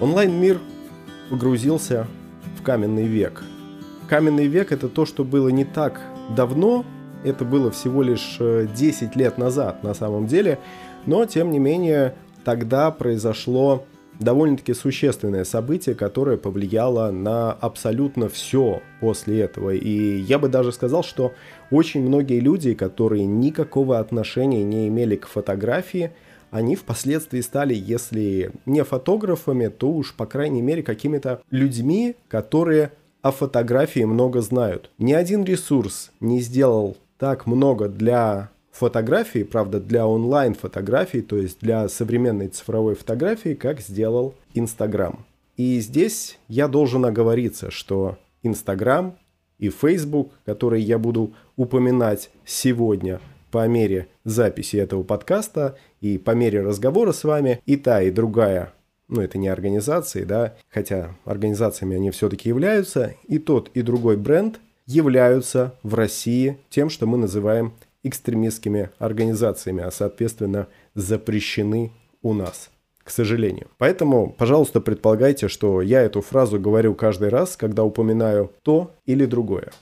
Онлайн-мир 0.00 0.60
погрузился 1.28 2.06
в 2.56 2.62
каменный 2.62 3.06
век. 3.06 3.42
Каменный 4.08 4.46
век 4.46 4.70
это 4.70 4.88
то, 4.88 5.04
что 5.04 5.24
было 5.24 5.48
не 5.48 5.64
так 5.64 6.00
давно, 6.36 6.84
это 7.24 7.44
было 7.44 7.72
всего 7.72 8.02
лишь 8.02 8.38
10 8.38 9.02
э, 9.02 9.18
лет 9.18 9.38
назад 9.38 9.82
на 9.82 9.94
самом 9.94 10.28
деле, 10.28 10.60
но 11.04 11.24
тем 11.26 11.50
не 11.50 11.58
менее 11.58 12.14
тогда 12.44 12.92
произошло 12.92 13.84
довольно-таки 14.20 14.72
существенное 14.72 15.44
событие, 15.44 15.96
которое 15.96 16.36
повлияло 16.36 17.10
на 17.10 17.52
абсолютно 17.52 18.28
все 18.28 18.82
после 19.00 19.40
этого. 19.40 19.70
И 19.70 20.18
я 20.20 20.38
бы 20.38 20.48
даже 20.48 20.70
сказал, 20.70 21.02
что 21.02 21.32
очень 21.72 22.02
многие 22.02 22.38
люди, 22.38 22.74
которые 22.74 23.26
никакого 23.26 23.98
отношения 23.98 24.62
не 24.62 24.86
имели 24.86 25.16
к 25.16 25.26
фотографии, 25.26 26.12
они 26.50 26.76
впоследствии 26.76 27.40
стали, 27.40 27.74
если 27.74 28.52
не 28.66 28.84
фотографами, 28.84 29.68
то 29.68 29.90
уж, 29.90 30.14
по 30.14 30.26
крайней 30.26 30.62
мере, 30.62 30.82
какими-то 30.82 31.42
людьми, 31.50 32.16
которые 32.28 32.92
о 33.22 33.32
фотографии 33.32 34.04
много 34.04 34.40
знают. 34.40 34.90
Ни 34.98 35.12
один 35.12 35.44
ресурс 35.44 36.10
не 36.20 36.40
сделал 36.40 36.96
так 37.18 37.46
много 37.46 37.88
для 37.88 38.50
фотографии, 38.70 39.42
правда, 39.42 39.80
для 39.80 40.06
онлайн-фотографий, 40.06 41.22
то 41.22 41.36
есть 41.36 41.58
для 41.60 41.88
современной 41.88 42.48
цифровой 42.48 42.94
фотографии, 42.94 43.54
как 43.54 43.80
сделал 43.80 44.34
Инстаграм. 44.54 45.26
И 45.56 45.80
здесь 45.80 46.38
я 46.46 46.68
должен 46.68 47.04
оговориться, 47.04 47.72
что 47.72 48.16
Инстаграм 48.44 49.16
и 49.58 49.70
Facebook, 49.70 50.30
которые 50.46 50.84
я 50.84 50.98
буду 50.98 51.32
упоминать 51.56 52.30
сегодня 52.44 53.20
по 53.50 53.66
мере 53.66 54.08
записи 54.24 54.76
этого 54.76 55.02
подкаста 55.02 55.76
и 56.00 56.18
по 56.18 56.32
мере 56.32 56.62
разговора 56.62 57.12
с 57.12 57.24
вами, 57.24 57.60
и 57.66 57.76
та, 57.76 58.02
и 58.02 58.10
другая 58.10 58.72
ну, 59.08 59.22
это 59.22 59.38
не 59.38 59.48
организации, 59.48 60.24
да, 60.24 60.54
хотя 60.68 61.16
организациями 61.24 61.96
они 61.96 62.10
все-таки 62.10 62.48
являются, 62.50 63.14
и 63.26 63.38
тот, 63.38 63.70
и 63.74 63.82
другой 63.82 64.16
бренд 64.16 64.60
являются 64.86 65.74
в 65.82 65.94
России 65.94 66.58
тем, 66.68 66.90
что 66.90 67.06
мы 67.06 67.16
называем 67.18 67.72
экстремистскими 68.02 68.90
организациями, 68.98 69.82
а 69.82 69.90
соответственно 69.90 70.68
запрещены 70.94 71.92
у 72.22 72.32
нас 72.34 72.70
к 73.02 73.10
сожалению. 73.10 73.68
Поэтому, 73.78 74.34
пожалуйста, 74.36 74.82
предполагайте, 74.82 75.48
что 75.48 75.80
я 75.80 76.02
эту 76.02 76.20
фразу 76.20 76.60
говорю 76.60 76.94
каждый 76.94 77.30
раз, 77.30 77.56
когда 77.56 77.82
упоминаю 77.82 78.52
то 78.62 78.90
или 79.06 79.24
другое. 79.24 79.72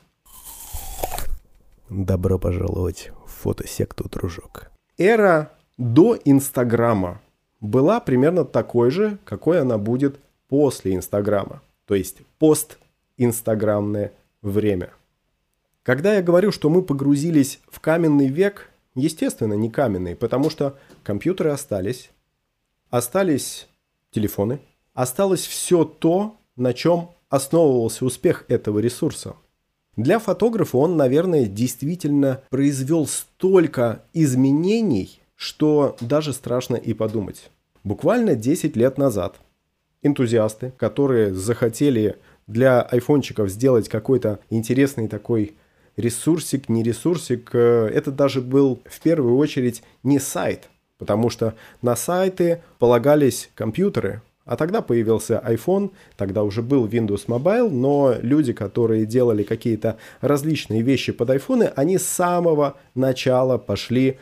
Добро 1.91 2.39
пожаловать 2.39 3.11
в 3.27 3.43
фотосекту, 3.43 4.09
дружок. 4.09 4.71
Эра 4.97 5.51
до 5.79 6.19
Инстаграма 6.25 7.21
была 7.61 8.01
примерно 8.01 8.45
такой 8.45 8.91
же, 8.91 9.19
какой 9.25 9.61
она 9.61 9.79
будет 9.79 10.19
после 10.49 10.95
Инстаграма. 10.95 11.63
То 11.87 11.95
есть 11.95 12.19
пост-инстаграмное 12.39 14.13
время. 14.43 14.91
Когда 15.83 16.15
я 16.15 16.23
говорю, 16.23 16.51
что 16.51 16.69
мы 16.69 16.83
погрузились 16.83 17.61
в 17.69 17.81
каменный 17.81 18.29
век, 18.29 18.71
естественно, 18.95 19.55
не 19.55 19.71
каменный, 19.71 20.17
потому 20.17 20.51
что 20.51 20.77
компьютеры 21.05 21.51
остались, 21.51 22.11
остались 22.91 23.69
телефоны, 24.11 24.61
осталось 24.95 25.47
все 25.47 25.85
то, 25.85 26.37
на 26.57 26.73
чем 26.73 27.11
основывался 27.29 28.05
успех 28.05 28.45
этого 28.49 28.79
ресурса. 28.79 29.37
Для 29.97 30.19
фотографа 30.19 30.77
он, 30.77 30.97
наверное, 30.97 31.47
действительно 31.47 32.43
произвел 32.51 33.07
столько 33.07 34.03
изменений, 34.13 35.21
что 35.37 35.97
даже 36.01 36.33
страшно 36.33 36.77
и 36.77 36.95
подумать. 36.95 37.51
Буквально 37.85 38.35
10 38.35 38.75
лет 38.75 38.99
назад 38.99 39.37
энтузиасты, 40.03 40.73
которые 40.77 41.33
захотели 41.35 42.17
для 42.47 42.81
айфончиков 42.83 43.49
сделать 43.51 43.89
какой-то 43.89 44.41
интересный 44.51 45.09
такой 45.09 45.55
ресурсик, 45.97 46.69
не 46.69 46.83
ресурсик, 46.83 47.51
э, 47.53 47.91
это 47.93 48.11
даже 48.11 48.41
был 48.41 48.81
в 48.85 49.01
первую 49.01 49.37
очередь 49.37 49.83
не 50.03 50.19
сайт, 50.19 50.69
потому 50.99 51.31
что 51.31 51.55
на 51.83 51.97
сайты 51.97 52.63
полагались 52.79 53.51
компьютеры, 53.55 54.23
а 54.45 54.57
тогда 54.57 54.81
появился 54.81 55.43
iPhone, 55.45 55.91
тогда 56.17 56.45
уже 56.45 56.63
был 56.63 56.87
Windows 56.87 57.27
Mobile, 57.27 57.69
но 57.69 58.15
люди, 58.21 58.53
которые 58.53 59.05
делали 59.05 59.43
какие-то 59.43 59.97
различные 60.21 60.83
вещи 60.83 61.13
под 61.13 61.31
iPhone, 61.31 61.73
они 61.75 61.99
с 61.99 62.07
самого 62.07 62.77
начала 62.95 63.59
пошли 63.59 64.19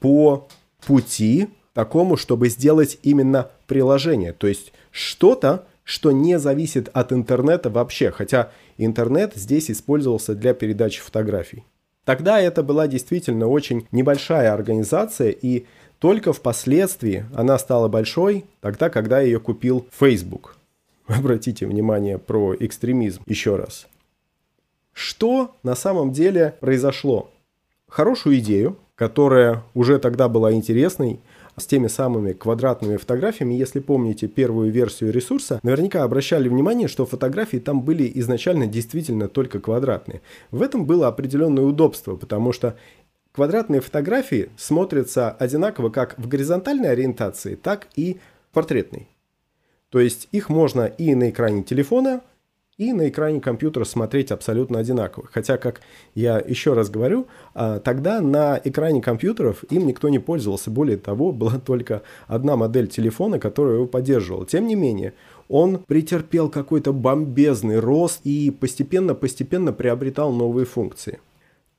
по 0.00 0.48
пути 0.86 1.48
такому, 1.74 2.16
чтобы 2.16 2.48
сделать 2.48 2.98
именно 3.02 3.50
приложение. 3.66 4.32
То 4.32 4.46
есть 4.46 4.72
что-то, 4.90 5.64
что 5.84 6.12
не 6.12 6.38
зависит 6.38 6.88
от 6.92 7.12
интернета 7.12 7.70
вообще, 7.70 8.10
хотя 8.10 8.50
интернет 8.76 9.32
здесь 9.34 9.70
использовался 9.70 10.34
для 10.34 10.54
передачи 10.54 11.00
фотографий. 11.00 11.64
Тогда 12.04 12.40
это 12.40 12.62
была 12.62 12.88
действительно 12.88 13.48
очень 13.48 13.86
небольшая 13.92 14.52
организация, 14.52 15.30
и 15.30 15.66
только 15.98 16.32
впоследствии 16.32 17.26
она 17.34 17.58
стала 17.58 17.88
большой, 17.88 18.44
тогда, 18.60 18.88
когда 18.90 19.20
ее 19.20 19.40
купил 19.40 19.86
Facebook. 19.92 20.56
Обратите 21.06 21.66
внимание 21.66 22.18
про 22.18 22.54
экстремизм 22.54 23.22
еще 23.26 23.56
раз. 23.56 23.88
Что 24.92 25.54
на 25.62 25.74
самом 25.74 26.12
деле 26.12 26.54
произошло? 26.60 27.30
Хорошую 27.88 28.38
идею, 28.38 28.78
которая 28.98 29.62
уже 29.74 29.98
тогда 30.00 30.28
была 30.28 30.52
интересной, 30.52 31.20
с 31.56 31.66
теми 31.66 31.86
самыми 31.86 32.32
квадратными 32.32 32.96
фотографиями. 32.96 33.54
Если 33.54 33.80
помните 33.80 34.28
первую 34.28 34.70
версию 34.70 35.12
ресурса, 35.12 35.60
наверняка 35.62 36.02
обращали 36.02 36.48
внимание, 36.48 36.88
что 36.88 37.06
фотографии 37.06 37.58
там 37.58 37.82
были 37.82 38.10
изначально 38.16 38.66
действительно 38.66 39.28
только 39.28 39.60
квадратные. 39.60 40.20
В 40.50 40.62
этом 40.62 40.84
было 40.84 41.08
определенное 41.08 41.64
удобство, 41.64 42.16
потому 42.16 42.52
что 42.52 42.76
квадратные 43.32 43.80
фотографии 43.80 44.50
смотрятся 44.56 45.30
одинаково 45.30 45.90
как 45.90 46.18
в 46.18 46.28
горизонтальной 46.28 46.90
ориентации, 46.90 47.54
так 47.54 47.88
и 47.96 48.18
портретной. 48.52 49.08
То 49.90 50.00
есть 50.00 50.28
их 50.32 50.48
можно 50.48 50.86
и 50.86 51.14
на 51.14 51.30
экране 51.30 51.62
телефона, 51.62 52.20
и 52.78 52.92
на 52.92 53.08
экране 53.08 53.40
компьютера 53.40 53.84
смотреть 53.84 54.30
абсолютно 54.30 54.78
одинаково. 54.78 55.28
Хотя, 55.32 55.58
как 55.58 55.80
я 56.14 56.38
еще 56.38 56.74
раз 56.74 56.88
говорю, 56.88 57.26
а, 57.52 57.80
тогда 57.80 58.20
на 58.20 58.58
экране 58.62 59.02
компьютеров 59.02 59.64
им 59.68 59.86
никто 59.86 60.08
не 60.08 60.20
пользовался. 60.20 60.70
Более 60.70 60.96
того, 60.96 61.32
была 61.38 61.58
только 61.58 62.02
одна 62.28 62.56
модель 62.56 62.86
телефона, 62.86 63.40
которая 63.40 63.74
его 63.74 63.86
поддерживала. 63.86 64.46
Тем 64.46 64.68
не 64.68 64.76
менее, 64.76 65.14
он 65.48 65.78
претерпел 65.78 66.48
какой-то 66.48 66.92
бомбезный 66.92 67.80
рост 67.80 68.20
и 68.22 68.50
постепенно-постепенно 68.50 69.72
приобретал 69.72 70.32
новые 70.32 70.64
функции. 70.64 71.18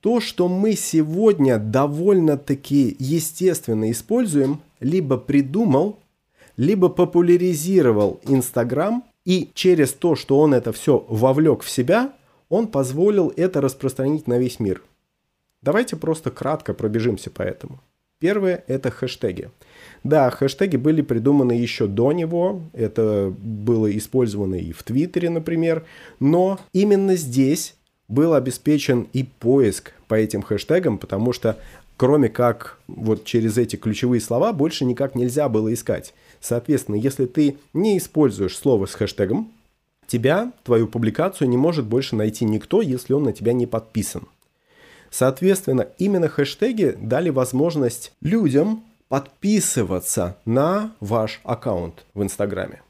То, 0.00 0.20
что 0.20 0.48
мы 0.48 0.74
сегодня 0.74 1.58
довольно-таки 1.58 2.96
естественно 2.98 3.90
используем, 3.90 4.60
либо 4.80 5.16
придумал, 5.16 5.98
либо 6.58 6.90
популяризировал 6.90 8.20
Инстаграм– 8.26 9.02
и 9.24 9.50
через 9.54 9.92
то, 9.92 10.16
что 10.16 10.40
он 10.40 10.54
это 10.54 10.72
все 10.72 11.04
вовлек 11.08 11.62
в 11.62 11.70
себя, 11.70 12.12
он 12.48 12.66
позволил 12.68 13.32
это 13.36 13.60
распространить 13.60 14.26
на 14.26 14.38
весь 14.38 14.60
мир. 14.60 14.82
Давайте 15.62 15.96
просто 15.96 16.30
кратко 16.30 16.74
пробежимся 16.74 17.30
по 17.30 17.42
этому. 17.42 17.80
Первое– 18.18 18.64
это 18.66 18.90
хэштеги. 18.90 19.50
Да, 20.04 20.30
хэштеги 20.30 20.76
были 20.76 21.00
придуманы 21.00 21.52
еще 21.52 21.86
до 21.86 22.12
него, 22.12 22.62
это 22.74 23.32
было 23.38 23.96
использовано 23.96 24.56
и 24.56 24.72
в 24.72 24.82
Твиттере, 24.82 25.30
например, 25.30 25.84
но 26.18 26.58
именно 26.72 27.16
здесь 27.16 27.76
был 28.08 28.34
обеспечен 28.34 29.08
и 29.14 29.22
поиск 29.22 29.92
по 30.06 30.14
этим 30.14 30.42
хэштегам, 30.42 30.98
потому 30.98 31.32
что 31.32 31.56
кроме 31.96 32.28
как 32.28 32.78
вот 32.88 33.24
через 33.24 33.56
эти 33.56 33.76
ключевые 33.76 34.20
слова 34.20 34.52
больше 34.52 34.84
никак 34.84 35.14
нельзя 35.14 35.48
было 35.48 35.72
искать. 35.72 36.12
Соответственно, 36.40 36.96
если 36.96 37.26
ты 37.26 37.58
не 37.72 37.98
используешь 37.98 38.56
слово 38.56 38.86
с 38.86 38.94
хэштегом, 38.94 39.52
тебя, 40.06 40.52
твою 40.64 40.88
публикацию 40.88 41.48
не 41.48 41.56
может 41.56 41.86
больше 41.86 42.16
найти 42.16 42.44
никто, 42.44 42.82
если 42.82 43.12
он 43.12 43.24
на 43.24 43.32
тебя 43.32 43.52
не 43.52 43.66
подписан. 43.66 44.26
Соответственно, 45.10 45.88
именно 45.98 46.28
хэштеги 46.28 46.96
дали 47.00 47.30
возможность 47.30 48.12
людям 48.20 48.84
подписываться 49.08 50.36
на 50.44 50.92
ваш 51.00 51.40
аккаунт 51.42 52.04
в 52.14 52.22
Инстаграме. 52.22 52.82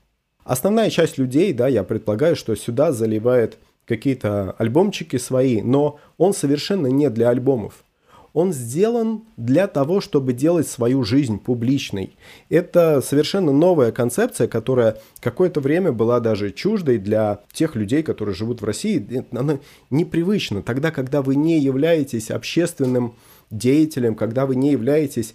Основная 0.44 0.90
часть 0.90 1.18
людей, 1.18 1.52
да, 1.52 1.66
я 1.66 1.82
предполагаю, 1.82 2.36
что 2.36 2.54
сюда 2.54 2.92
заливает 2.92 3.58
какие-то 3.86 4.52
альбомчики 4.58 5.16
свои, 5.16 5.62
но 5.62 5.98
он 6.18 6.34
совершенно 6.34 6.86
не 6.88 7.08
для 7.10 7.30
альбомов 7.30 7.84
он 8.32 8.52
сделан 8.52 9.22
для 9.36 9.66
того, 9.66 10.00
чтобы 10.00 10.32
делать 10.32 10.68
свою 10.68 11.02
жизнь 11.04 11.38
публичной. 11.38 12.16
Это 12.48 13.00
совершенно 13.00 13.52
новая 13.52 13.92
концепция, 13.92 14.48
которая 14.48 14.98
какое-то 15.20 15.60
время 15.60 15.92
была 15.92 16.20
даже 16.20 16.50
чуждой 16.50 16.98
для 16.98 17.40
тех 17.52 17.76
людей, 17.76 18.02
которые 18.02 18.34
живут 18.34 18.62
в 18.62 18.64
России. 18.64 19.24
Она 19.32 19.58
непривычна. 19.90 20.62
Тогда, 20.62 20.90
когда 20.90 21.22
вы 21.22 21.34
не 21.36 21.58
являетесь 21.58 22.30
общественным 22.30 23.14
деятелем, 23.50 24.14
когда 24.14 24.46
вы 24.46 24.56
не 24.56 24.70
являетесь 24.70 25.34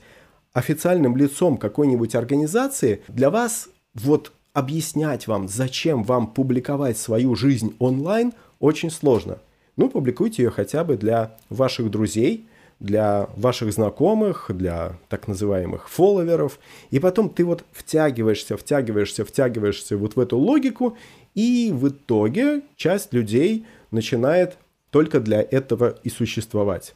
официальным 0.54 1.18
лицом 1.18 1.58
какой-нибудь 1.58 2.16
организации, 2.16 3.02
для 3.10 3.30
вас 3.30 3.68
вот 3.94 4.32
объяснять 4.54 5.28
вам, 5.28 5.50
зачем 5.50 6.04
вам 6.04 6.28
публиковать 6.28 6.98
свою 6.98 7.36
жизнь 7.36 7.76
онлайн, 7.80 8.32
очень 8.60 8.90
сложно. 8.90 9.40
Ну, 9.76 9.90
публикуйте 9.90 10.44
ее 10.44 10.50
хотя 10.50 10.86
бы 10.86 10.96
для 10.96 11.36
ваших 11.50 11.92
друзей, 11.92 12.48
для 12.80 13.30
ваших 13.36 13.72
знакомых, 13.72 14.52
для 14.54 14.98
так 15.10 15.28
называемых 15.28 15.90
фолловеров. 15.90 16.60
И 16.92 17.00
потом 17.00 17.30
ты 17.30 17.46
вот 17.46 17.64
втягиваешься, 17.72 18.58
втягиваешься, 18.58 19.26
втягиваешься 19.26 19.98
вот 19.98 20.16
в 20.16 20.20
эту 20.20 20.38
логику, 20.38 20.98
и 21.34 21.72
в 21.74 21.90
итоге 21.90 22.62
часть 22.76 23.14
людей 23.14 23.66
начинает 23.92 24.58
только 24.90 25.20
для 25.20 25.42
этого 25.42 25.98
и 26.04 26.10
существовать. 26.10 26.96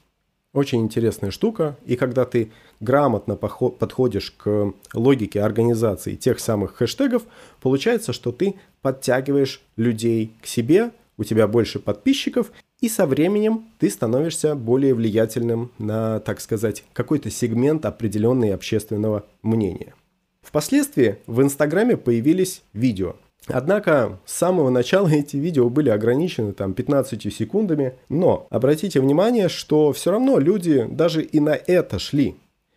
Очень 0.52 0.82
интересная 0.82 1.30
штука, 1.30 1.78
и 1.86 1.96
когда 1.96 2.26
ты 2.26 2.52
грамотно 2.80 3.36
подходишь 3.36 4.32
к 4.32 4.74
логике 4.94 5.42
организации 5.42 6.16
тех 6.16 6.40
самых 6.40 6.76
хэштегов, 6.76 7.24
получается, 7.62 8.14
что 8.14 8.32
ты 8.32 8.56
подтягиваешь 8.82 9.62
людей 9.76 10.34
к 10.42 10.48
себе, 10.48 10.92
у 11.18 11.24
тебя 11.24 11.48
больше 11.48 11.78
подписчиков, 11.78 12.52
и 12.82 12.90
со 12.90 13.06
временем 13.06 13.66
ты 13.80 13.90
становишься 13.90 14.56
более 14.56 14.94
влиятельным 14.94 15.72
на, 15.78 16.20
так 16.20 16.42
сказать, 16.42 16.84
какой-то 16.94 17.30
сегмент 17.30 17.86
определенного 17.86 18.54
общественного 18.54 19.26
мнения. 19.44 19.94
Впоследствии 20.42 21.18
в 21.28 21.42
Инстаграме 21.42 21.98
появились 21.98 22.62
видео– 22.74 23.16
Однако 23.48 24.20
с 24.26 24.36
самого 24.36 24.70
начала 24.70 25.08
эти 25.08 25.38
видео 25.38 25.70
были 25.70 25.90
ограничены 25.90 26.54
там 26.54 26.74
15 26.74 27.34
секундами, 27.34 27.94
но 28.08 28.48
обратите 28.50 29.00
внимание, 29.00 29.50
что 29.50 29.92
все 29.92 30.12
равно 30.12 30.40
люди 30.40 30.86
даже 30.90 31.24
и 31.24 31.40
на 31.40 31.56
это 31.56 32.00
шли. 32.00 32.36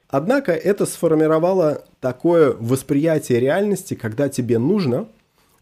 Однако 0.08 0.52
это 0.52 0.87
сформировало 0.87 1.84
такое 2.00 2.55
восприятие 2.58 3.40
реальности, 3.40 3.94
когда 3.94 4.28
тебе 4.28 4.58
нужно 4.58 5.08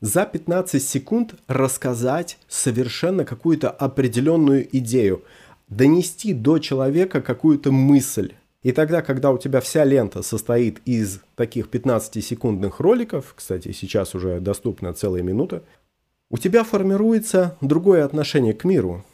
за 0.01 0.25
15 0.25 0.83
секунд 0.83 1.35
рассказать 1.47 2.39
совершенно 2.49 3.25
какую-то 3.25 3.71
определенную 3.71 4.69
идею, 4.79 5.23
донести 5.69 6.33
до 6.33 6.59
человека 6.59 7.21
какую-то 7.21 7.71
мысль. 7.71 8.33
И 8.63 8.73
тогда, 8.73 9.01
когда 9.03 9.31
у 9.31 9.39
тебя 9.39 9.61
вся 9.61 9.85
лента 9.85 10.23
состоит 10.23 10.81
из 10.85 11.21
таких 11.35 11.69
15-секундных 11.69 12.79
роликов, 12.79 13.33
кстати, 13.37 13.73
сейчас 13.73 14.15
уже 14.15 14.41
доступна 14.41 14.93
целая 14.93 15.23
минута, 15.23 15.63
у 16.31 16.39
тебя 16.39 16.63
формируется 16.65 17.57
другое 17.61 18.05
отношение 18.05 18.53
к 18.53 18.65
миру. 18.65 19.05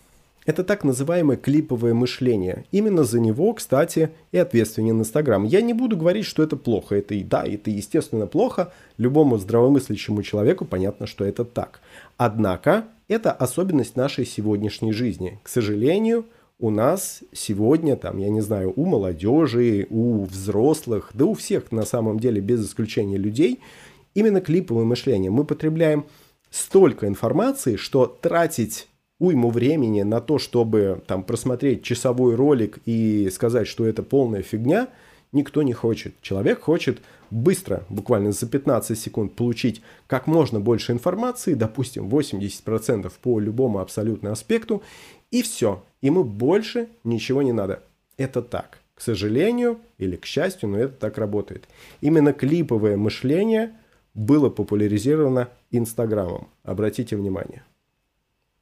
Это 0.46 0.62
так 0.62 0.84
называемое 0.84 1.36
клиповое 1.36 1.92
мышление. 1.92 2.64
Именно 2.70 3.02
за 3.02 3.18
него, 3.18 3.52
кстати, 3.52 4.10
и 4.30 4.38
ответственен 4.38 5.00
Инстаграм. 5.00 5.44
Я 5.44 5.60
не 5.60 5.74
буду 5.74 5.96
говорить, 5.96 6.24
что 6.24 6.42
это 6.44 6.56
плохо. 6.56 6.94
Это 6.94 7.14
и 7.14 7.24
да, 7.24 7.44
это 7.44 7.68
естественно 7.68 8.28
плохо. 8.28 8.72
Любому 8.96 9.38
здравомыслящему 9.38 10.22
человеку 10.22 10.64
понятно, 10.64 11.08
что 11.08 11.24
это 11.24 11.44
так. 11.44 11.80
Однако, 12.16 12.84
это 13.08 13.32
особенность 13.32 13.96
нашей 13.96 14.24
сегодняшней 14.24 14.92
жизни. 14.92 15.40
К 15.42 15.48
сожалению, 15.48 16.26
у 16.60 16.70
нас 16.70 17.22
сегодня, 17.32 17.96
там, 17.96 18.18
я 18.18 18.28
не 18.28 18.40
знаю, 18.40 18.72
у 18.76 18.86
молодежи, 18.86 19.88
у 19.90 20.24
взрослых, 20.24 21.10
да 21.12 21.24
у 21.24 21.34
всех 21.34 21.72
на 21.72 21.84
самом 21.84 22.20
деле, 22.20 22.40
без 22.40 22.64
исключения 22.64 23.18
людей, 23.18 23.60
именно 24.14 24.40
клиповое 24.40 24.84
мышление. 24.84 25.30
Мы 25.32 25.44
потребляем 25.44 26.06
столько 26.50 27.08
информации, 27.08 27.74
что 27.74 28.06
тратить 28.06 28.86
уйму 29.18 29.50
времени 29.50 30.02
на 30.02 30.20
то, 30.20 30.38
чтобы 30.38 31.02
там 31.06 31.22
просмотреть 31.22 31.82
часовой 31.82 32.34
ролик 32.34 32.78
и 32.84 33.30
сказать, 33.32 33.66
что 33.66 33.86
это 33.86 34.02
полная 34.02 34.42
фигня, 34.42 34.88
никто 35.32 35.62
не 35.62 35.72
хочет. 35.72 36.14
Человек 36.20 36.60
хочет 36.60 37.00
быстро, 37.30 37.84
буквально 37.88 38.32
за 38.32 38.46
15 38.46 38.98
секунд, 38.98 39.34
получить 39.34 39.82
как 40.06 40.26
можно 40.26 40.60
больше 40.60 40.92
информации, 40.92 41.54
допустим, 41.54 42.08
80% 42.08 43.12
по 43.22 43.40
любому 43.40 43.80
абсолютно 43.80 44.32
аспекту, 44.32 44.82
и 45.30 45.42
все. 45.42 45.82
Ему 46.02 46.24
больше 46.24 46.88
ничего 47.04 47.42
не 47.42 47.52
надо. 47.52 47.82
Это 48.16 48.42
так. 48.42 48.78
К 48.94 49.00
сожалению 49.00 49.78
или 49.98 50.16
к 50.16 50.24
счастью, 50.24 50.70
но 50.70 50.78
это 50.78 50.94
так 50.94 51.18
работает. 51.18 51.68
Именно 52.00 52.32
клиповое 52.32 52.96
мышление 52.96 53.72
было 54.14 54.48
популяризировано 54.48 55.50
Инстаграмом. 55.70 56.48
Обратите 56.62 57.16
внимание. 57.16 57.62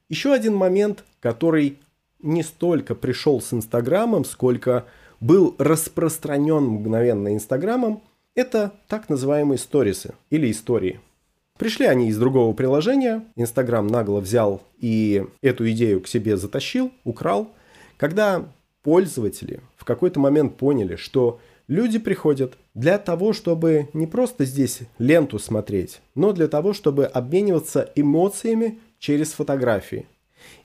Еще 0.08 0.32
один 0.32 0.54
момент, 0.54 1.04
который 1.20 1.78
не 2.20 2.42
столько 2.42 2.94
пришел 2.94 3.40
с 3.40 3.52
Инстаграмом, 3.52 4.24
сколько 4.24 4.86
был 5.20 5.54
распространен 5.58 6.64
мгновенно 6.64 7.34
Инстаграмом, 7.34 8.02
это 8.34 8.72
так 8.88 9.08
называемые 9.08 9.58
сторисы 9.58 10.14
или 10.30 10.50
истории– 10.50 11.00
Пришли 11.58 11.86
они 11.86 12.08
из 12.08 12.18
другого 12.18 12.52
приложения, 12.52 13.24
Инстаграм 13.36 13.86
нагло 13.86 14.18
взял 14.18 14.62
и 14.80 15.24
эту 15.40 15.70
идею 15.70 16.00
к 16.00 16.08
себе 16.08 16.36
затащил, 16.36 16.90
украл. 17.04 17.52
Когда 17.96 18.44
пользователи 18.82 19.60
в 19.76 19.84
какой-то 19.84 20.18
момент 20.18 20.56
поняли, 20.56 20.96
что 20.96 21.38
люди 21.68 22.00
приходят 22.00 22.54
для 22.74 22.98
того, 22.98 23.32
чтобы 23.32 23.88
не 23.92 24.08
просто 24.08 24.44
здесь 24.44 24.80
ленту 24.98 25.38
смотреть, 25.38 26.00
но 26.16 26.32
для 26.32 26.48
того, 26.48 26.72
чтобы 26.72 27.06
обмениваться 27.06 27.88
эмоциями 27.94 28.80
через 29.04 29.32
фотографии. 29.32 30.06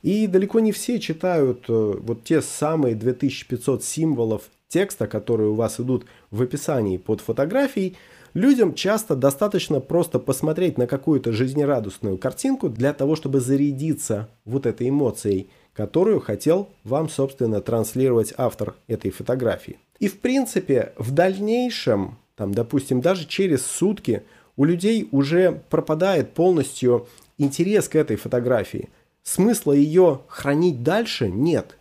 И 0.02 0.26
далеко 0.26 0.62
не 0.62 0.72
все 0.72 0.98
читают 1.00 1.66
э, 1.68 1.74
вот 2.00 2.24
те 2.24 2.42
самые 2.42 2.96
2500 2.96 3.84
символов 3.84 4.44
текста, 4.70 5.08
которые 5.08 5.50
у 5.50 5.56
вас 5.56 5.78
идут 5.82 6.06
в 6.32 6.42
описании 6.42 6.96
под 6.98 7.20
фотографией, 7.20 7.98
Людям 8.36 8.76
часто 8.76 9.16
достаточно 9.16 9.80
просто 9.80 10.20
посмотреть 10.20 10.78
на 10.78 10.86
какую-то 10.86 11.34
жизнерадостную 11.34 12.20
картинку 12.20 12.70
для 12.70 12.94
того, 12.94 13.16
чтобы 13.16 13.40
зарядиться 13.40 14.30
вот 14.46 14.68
этой 14.68 14.90
эмоцией, 14.90 15.50
которую 15.74 16.20
хотел 16.20 16.70
вам, 16.84 17.10
собственно, 17.10 17.60
транслировать 17.60 18.32
автор 18.38 18.76
этой 18.88 19.10
фотографии. 19.10 19.80
И 20.00 20.08
в 20.08 20.20
принципе, 20.20 20.94
в 20.96 21.12
дальнейшем, 21.12 22.20
там, 22.36 22.54
допустим, 22.54 23.02
даже 23.02 23.26
через 23.26 23.66
сутки 23.66 24.22
у 24.56 24.64
людей 24.64 25.10
уже 25.12 25.64
пропадает 25.72 26.36
полностью 26.36 27.08
интерес 27.40 27.90
к 27.90 27.96
этой 27.96 28.16
фотографии. 28.16 28.90
Смысла 29.24 29.74
ее 29.74 30.22
хранить 30.28 30.84
дальше 30.84 31.28
нет. 31.28 31.78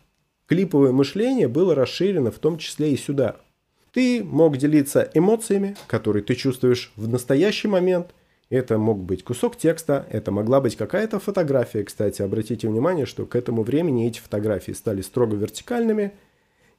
Клиповое 0.46 0.92
мышление 0.92 1.48
было 1.48 1.74
расширено 1.74 2.30
в 2.30 2.38
том 2.38 2.56
числе 2.56 2.94
и 2.94 2.96
сюда– 2.96 3.36
ты 3.92 4.22
мог 4.22 4.56
делиться 4.56 5.10
эмоциями, 5.14 5.76
которые 5.86 6.22
ты 6.22 6.34
чувствуешь 6.34 6.92
в 6.96 7.08
настоящий 7.08 7.68
момент. 7.68 8.14
Это 8.50 8.78
мог 8.78 8.98
быть 9.00 9.24
кусок 9.24 9.56
текста, 9.56 10.06
это 10.10 10.30
могла 10.30 10.60
быть 10.60 10.76
какая-то 10.76 11.18
фотография. 11.18 11.84
Кстати, 11.84 12.22
обратите 12.22 12.68
внимание, 12.68 13.06
что 13.06 13.26
к 13.26 13.34
этому 13.34 13.62
времени 13.62 14.06
эти 14.06 14.20
фотографии 14.20 14.72
стали 14.72 15.02
строго 15.02 15.36
вертикальными. 15.36 16.12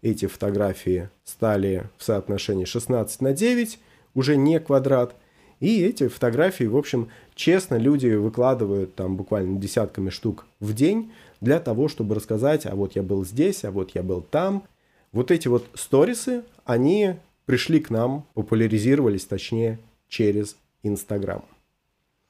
Эти 0.02 0.28
фотографии 0.28 1.10
стали 1.26 1.90
в 1.98 2.04
соотношении 2.04 2.66
16 2.66 3.22
на 3.22 3.34
9, 3.34 3.80
уже 4.16 4.38
не 4.38 4.60
квадрат. 4.60 5.16
И 5.60 5.82
эти 5.84 6.08
фотографии, 6.08 6.64
в 6.64 6.78
общем, 6.78 7.10
честно 7.36 7.76
люди 7.76 8.08
выкладывают 8.08 8.96
там 8.96 9.18
буквально 9.18 9.60
десятками 9.60 10.10
штук 10.10 10.46
в 10.60 10.74
день 10.74 11.12
для 11.42 11.60
того, 11.60 11.88
чтобы 11.88 12.16
рассказать, 12.16 12.66
а 12.66 12.76
вот 12.76 12.96
я 12.96 13.04
был 13.04 13.26
здесь, 13.26 13.64
а 13.66 13.72
вот 13.72 13.92
я 13.96 14.04
был 14.04 14.22
там– 14.22 14.64
вот 15.12 15.32
эти 15.32 15.48
вот 15.48 15.66
сторисы, 15.74 16.44
они 16.66 17.16
пришли 17.46 17.80
к 17.80 17.90
нам, 17.90 18.26
популяризировались, 18.34 19.26
точнее, 19.26 19.80
через 20.08 20.56
Инстаграм. 20.84 21.44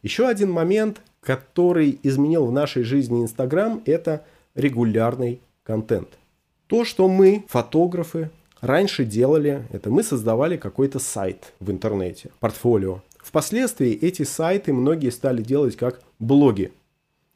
Еще 0.01 0.27
один 0.27 0.51
момент, 0.51 1.01
который 1.21 1.99
изменил 2.03 2.45
в 2.45 2.51
нашей 2.51 2.83
жизни 2.83 3.21
Инстаграм, 3.21 3.81
это 3.85 4.25
регулярный 4.55 5.41
контент. 5.63 6.07
То, 6.67 6.85
что 6.85 7.09
мы, 7.09 7.45
фотографы, 7.49 8.29
раньше 8.61 9.03
делали, 9.03 9.67
это 9.71 9.89
мы 9.89 10.03
создавали 10.03 10.55
какой-то 10.55 10.99
сайт 10.99 11.53
в 11.59 11.69
интернете, 11.69 12.29
портфолио. 12.39 13.01
Впоследствии 13.29 13.91
эти 13.91 14.23
сайты 14.23 14.73
многие 14.73 15.11
стали 15.11 15.41
делать 15.41 15.75
как 15.75 16.01
блоги. 16.17 16.71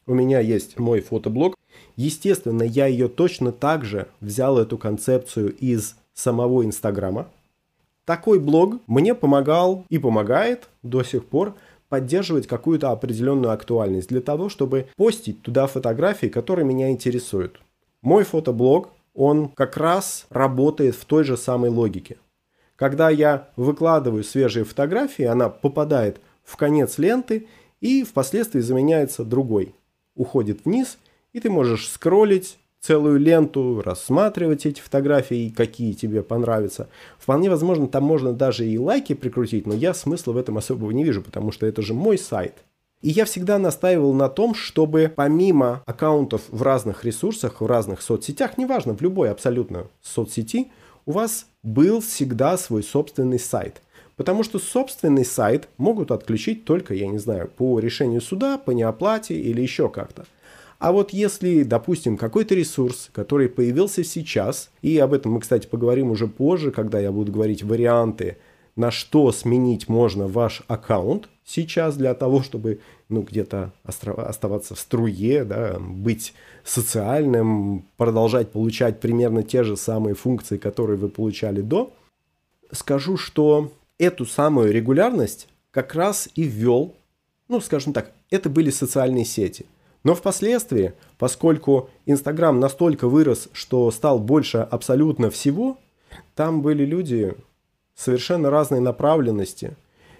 У 0.08 0.14
меня 0.14 0.40
есть 0.40 0.80
мой 0.80 1.02
фотоблог, 1.02 1.56
Естественно, 1.96 2.64
я 2.64 2.88
ее 2.88 3.08
точно 3.08 3.52
так 3.52 3.86
же 3.86 4.08
взял 4.20 4.58
эту 4.58 4.78
концепцию 4.78 5.56
из 5.56 5.96
самого 6.14 6.66
Инстаграма. 6.66 7.28
Такой 8.06 8.40
блог 8.40 8.80
мне 8.88 9.16
помогал 9.16 9.86
и 9.90 9.98
помогает 9.98 10.68
до 10.82 11.04
сих 11.04 11.26
пор 11.26 11.54
поддерживать 11.90 12.48
какую-то 12.48 12.90
определенную 12.90 13.54
актуальность 13.54 14.10
для 14.10 14.22
того, 14.22 14.50
чтобы 14.50 14.88
постить 14.98 15.42
туда 15.44 15.68
фотографии, 15.68 16.28
которые 16.28 16.66
меня 16.66 16.90
интересуют. 16.90 17.60
Мой 18.02 18.24
фотоблог, 18.24 18.90
он 19.14 19.50
как 19.50 19.78
раз 19.78 20.26
работает 20.32 20.96
в 20.96 21.06
той 21.06 21.24
же 21.24 21.38
самой 21.38 21.70
логике. 21.70 22.18
Когда 22.84 23.10
я 23.10 23.48
выкладываю 23.56 24.26
свежие 24.26 24.66
фотографии, 24.66 25.24
она 25.24 25.48
попадает 25.48 26.20
в 26.44 26.58
конец 26.58 26.98
ленты 26.98 27.48
и 27.80 28.04
впоследствии 28.04 28.60
заменяется 28.60 29.24
другой. 29.24 29.74
Уходит 30.16 30.66
вниз– 30.66 30.98
и 31.34 31.40
ты 31.40 31.50
можешь 31.50 31.90
скроллить 31.90 32.58
целую 32.80 33.20
ленту, 33.20 33.82
рассматривать 33.82 34.66
эти 34.66 34.82
фотографии, 34.82 35.50
какие 35.50 35.94
тебе 35.94 36.22
понравятся. 36.22 36.90
Вполне 37.18 37.50
возможно, 37.50 37.88
там 37.88 38.04
можно 38.04 38.34
даже 38.34 38.68
и 38.68 38.78
лайки 38.78 39.14
прикрутить, 39.14 39.66
но 39.66 39.74
я 39.74 39.94
смысла 39.94 40.34
в 40.34 40.38
этом 40.38 40.58
особого 40.58 40.92
не 40.92 41.04
вижу, 41.04 41.22
потому 41.22 41.52
что 41.52 41.66
это 41.66 41.82
же 41.82 41.94
мой 41.94 42.18
сайт. 42.18 42.54
И 43.02 43.10
я 43.10 43.26
всегда 43.26 43.58
настаивал 43.60 44.14
на 44.14 44.30
том, 44.30 44.54
чтобы 44.54 45.12
помимо 45.14 45.84
аккаунтов 45.86 46.42
в 46.50 46.62
разных 46.62 47.04
ресурсах, 47.04 47.62
в 47.62 47.66
разных 47.66 48.02
соцсетях, 48.02 48.58
неважно, 48.58 48.94
в 48.94 49.02
любой 49.02 49.32
абсолютно 49.32 49.88
соцсети, 50.02 50.72
у 51.06 51.12
вас 51.12 51.48
был 51.64 52.02
всегда 52.02 52.58
свой 52.58 52.84
собственный 52.84 53.40
сайт. 53.40 53.82
Потому 54.16 54.44
что 54.44 54.60
собственный 54.60 55.26
сайт 55.26 55.70
могут 55.78 56.12
отключить 56.12 56.66
только, 56.66 56.94
я 56.94 57.08
не 57.08 57.18
знаю, 57.18 57.48
по 57.48 57.80
решению 57.80 58.22
суда, 58.22 58.58
по 58.58 58.72
неоплате 58.72 59.34
или 59.40 59.62
еще 59.62 59.90
как-то. 59.90 60.26
А 60.78 60.92
вот 60.92 61.12
если, 61.12 61.64
допустим, 61.64 62.18
какой-то 62.18 62.56
ресурс, 62.56 63.10
который 63.14 63.50
появился 63.50 64.04
сейчас, 64.04 64.70
и 64.82 64.98
об 64.98 65.14
этом 65.14 65.32
мы, 65.32 65.40
кстати, 65.40 65.66
поговорим 65.66 66.12
уже 66.12 66.28
позже, 66.28 66.72
когда 66.72 67.00
я 67.00 67.12
буду 67.12 67.32
говорить 67.32 67.64
варианты, 67.64 68.38
на 68.76 68.92
что 68.92 69.32
сменить 69.32 69.88
можно 69.88 70.28
ваш 70.28 70.64
аккаунт 70.68 71.30
сейчас 71.46 71.96
для 71.96 72.14
того, 72.14 72.44
чтобы 72.44 72.82
ну, 73.10 73.22
где-то 73.22 73.72
оставаться 73.84 74.76
в 74.76 74.80
струе, 74.80 75.44
да, 75.44 75.78
быть 75.80 76.34
социальным, 76.64 77.86
продолжать 77.98 78.52
получать 78.52 79.00
примерно 79.00 79.44
те 79.44 79.64
же 79.64 79.76
самые 79.76 80.16
функции, 80.16 80.58
которые 80.58 80.98
вы 80.98 81.10
получали 81.10 81.62
до, 81.62 81.94
скажу, 82.72 83.18
что 83.18 83.72
эту 83.98 84.26
самую 84.26 84.72
регулярность 84.72 85.48
как 85.72 85.94
раз 85.96 86.30
и 86.36 86.44
ввел, 86.44 86.96
ну, 87.48 87.60
скажем 87.62 87.94
так, 87.94 88.12
это 88.30 88.50
были 88.50 88.70
социальные 88.70 89.26
сети. 89.26 89.66
Но 90.04 90.16
впоследствии, 90.16 90.94
поскольку 91.18 91.90
Инстаграм 92.06 92.60
настолько 92.60 93.08
вырос, 93.08 93.50
что 93.54 93.90
стал 93.92 94.20
больше 94.20 94.58
абсолютно 94.58 95.30
всего, 95.30 95.78
там 96.36 96.62
были 96.62 96.86
люди 96.86 97.36
совершенно 97.96 98.50
разной 98.50 98.82
направленности. 98.82 99.76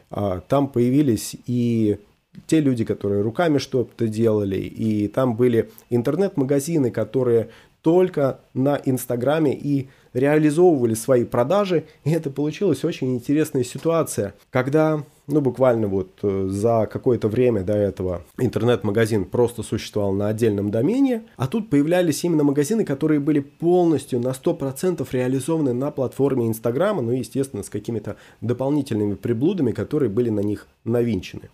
А, 0.10 0.42
там 0.42 0.68
появились 0.68 1.36
и 1.48 2.00
те 2.48 2.60
люди, 2.60 2.84
которые 2.86 3.22
руками 3.22 3.58
что-то 3.58 4.08
делали, 4.08 4.58
и 4.58 5.08
там 5.08 5.36
были 5.36 5.70
интернет-магазины, 5.90 6.92
которые 6.92 7.50
только 7.82 8.40
на 8.54 8.80
Инстаграме 8.86 9.54
и 9.56 9.90
реализовывали 10.14 10.94
свои 10.94 11.26
продажи, 11.26 11.86
и 12.06 12.12
это 12.12 12.30
получилась 12.30 12.86
очень 12.86 13.14
интересная 13.14 13.64
ситуация, 13.64 14.34
когда 14.52 15.04
ну, 15.28 15.42
буквально 15.42 15.88
вот 15.88 16.20
э, 16.22 16.48
за 16.50 16.88
какое-то 16.92 17.28
время 17.28 17.64
до 17.64 17.74
этого 17.74 18.24
интернет-магазин 18.38 19.26
просто 19.26 19.64
существовал 19.64 20.14
на 20.14 20.28
отдельном 20.28 20.72
домене, 20.72 21.24
а 21.36 21.48
тут 21.48 21.70
появлялись 21.70 22.24
именно 22.24 22.44
магазины, 22.44 22.86
которые 22.86 23.20
были 23.20 23.40
полностью 23.40 24.20
на 24.20 24.30
100% 24.30 25.06
реализованы 25.12 25.74
на 25.74 25.92
платформе 25.92 26.48
Инстаграма, 26.48 27.02
ну, 27.02 27.12
естественно, 27.12 27.64
с 27.64 27.70
какими-то 27.70 28.18
дополнительными 28.42 29.16
приблудами, 29.16 29.72
которые 29.72 30.10
были 30.10 30.30
на 30.30 30.42
них 30.42 30.68
навинчены. 30.84 31.50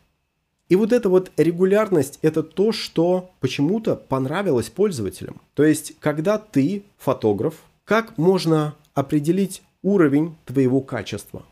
И 0.70 0.76
вот 0.76 0.94
эта 0.94 1.10
вот 1.10 1.32
регулярность– 1.36 2.20
это 2.22 2.44
то, 2.44 2.72
что 2.72 3.32
почему-то 3.40 3.96
понравилось 3.96 4.70
пользователям. 4.70 5.42
То 5.56 5.64
есть, 5.64 5.96
когда 6.00 6.38
ты 6.38 6.84
фотограф, 6.98 7.56
как 7.86 8.18
можно 8.20 8.76
определить 8.94 9.64
уровень 9.82 10.36
твоего 10.46 10.82
качества? 10.82 11.44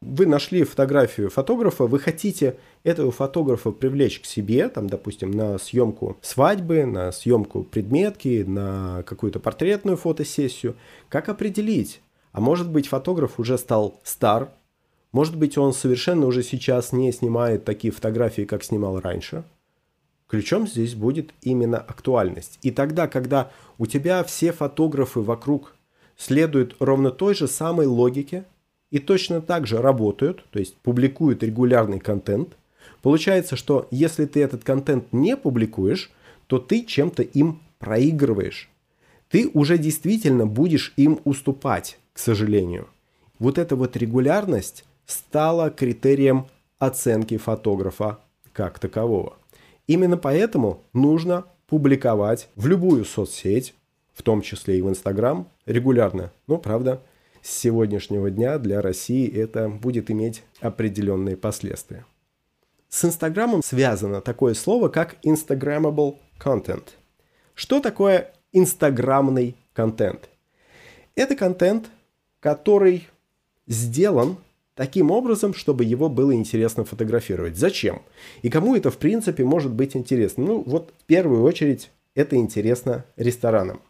Вы 0.00 0.26
нашли 0.26 0.64
фотографию 0.64 1.28
фотографа, 1.30 1.84
вы 1.84 2.00
хотите 2.00 2.56
этого 2.84 3.12
фотографа 3.12 3.70
привлечь 3.70 4.20
к 4.20 4.24
себе, 4.24 4.68
там, 4.68 4.88
допустим, 4.88 5.30
на 5.30 5.58
съемку 5.58 6.16
свадьбы, 6.22 6.86
на 6.86 7.12
съемку 7.12 7.62
предметки, 7.64 8.42
на 8.46 9.04
какую-то 9.04 9.38
портретную 9.40 9.98
фотосессию. 9.98 10.74
Как 11.10 11.28
определить? 11.28 12.00
А 12.32 12.40
может 12.40 12.70
быть, 12.70 12.88
фотограф 12.88 13.38
уже 13.38 13.58
стал 13.58 14.00
стар, 14.02 14.50
может 15.12 15.36
быть, 15.36 15.58
он 15.58 15.72
совершенно 15.72 16.26
уже 16.26 16.42
сейчас 16.42 16.92
не 16.92 17.12
снимает 17.12 17.64
такие 17.64 17.92
фотографии, 17.92 18.42
как 18.42 18.62
снимал 18.62 19.00
раньше. 19.00 19.44
Ключом 20.28 20.68
здесь 20.68 20.94
будет 20.94 21.34
именно 21.42 21.78
актуальность. 21.78 22.58
И 22.62 22.70
тогда, 22.70 23.08
когда 23.08 23.50
у 23.78 23.86
тебя 23.86 24.22
все 24.22 24.52
фотографы 24.52 25.20
вокруг 25.20 25.74
следуют 26.16 26.76
ровно 26.78 27.10
той 27.10 27.34
же 27.34 27.48
самой 27.48 27.86
логике 27.86 28.44
и 28.92 29.00
точно 29.00 29.40
так 29.40 29.66
же 29.66 29.78
работают, 29.78 30.44
то 30.50 30.60
есть 30.60 30.76
публикуют 30.76 31.42
регулярный 31.42 31.98
контент, 31.98 32.56
получается, 33.02 33.56
что 33.56 33.88
если 33.90 34.26
ты 34.26 34.40
этот 34.40 34.62
контент 34.62 35.12
не 35.12 35.36
публикуешь, 35.36 36.12
то 36.46 36.58
ты 36.58 36.84
чем-то 36.84 37.22
им 37.22 37.60
проигрываешь. 37.80 38.70
Ты 39.28 39.50
уже 39.52 39.78
действительно 39.78 40.46
будешь 40.46 40.92
им 40.96 41.20
уступать, 41.24 41.98
к 42.12 42.18
сожалению. 42.20 42.88
Вот 43.40 43.58
эта 43.58 43.74
вот 43.74 43.96
регулярность 43.96 44.84
стала 45.10 45.70
критерием 45.70 46.46
оценки 46.78 47.36
фотографа 47.36 48.18
как 48.52 48.78
такового. 48.78 49.36
Именно 49.86 50.16
поэтому 50.16 50.82
нужно 50.92 51.44
публиковать 51.66 52.48
в 52.56 52.66
любую 52.66 53.04
соцсеть, 53.04 53.74
в 54.14 54.22
том 54.22 54.42
числе 54.42 54.78
и 54.78 54.82
в 54.82 54.88
Инстаграм, 54.88 55.48
регулярно. 55.66 56.32
Но, 56.46 56.58
правда, 56.58 57.00
с 57.42 57.50
сегодняшнего 57.50 58.30
дня 58.30 58.58
для 58.58 58.82
России 58.82 59.28
это 59.30 59.68
будет 59.68 60.10
иметь 60.10 60.42
определенные 60.60 61.36
последствия. 61.36 62.04
С 62.88 63.04
Инстаграмом 63.04 63.62
связано 63.62 64.20
такое 64.20 64.54
слово, 64.54 64.88
как 64.88 65.16
Instagrammable 65.24 66.16
Content. 66.38 66.84
Что 67.54 67.80
такое 67.80 68.32
инстаграмный 68.52 69.56
контент? 69.72 70.28
Это 71.14 71.36
контент, 71.36 71.88
который 72.40 73.08
сделан 73.66 74.38
таким 74.80 75.10
образом, 75.10 75.52
чтобы 75.52 75.84
его 75.84 76.08
было 76.08 76.32
интересно 76.32 76.86
фотографировать. 76.86 77.54
Зачем? 77.54 78.00
И 78.40 78.48
кому 78.48 78.74
это 78.74 78.90
в 78.90 78.96
принципе 78.96 79.44
может 79.44 79.72
быть 79.74 79.94
интересно? 79.94 80.42
Ну 80.42 80.62
вот 80.66 80.94
в 80.98 81.04
первую 81.04 81.42
очередь 81.42 81.90
это 82.14 82.36
интересно 82.36 83.04
ресторанам. 83.18 83.82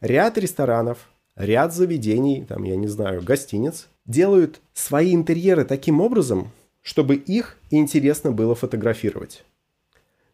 Ряд 0.00 0.38
ресторанов, 0.38 1.10
ряд 1.36 1.74
заведений, 1.74 2.42
там 2.48 2.62
я 2.62 2.74
не 2.76 2.88
знаю, 2.88 3.20
гостиниц, 3.20 3.88
делают 4.06 4.62
свои 4.72 5.14
интерьеры 5.14 5.66
таким 5.66 6.00
образом, 6.00 6.52
чтобы 6.80 7.16
их 7.16 7.58
интересно 7.68 8.32
было 8.32 8.54
фотографировать. 8.54 9.44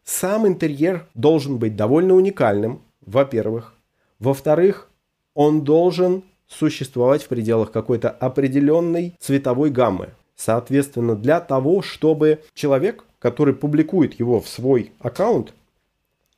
Сам 0.05 0.47
интерьер 0.47 1.05
должен 1.15 1.57
быть 1.57 1.75
довольно 1.75 2.13
уникальным, 2.13 2.81
во-первых. 3.05 3.75
Во-вторых, 4.19 4.89
он 5.33 5.65
должен 5.65 6.23
существовать 6.51 7.23
в 7.23 7.27
пределах 7.27 7.71
какой-то 7.71 8.09
определенной 8.09 9.15
цветовой 9.19 9.69
гаммы. 9.69 10.09
Соответственно, 10.35 11.15
для 11.15 11.39
того, 11.39 11.81
чтобы 11.81 12.41
человек, 12.53 13.05
который 13.19 13.53
публикует 13.53 14.19
его 14.19 14.41
в 14.41 14.47
свой 14.47 14.91
аккаунт, 14.99 15.53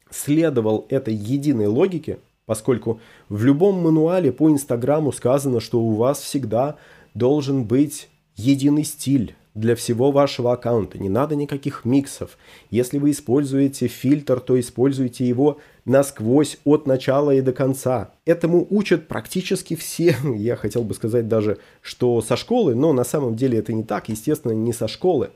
следовал 0.10 0.86
этой 0.90 1.14
единой 1.14 1.68
логике, 1.68 2.20
поскольку 2.46 3.00
в 3.30 3.44
любом 3.44 3.82
мануале 3.82 4.32
по 4.32 4.50
Инстаграму 4.52 5.12
сказано, 5.12 5.60
что 5.60 5.80
у 5.80 5.94
вас 5.94 6.20
всегда 6.20 6.76
должен 7.14 7.64
быть 7.64 8.10
единый 8.36 8.84
стиль, 8.84 9.36
для 9.54 9.76
всего 9.76 10.12
вашего 10.12 10.54
аккаунта. 10.54 10.98
Не 10.98 11.10
надо 11.10 11.36
никаких 11.36 11.86
миксов. 11.86 12.38
Если 12.70 12.98
вы 12.98 13.12
используете 13.12 13.88
фильтр, 13.88 14.40
то 14.40 14.60
используйте 14.60 15.26
его 15.26 15.60
насквозь 15.86 16.58
от 16.64 16.88
начала 16.88 17.32
и 17.32 17.42
до 17.42 17.54
конца. 17.54 18.12
Этому 18.26 18.66
учат 18.70 19.08
практически 19.08 19.76
все. 19.76 20.16
Я 20.36 20.56
хотел 20.56 20.84
бы 20.84 20.94
сказать 20.94 21.28
даже, 21.28 21.58
что 21.82 22.22
со 22.22 22.36
школы, 22.36 22.76
но 22.76 22.94
на 22.94 23.04
самом 23.04 23.36
деле 23.36 23.60
это 23.60 23.74
не 23.74 23.84
так, 23.84 24.10
естественно, 24.10 24.54
не 24.54 24.74
со 24.74 24.88
школы. 24.88 25.32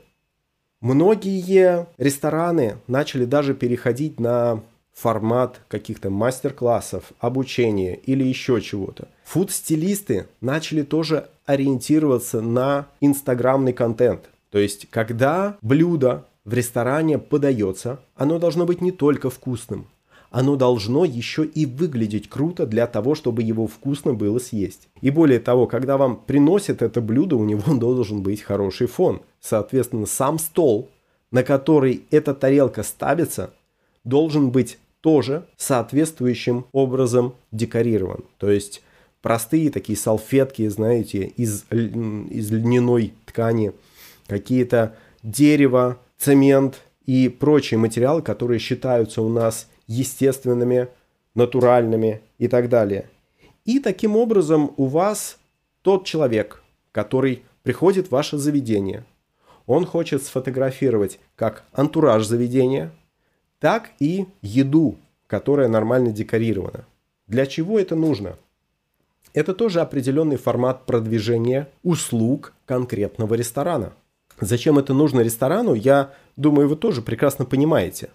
Многие 0.80 1.86
рестораны 1.98 2.76
начали 2.86 3.24
даже 3.24 3.54
переходить 3.54 4.20
на 4.20 4.62
формат 5.00 5.60
каких-то 5.68 6.10
мастер-классов, 6.10 7.12
обучения 7.20 7.94
или 7.94 8.24
еще 8.24 8.60
чего-то. 8.60 9.08
Фуд-стилисты 9.24 10.26
начали 10.40 10.82
тоже 10.82 11.28
ориентироваться 11.46 12.40
на 12.40 12.88
инстаграмный 13.00 13.72
контент. 13.72 14.28
То 14.50 14.58
есть, 14.58 14.88
когда 14.90 15.56
блюдо 15.62 16.24
в 16.44 16.52
ресторане 16.52 17.18
подается, 17.18 18.00
оно 18.16 18.38
должно 18.38 18.66
быть 18.66 18.80
не 18.80 18.90
только 18.90 19.30
вкусным, 19.30 19.86
оно 20.30 20.56
должно 20.56 21.04
еще 21.04 21.44
и 21.44 21.64
выглядеть 21.64 22.28
круто 22.28 22.66
для 22.66 22.86
того, 22.86 23.14
чтобы 23.14 23.42
его 23.42 23.66
вкусно 23.66 24.14
было 24.14 24.38
съесть. 24.38 24.88
И 25.00 25.10
более 25.10 25.38
того, 25.38 25.66
когда 25.66 25.96
вам 25.96 26.16
приносят 26.16 26.82
это 26.82 27.00
блюдо, 27.00 27.36
у 27.36 27.44
него 27.44 27.74
должен 27.78 28.22
быть 28.22 28.42
хороший 28.42 28.88
фон. 28.88 29.22
Соответственно, 29.40 30.06
сам 30.06 30.38
стол, 30.38 30.88
на 31.30 31.44
который 31.44 32.02
эта 32.10 32.34
тарелка 32.34 32.82
ставится, 32.82 33.52
должен 34.04 34.50
быть 34.50 34.78
тоже 35.00 35.46
соответствующим 35.56 36.66
образом 36.72 37.34
декорирован. 37.52 38.24
То 38.38 38.50
есть 38.50 38.82
простые 39.22 39.70
такие 39.70 39.96
салфетки, 39.96 40.66
знаете, 40.68 41.32
из, 41.36 41.64
из 41.70 42.50
льняной 42.50 43.14
ткани, 43.26 43.72
какие-то 44.26 44.96
дерево, 45.22 45.98
цемент 46.18 46.82
и 47.06 47.28
прочие 47.28 47.78
материалы, 47.78 48.22
которые 48.22 48.58
считаются 48.58 49.22
у 49.22 49.28
нас 49.28 49.68
естественными, 49.86 50.88
натуральными 51.34 52.20
и 52.38 52.48
так 52.48 52.68
далее. 52.68 53.08
И 53.64 53.78
таким 53.80 54.16
образом 54.16 54.72
у 54.76 54.86
вас 54.86 55.38
тот 55.82 56.04
человек, 56.04 56.62
который 56.92 57.42
приходит 57.62 58.08
в 58.08 58.12
ваше 58.12 58.38
заведение, 58.38 59.04
он 59.66 59.84
хочет 59.84 60.22
сфотографировать 60.22 61.20
как 61.36 61.64
антураж 61.72 62.24
заведения, 62.24 62.90
так 63.60 63.90
и 63.98 64.26
еду, 64.42 64.98
которая 65.26 65.68
нормально 65.68 66.10
декорирована. 66.12 66.86
Для 67.26 67.46
чего 67.46 67.78
это 67.78 67.94
нужно? 67.94 68.36
Это 69.34 69.54
тоже 69.54 69.80
определенный 69.80 70.36
формат 70.36 70.86
продвижения 70.86 71.68
услуг 71.82 72.54
конкретного 72.66 73.34
ресторана. 73.34 73.92
Зачем 74.40 74.78
это 74.78 74.94
нужно 74.94 75.20
ресторану, 75.20 75.74
я 75.74 76.14
думаю, 76.36 76.68
вы 76.68 76.76
тоже 76.76 77.02
прекрасно 77.02 77.44
понимаете. 77.44 78.10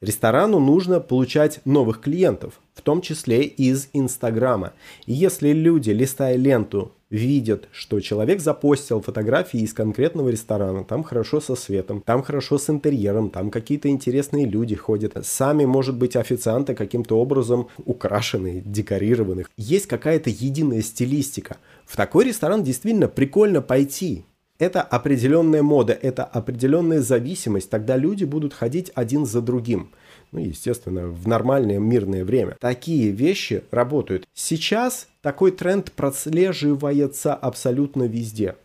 Ресторану 0.00 0.60
нужно 0.60 1.00
получать 1.00 1.60
новых 1.64 2.00
клиентов, 2.00 2.60
в 2.72 2.82
том 2.82 3.00
числе 3.00 3.42
из 3.42 3.88
Инстаграма. 3.92 4.74
И 5.06 5.12
если 5.12 5.50
люди, 5.50 5.90
листая 5.90 6.36
ленту, 6.36 6.92
видят, 7.10 7.68
что 7.72 7.98
человек 7.98 8.40
запостил 8.40 9.00
фотографии 9.00 9.58
из 9.58 9.72
конкретного 9.72 10.28
ресторана, 10.28 10.84
там 10.84 11.02
хорошо 11.02 11.40
со 11.40 11.56
светом, 11.56 12.00
там 12.00 12.22
хорошо 12.22 12.58
с 12.58 12.70
интерьером, 12.70 13.30
там 13.30 13.50
какие-то 13.50 13.88
интересные 13.88 14.46
люди 14.46 14.76
ходят, 14.76 15.16
сами, 15.26 15.64
может 15.64 15.96
быть, 15.96 16.14
официанты 16.14 16.76
каким-то 16.76 17.18
образом 17.18 17.66
украшенные, 17.84 18.60
декорированные. 18.60 19.46
Есть 19.56 19.86
какая-то 19.86 20.30
единая 20.30 20.82
стилистика. 20.82 21.56
В 21.86 21.96
такой 21.96 22.26
ресторан 22.26 22.62
действительно 22.62 23.08
прикольно 23.08 23.62
пойти, 23.62 24.24
это 24.58 24.82
определенная 24.82 25.62
мода, 25.62 25.92
это 25.92 26.24
определенная 26.24 27.00
зависимость. 27.00 27.70
Тогда 27.70 27.96
люди 27.96 28.24
будут 28.24 28.54
ходить 28.54 28.90
один 28.94 29.24
за 29.24 29.40
другим. 29.40 29.90
Ну, 30.32 30.40
естественно, 30.40 31.06
в 31.06 31.26
нормальное 31.26 31.78
мирное 31.78 32.24
время. 32.24 32.56
Такие 32.60 33.10
вещи 33.10 33.64
работают. 33.70 34.26
Сейчас 34.34 35.08
такой 35.22 35.52
тренд 35.52 35.92
прослеживается 35.92 37.34
абсолютно 37.34 38.04
везде. 38.04 38.56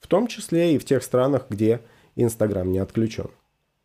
В 0.00 0.06
том 0.06 0.26
числе 0.26 0.74
и 0.74 0.78
в 0.78 0.84
тех 0.84 1.02
странах, 1.02 1.46
где 1.50 1.80
Инстаграм 2.16 2.70
не 2.70 2.78
отключен. 2.78 3.30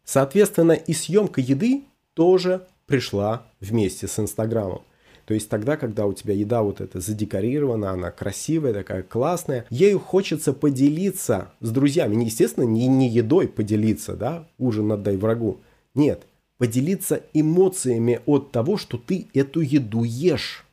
Соответственно, 0.04 0.72
и 0.72 0.94
съемка 0.94 1.40
еды 1.40 1.84
тоже 2.14 2.68
пришла 2.88 3.46
вместе 3.60 4.08
с 4.08 4.18
Инстаграмом. 4.18 4.82
То 5.30 5.36
есть 5.36 5.48
тогда, 5.48 5.78
когда 5.78 6.08
у 6.08 6.14
тебя 6.14 6.34
еда 6.34 6.64
вот 6.64 6.82
эта 6.82 7.00
задекорирована, 7.00 7.92
она 7.92 8.10
красивая, 8.10 8.74
такая 8.74 9.04
классная, 9.04 9.64
ею 9.70 10.00
хочется 10.00 10.54
поделиться 10.54 11.52
с 11.62 11.70
друзьями. 11.70 12.24
Естественно, 12.26 12.64
не, 12.64 12.88
не 12.88 13.08
едой 13.08 13.48
поделиться, 13.48 14.16
да, 14.16 14.48
ужин 14.58 14.92
отдай 14.92 15.18
врагу. 15.18 15.60
Нет, 15.94 16.24
поделиться 16.58 17.22
эмоциями 17.34 18.22
от 18.26 18.52
того, 18.52 18.78
что 18.78 18.98
ты 18.98 19.28
эту 19.36 19.62
еду 19.62 20.02
ешь. 20.04 20.66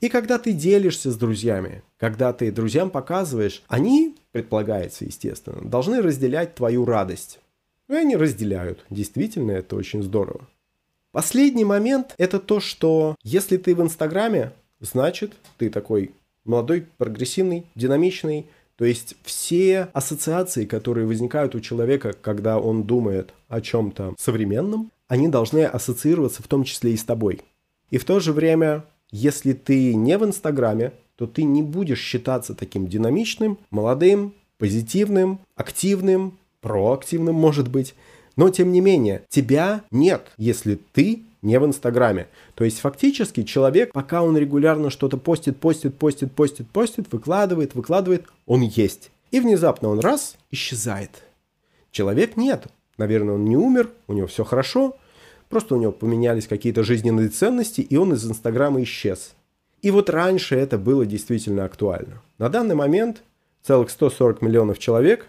И 0.00 0.08
когда 0.08 0.38
ты 0.38 0.52
делишься 0.52 1.10
с 1.10 1.16
друзьями, 1.16 1.82
когда 1.98 2.32
ты 2.32 2.52
друзьям 2.52 2.90
показываешь, 2.90 3.64
они, 3.66 4.14
предполагается, 4.30 5.06
естественно, 5.06 5.68
должны 5.68 6.00
разделять 6.00 6.54
твою 6.54 6.84
радость. 6.84 7.40
И 7.88 7.94
они 7.94 8.14
разделяют. 8.14 8.86
Действительно, 8.90 9.50
это 9.50 9.74
очень 9.74 10.04
здорово. 10.04 10.46
Последний 11.14 11.64
момент– 11.64 12.12
это 12.18 12.40
то, 12.40 12.58
что 12.58 13.14
если 13.22 13.56
ты 13.56 13.76
в 13.76 13.80
Инстаграме, 13.80 14.50
значит, 14.80 15.34
ты 15.58 15.70
такой 15.70 16.10
молодой, 16.44 16.88
прогрессивный, 16.98 17.66
динамичный, 17.76 18.46
то 18.74 18.84
есть 18.84 19.14
все 19.22 19.90
ассоциации, 19.92 20.64
которые 20.64 21.06
возникают 21.06 21.54
у 21.54 21.60
человека, 21.60 22.14
когда 22.20 22.58
он 22.58 22.82
думает 22.82 23.32
о 23.46 23.60
чем-то 23.60 24.16
современном, 24.18 24.90
они 25.06 25.28
должны 25.28 25.64
ассоциироваться 25.64 26.42
в 26.42 26.48
том 26.48 26.64
числе 26.64 26.94
и 26.94 26.96
с 26.96 27.04
тобой. 27.04 27.42
И 27.90 27.98
в 27.98 28.04
то 28.04 28.18
же 28.18 28.32
время, 28.32 28.84
если 29.12 29.52
ты 29.52 29.94
не 29.94 30.18
в 30.18 30.24
Инстаграме, 30.24 30.94
то 31.14 31.28
ты 31.28 31.44
не 31.44 31.62
будешь 31.62 32.00
считаться 32.00 32.56
таким 32.56 32.88
динамичным, 32.88 33.58
молодым, 33.70 34.34
позитивным, 34.58 35.38
активным, 35.54 36.38
проактивным, 36.60 37.36
может 37.36 37.68
быть. 37.68 37.94
Но, 38.36 38.50
тем 38.50 38.72
не 38.72 38.80
менее, 38.80 39.22
тебя 39.28 39.84
нет, 39.90 40.32
если 40.36 40.74
ты 40.92 41.22
не 41.44 41.58
в 41.58 41.66
Инстаграме. 41.66 42.26
То 42.54 42.64
есть 42.64 42.80
фактически 42.80 43.42
человек, 43.42 43.92
пока 43.92 44.22
он 44.22 44.36
регулярно 44.36 44.90
что-то 44.90 45.18
постит, 45.18 45.58
постит, 45.58 45.96
постит, 45.96 46.32
постит, 46.32 46.68
постит, 46.70 47.12
выкладывает, 47.12 47.74
выкладывает, 47.74 48.26
он 48.46 48.62
есть. 48.62 49.10
И 49.30 49.40
внезапно 49.40 49.90
он 49.90 50.00
раз 50.00 50.36
исчезает. 50.50 51.22
Человек 51.90 52.36
нет. 52.36 52.66
Наверное, 52.96 53.34
он 53.34 53.44
не 53.44 53.56
умер, 53.56 53.90
у 54.08 54.14
него 54.14 54.26
все 54.26 54.44
хорошо, 54.44 54.96
просто 55.48 55.74
у 55.74 55.80
него 55.80 55.92
поменялись 55.92 56.46
какие-то 56.46 56.82
жизненные 56.82 57.28
ценности, 57.28 57.80
и 57.80 57.96
он 57.96 58.14
из 58.14 58.24
Инстаграма 58.24 58.82
исчез. 58.82 59.34
И 59.82 59.90
вот 59.90 60.08
раньше 60.08 60.56
это 60.56 60.78
было 60.78 61.04
действительно 61.04 61.64
актуально. 61.64 62.22
На 62.38 62.48
данный 62.48 62.74
момент 62.74 63.22
целых 63.62 63.90
140 63.90 64.42
миллионов 64.42 64.78
человек, 64.78 65.26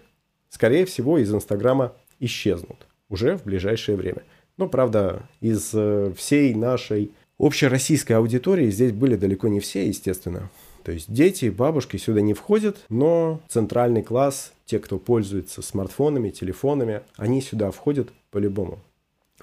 скорее 0.50 0.86
всего, 0.86 1.18
из 1.18 1.34
Инстаграма 1.34 1.94
исчезнут 2.20 2.86
уже 3.16 3.38
в 3.38 3.44
ближайшее 3.44 3.96
время. 3.96 4.24
Но, 4.58 4.68
правда, 4.68 5.24
из 5.42 5.72
э, 5.74 6.14
всей 6.16 6.54
нашей 6.54 7.12
общероссийской 7.40 8.18
аудитории 8.18 8.70
здесь 8.70 8.92
были 8.92 9.16
далеко 9.16 9.48
не 9.48 9.60
все, 9.60 9.88
естественно. 9.88 10.50
То 10.84 10.92
есть 10.92 11.12
дети, 11.12 11.50
бабушки 11.50 11.98
сюда 11.98 12.22
не 12.22 12.34
входят, 12.34 12.78
но 12.90 13.40
центральный 13.48 14.04
класс, 14.04 14.54
те, 14.66 14.80
кто 14.80 15.00
пользуется 15.00 15.62
смартфонами, 15.62 16.30
телефонами, 16.30 17.02
они 17.18 17.42
сюда 17.42 17.72
входят 17.72 18.10
по-любому. 18.32 18.80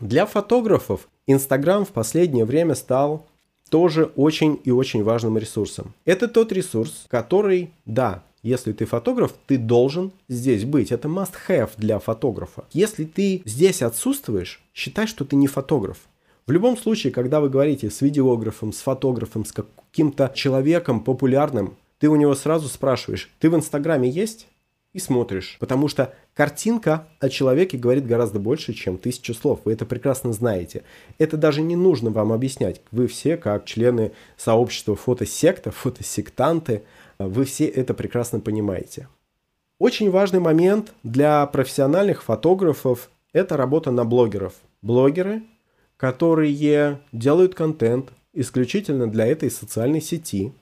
Для 0.00 0.26
фотографов 0.26 1.08
Инстаграм 1.26 1.84
в 1.84 1.90
последнее 1.90 2.44
время 2.44 2.74
стал 2.74 3.26
тоже 3.70 4.04
очень 4.16 4.60
и 4.64 4.70
очень 4.70 5.02
важным 5.02 5.38
ресурсом. 5.38 5.94
Это 6.04 6.28
тот 6.28 6.52
ресурс, 6.52 7.06
который, 7.08 7.70
да, 7.86 8.22
если 8.42 8.72
ты 8.72 8.86
фотограф, 8.86 9.34
ты 9.46 9.56
должен 9.56 10.12
здесь 10.28 10.64
быть. 10.64 10.90
Это 10.90 11.08
must-have 11.08 11.70
для 11.76 11.98
фотографа. 11.98 12.64
Если 12.72 13.04
ты 13.04 13.42
здесь 13.44 13.82
отсутствуешь, 13.82 14.62
считай, 14.74 15.06
что 15.06 15.24
ты 15.24 15.36
не 15.36 15.46
фотограф. 15.46 15.98
В 16.46 16.50
любом 16.50 16.76
случае, 16.76 17.12
когда 17.12 17.40
вы 17.40 17.48
говорите 17.48 17.88
с 17.88 18.00
видеографом, 18.00 18.72
с 18.72 18.80
фотографом, 18.80 19.44
с 19.44 19.52
каким-то 19.52 20.32
человеком 20.34 21.00
популярным, 21.00 21.76
ты 22.00 22.08
у 22.08 22.16
него 22.16 22.34
сразу 22.34 22.66
спрашиваешь, 22.66 23.30
ты 23.38 23.48
в 23.48 23.54
Инстаграме 23.54 24.10
есть? 24.10 24.48
И 24.92 24.98
смотришь. 24.98 25.56
Потому 25.58 25.88
что 25.88 26.12
картинка 26.34 27.06
о 27.18 27.30
человеке 27.30 27.78
говорит 27.78 28.06
гораздо 28.06 28.38
больше, 28.40 28.74
чем 28.74 28.98
тысяча 28.98 29.32
слов. 29.32 29.60
Вы 29.64 29.72
это 29.72 29.86
прекрасно 29.86 30.32
знаете. 30.34 30.82
Это 31.16 31.38
даже 31.38 31.62
не 31.62 31.76
нужно 31.76 32.10
вам 32.10 32.30
объяснять. 32.32 32.82
Вы 32.90 33.06
все, 33.06 33.38
как 33.38 33.64
члены 33.64 34.12
сообщества 34.36 34.94
фотосекта, 34.94 35.70
фотосектанты, 35.70 36.82
вы 37.28 37.44
все 37.44 37.66
это 37.66 37.94
прекрасно 37.94 38.40
понимаете. 38.40 39.08
Очень 39.78 40.10
важный 40.10 40.40
момент 40.40 40.92
для 41.02 41.44
профессиональных 41.46 42.22
фотографов– 42.22 43.10
это 43.32 43.56
работа 43.56 43.90
на 43.90 44.04
блогеров. 44.04 44.54
Блогеры, 44.80 45.42
которые 45.96 47.00
делают 47.12 47.54
контент 47.54 48.12
исключительно 48.32 49.08
для 49.08 49.26
этой 49.26 49.50
социальной 49.50 50.00
сети, 50.00 50.52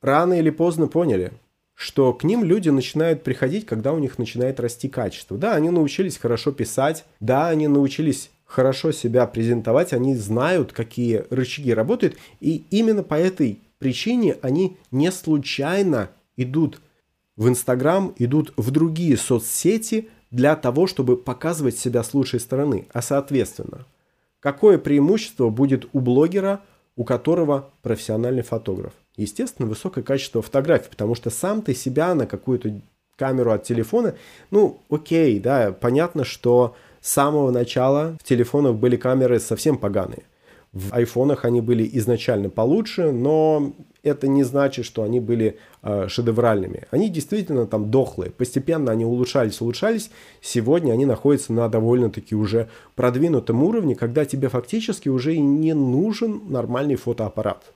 рано 0.00 0.34
или 0.34 0.50
поздно 0.50 0.86
поняли, 0.86 1.32
что 1.74 2.14
к 2.14 2.24
ним 2.24 2.42
люди 2.44 2.70
начинают 2.70 3.22
приходить, 3.22 3.66
когда 3.66 3.92
у 3.92 3.98
них 3.98 4.18
начинает 4.18 4.58
расти 4.58 4.88
качество. 4.88 5.36
Да, 5.36 5.54
они 5.54 5.70
научились 5.70 6.16
хорошо 6.16 6.52
писать, 6.52 7.04
да, 7.20 7.48
они 7.48 7.68
научились 7.68 8.30
хорошо 8.46 8.92
себя 8.92 9.26
презентовать, 9.26 9.92
они 9.92 10.16
знают, 10.16 10.72
какие 10.72 11.24
рычаги 11.28 11.74
работают, 11.74 12.16
и 12.40 12.64
именно 12.70 13.02
по 13.02 13.14
этой 13.14 13.60
причине 13.78 14.36
они 14.42 14.76
не 14.90 15.10
случайно 15.12 16.10
идут 16.36 16.80
в 17.36 17.48
Инстаграм, 17.48 18.14
идут 18.18 18.52
в 18.56 18.70
другие 18.70 19.16
соцсети 19.16 20.08
для 20.30 20.56
того, 20.56 20.86
чтобы 20.86 21.16
показывать 21.16 21.78
себя 21.78 22.02
с 22.02 22.14
лучшей 22.14 22.40
стороны. 22.40 22.86
А 22.92 23.02
соответственно, 23.02 23.86
какое 24.40 24.78
преимущество 24.78 25.50
будет 25.50 25.88
у 25.92 26.00
блогера, 26.00 26.60
у 26.96 27.04
которого 27.04 27.70
профессиональный 27.82 28.42
фотограф? 28.42 28.92
Естественно, 29.16 29.68
высокое 29.68 30.04
качество 30.04 30.42
фотографий, 30.42 30.90
потому 30.90 31.14
что 31.14 31.30
сам 31.30 31.62
ты 31.62 31.74
себя 31.74 32.14
на 32.14 32.26
какую-то 32.26 32.80
камеру 33.16 33.52
от 33.52 33.64
телефона, 33.64 34.14
ну, 34.50 34.78
окей, 34.90 35.40
да, 35.40 35.72
понятно, 35.72 36.24
что 36.24 36.76
с 37.00 37.12
самого 37.12 37.50
начала 37.50 38.16
в 38.20 38.24
телефонах 38.24 38.74
были 38.74 38.96
камеры 38.96 39.40
совсем 39.40 39.78
поганые– 39.78 40.22
в 40.76 40.92
айфонах 40.92 41.46
они 41.46 41.62
были 41.62 41.88
изначально 41.94 42.50
получше, 42.50 43.10
но 43.10 43.72
это 44.02 44.28
не 44.28 44.42
значит, 44.42 44.84
что 44.84 45.04
они 45.04 45.20
были 45.20 45.58
э, 45.82 46.06
шедевральными. 46.08 46.82
Они 46.90 47.08
действительно 47.08 47.66
там 47.66 47.90
дохлые. 47.90 48.30
Постепенно 48.30 48.92
они 48.92 49.06
улучшались, 49.06 49.62
улучшались. 49.62 50.10
Сегодня 50.42 50.92
они 50.92 51.06
находятся 51.06 51.54
на 51.54 51.68
довольно-таки 51.70 52.34
уже 52.34 52.68
продвинутом 52.94 53.62
уровне, 53.62 53.94
когда 53.94 54.26
тебе 54.26 54.50
фактически 54.50 55.08
уже 55.08 55.34
и 55.34 55.40
не 55.40 55.72
нужен 55.72 56.42
нормальный 56.50 56.96
фотоаппарат. 56.96 57.72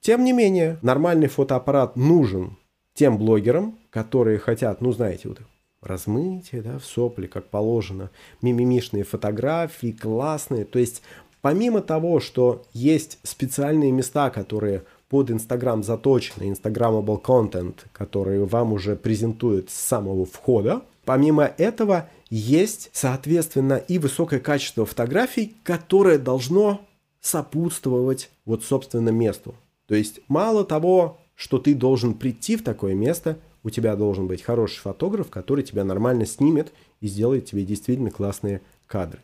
Тем 0.00 0.24
не 0.24 0.32
менее, 0.32 0.78
нормальный 0.80 1.28
фотоаппарат 1.28 1.94
нужен 1.94 2.56
тем 2.94 3.18
блогерам, 3.18 3.78
которые 3.90 4.38
хотят, 4.38 4.80
ну 4.80 4.92
знаете, 4.92 5.28
вот 5.28 5.40
размытие, 5.82 6.62
да, 6.62 6.78
в 6.78 6.84
сопли, 6.84 7.26
как 7.26 7.48
положено, 7.48 8.10
мимимишные 8.40 9.04
фотографии, 9.04 9.92
классные. 9.92 10.64
То 10.64 10.78
есть 10.78 11.02
Помимо 11.40 11.80
того, 11.80 12.20
что 12.20 12.62
есть 12.72 13.18
специальные 13.22 13.92
места, 13.92 14.30
которые 14.30 14.84
под 15.08 15.30
Instagram 15.30 15.82
заточены, 15.82 16.52
Instagrammable 16.52 17.20
Content, 17.20 17.74
который 17.92 18.44
вам 18.44 18.72
уже 18.72 18.94
презентуют 18.94 19.70
с 19.70 19.74
самого 19.74 20.24
входа, 20.26 20.82
помимо 21.04 21.44
этого 21.44 22.08
есть, 22.28 22.90
соответственно, 22.92 23.74
и 23.74 23.98
высокое 23.98 24.38
качество 24.38 24.86
фотографий, 24.86 25.56
которое 25.64 26.18
должно 26.18 26.80
сопутствовать 27.20 28.30
вот, 28.44 28.62
собственно, 28.64 29.10
месту. 29.10 29.54
То 29.86 29.94
есть 29.94 30.20
мало 30.28 30.64
того, 30.64 31.18
что 31.34 31.58
ты 31.58 31.74
должен 31.74 32.14
прийти 32.14 32.56
в 32.56 32.62
такое 32.62 32.94
место, 32.94 33.38
у 33.62 33.70
тебя 33.70 33.96
должен 33.96 34.26
быть 34.26 34.42
хороший 34.42 34.78
фотограф, 34.78 35.28
который 35.28 35.64
тебя 35.64 35.84
нормально 35.84 36.26
снимет 36.26 36.72
и 37.00 37.08
сделает 37.08 37.46
тебе 37.46 37.64
действительно 37.64 38.10
классные 38.10 38.60
кадры. 38.86 39.20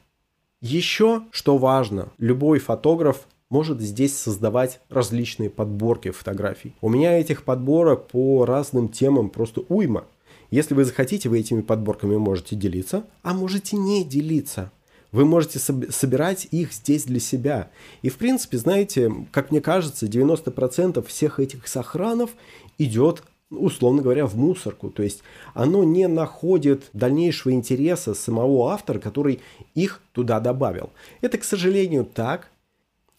Еще, 0.63 1.23
что 1.31 1.59
важно, 1.59 2.13
любой 2.19 2.61
фотограф 2.61 3.27
может 3.51 3.81
здесь 3.81 4.17
создавать 4.17 4.81
различные 4.89 5.51
подборки 5.51 6.11
фотографий. 6.11 6.75
У 6.81 6.89
меня 6.89 7.19
этих 7.19 7.45
подборок 7.45 8.09
по 8.09 8.45
разным 8.45 8.89
темам 8.89 9.31
просто 9.31 9.63
уйма. 9.69 10.07
Если 10.51 10.75
вы 10.75 10.85
захотите, 10.85 11.29
вы 11.29 11.41
этими 11.41 11.61
подборками 11.61 12.17
можете 12.17 12.57
делиться, 12.57 13.05
а 13.23 13.35
можете 13.35 13.77
не 13.77 14.05
делиться. 14.05 14.73
Вы 15.13 15.25
можете 15.25 15.59
соб- 15.59 15.91
собирать 15.93 16.49
их 16.51 16.73
здесь 16.73 17.05
для 17.05 17.21
себя. 17.21 17.71
И, 18.03 18.09
в 18.09 18.17
принципе, 18.17 18.59
знаете, 18.59 19.13
как 19.33 19.51
мне 19.51 19.61
кажется, 19.61 20.07
90% 20.07 21.07
всех 21.07 21.39
этих 21.39 21.69
сохранов 21.69 22.31
идет 22.79 23.23
условно 23.51 24.03
говоря, 24.03 24.27
в 24.27 24.37
мусорку. 24.37 24.91
То 24.91 25.03
есть 25.03 25.23
оно 25.55 25.85
не 25.85 26.09
находит 26.09 26.91
дальнейшего 26.93 27.53
интереса 27.53 28.15
самого 28.15 28.71
автора, 28.71 28.99
который 28.99 29.41
их 29.75 30.01
туда 30.13 30.41
добавил. 30.41 30.91
Это, 31.21 31.39
к 31.39 31.45
сожалению, 31.45 32.05
так. 32.05 32.51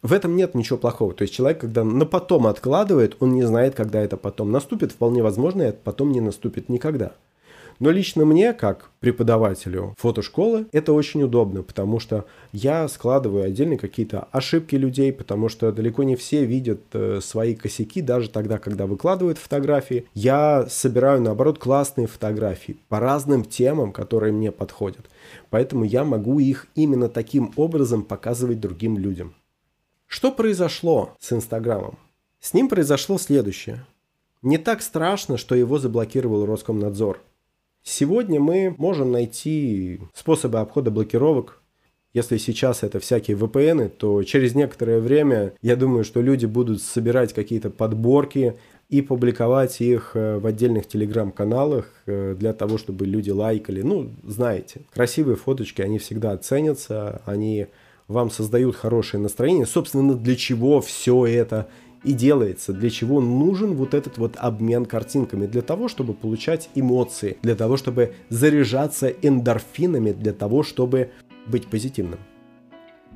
В 0.03 0.13
этом 0.13 0.35
нет 0.35 0.53
ничего 0.53 0.77
плохого. 0.77 1.13
То 1.13 1.23
есть 1.23 1.33
человек, 1.33 1.59
когда 1.59 1.83
на 1.83 2.05
потом 2.05 2.45
откладывает, 2.45 3.17
он 3.19 3.33
не 3.33 3.43
знает, 3.43 3.73
когда 3.73 3.99
это 3.99 4.15
потом 4.15 4.51
наступит. 4.51 4.91
Вполне 4.91 5.23
возможно, 5.23 5.63
это 5.63 5.79
потом 5.83 6.11
не 6.11 6.21
наступит 6.21 6.69
никогда. 6.69 7.13
Но 7.79 7.91
лично 7.91 8.25
мне, 8.25 8.53
как 8.53 8.89
преподавателю 8.99 9.93
фотошколы, 9.97 10.65
это 10.71 10.93
очень 10.93 11.21
удобно, 11.21 11.61
потому 11.61 11.99
что 11.99 12.25
я 12.51 12.87
складываю 12.87 13.43
отдельно 13.43 13.77
какие-то 13.77 14.27
ошибки 14.31 14.75
людей, 14.75 15.13
потому 15.13 15.47
что 15.47 15.71
далеко 15.71 16.03
не 16.03 16.15
все 16.15 16.43
видят 16.45 16.81
э, 16.93 17.19
свои 17.21 17.53
косяки, 17.53 18.01
даже 18.01 18.29
тогда, 18.29 18.57
когда 18.57 18.87
выкладывают 18.87 19.37
фотографии. 19.37 20.05
Я 20.15 20.65
собираю, 20.69 21.21
наоборот, 21.21 21.59
классные 21.59 22.07
фотографии 22.07 22.77
по 22.89 22.99
разным 22.99 23.45
темам, 23.45 23.91
которые 23.91 24.33
мне 24.33 24.51
подходят. 24.51 25.05
Поэтому 25.51 25.83
я 25.83 26.03
могу 26.03 26.39
их 26.39 26.67
именно 26.73 27.09
таким 27.09 27.51
образом 27.55 28.03
показывать 28.03 28.59
другим 28.59 28.97
людям. 28.97 29.35
Что 30.07 30.31
произошло 30.31 31.13
с 31.19 31.31
Инстаграмом? 31.31 31.99
С 32.39 32.53
ним 32.53 32.69
произошло 32.69 33.17
следующее. 33.17 33.85
Не 34.41 34.57
так 34.57 34.81
страшно, 34.81 35.37
что 35.37 35.53
его 35.53 35.79
заблокировал 35.79 36.45
Роскомнадзор. 36.45 37.19
Сегодня 37.89 38.41
мы 38.41 38.75
можем 38.77 39.13
найти 39.13 40.01
способы 40.13 40.59
обхода 40.59 40.91
блокировок. 40.91 41.61
Если 42.13 42.35
сейчас 42.35 42.83
это 42.83 42.99
всякие 42.99 43.37
VPN, 43.37 43.87
то 43.87 44.21
через 44.23 44.55
некоторое 44.55 44.99
время 44.99 45.53
я 45.61 45.77
думаю, 45.77 46.03
что 46.03 46.19
люди 46.19 46.45
будут 46.45 46.81
собирать 46.81 47.31
какие-то 47.31 47.69
подборки 47.69 48.57
и 48.89 49.01
публиковать 49.01 49.79
их 49.79 50.11
э, 50.15 50.37
в 50.37 50.45
отдельных 50.45 50.85
телеграм-каналах 50.89 51.89
э, 52.07 52.35
для 52.37 52.51
того, 52.51 52.77
чтобы 52.77 53.05
люди 53.05 53.29
лайкали. 53.29 53.81
Ну, 53.83 54.11
знаете, 54.21 54.81
красивые 54.93 55.37
фоточки, 55.37 55.81
они 55.81 55.97
всегда 55.97 56.35
ценятся, 56.35 57.21
они 57.25 57.67
вам 58.09 58.31
создают 58.31 58.75
хорошее 58.75 59.23
настроение. 59.23 59.65
Собственно, 59.65 60.13
для 60.13 60.35
чего 60.35 60.81
все 60.81 61.25
это 61.25 61.69
и 62.03 62.13
делается, 62.13 62.73
для 62.73 62.89
чего 62.89 63.21
нужен 63.21 63.75
вот 63.75 63.93
этот 63.93 64.17
вот 64.17 64.35
обмен 64.37 64.85
картинками, 64.85 65.45
для 65.45 65.61
того, 65.61 65.87
чтобы 65.87 66.13
получать 66.13 66.69
эмоции, 66.75 67.37
для 67.41 67.55
того, 67.55 67.77
чтобы 67.77 68.13
заряжаться 68.29 69.07
эндорфинами, 69.07 70.11
для 70.11 70.33
того, 70.33 70.63
чтобы 70.63 71.11
быть 71.45 71.67
позитивным. 71.67 72.19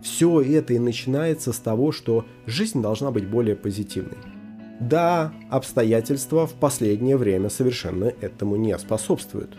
Все 0.01 0.41
это 0.41 0.73
и 0.73 0.79
начинается 0.79 1.53
с 1.53 1.59
того, 1.59 1.91
что 1.91 2.25
жизнь 2.47 2.81
должна 2.81 3.11
быть 3.11 3.27
более 3.27 3.55
позитивной. 3.55 4.17
Да, 4.79 5.31
обстоятельства 5.51 6.47
в 6.47 6.53
последнее 6.53 7.17
время 7.17 7.49
совершенно 7.49 8.05
этому 8.05 8.55
не 8.55 8.75
способствуют. 8.79 9.55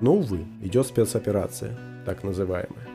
Но, 0.00 0.14
увы, 0.14 0.44
идет 0.62 0.86
спецоперация, 0.86 1.76
так 2.06 2.22
называемая. 2.22 2.93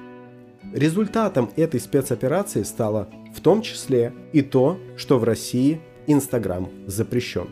Результатом 0.74 1.50
этой 1.56 1.80
спецоперации 1.80 2.62
стало 2.62 3.10
в 3.34 3.42
том 3.42 3.64
числе 3.64 4.14
и 4.34 4.44
то, 4.44 4.78
что 4.98 5.18
в 5.18 5.24
России 5.24 5.82
Инстаграм 6.06 6.70
запрещен. 6.86 7.50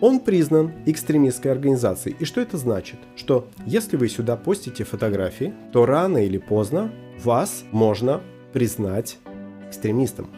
Он 0.00 0.20
признан 0.20 0.72
экстремистской 0.86 1.50
организацией. 1.50 2.16
И 2.18 2.24
что 2.24 2.40
это 2.40 2.58
значит? 2.58 2.98
Что 3.16 3.48
если 3.66 3.96
вы 3.96 4.08
сюда 4.08 4.36
постите 4.36 4.84
фотографии, 4.84 5.52
то 5.72 5.84
рано 5.84 6.18
или 6.18 6.38
поздно 6.38 6.92
вас 7.22 7.64
можно 7.72 8.20
признать 8.52 9.18
экстремистом. 9.68 10.30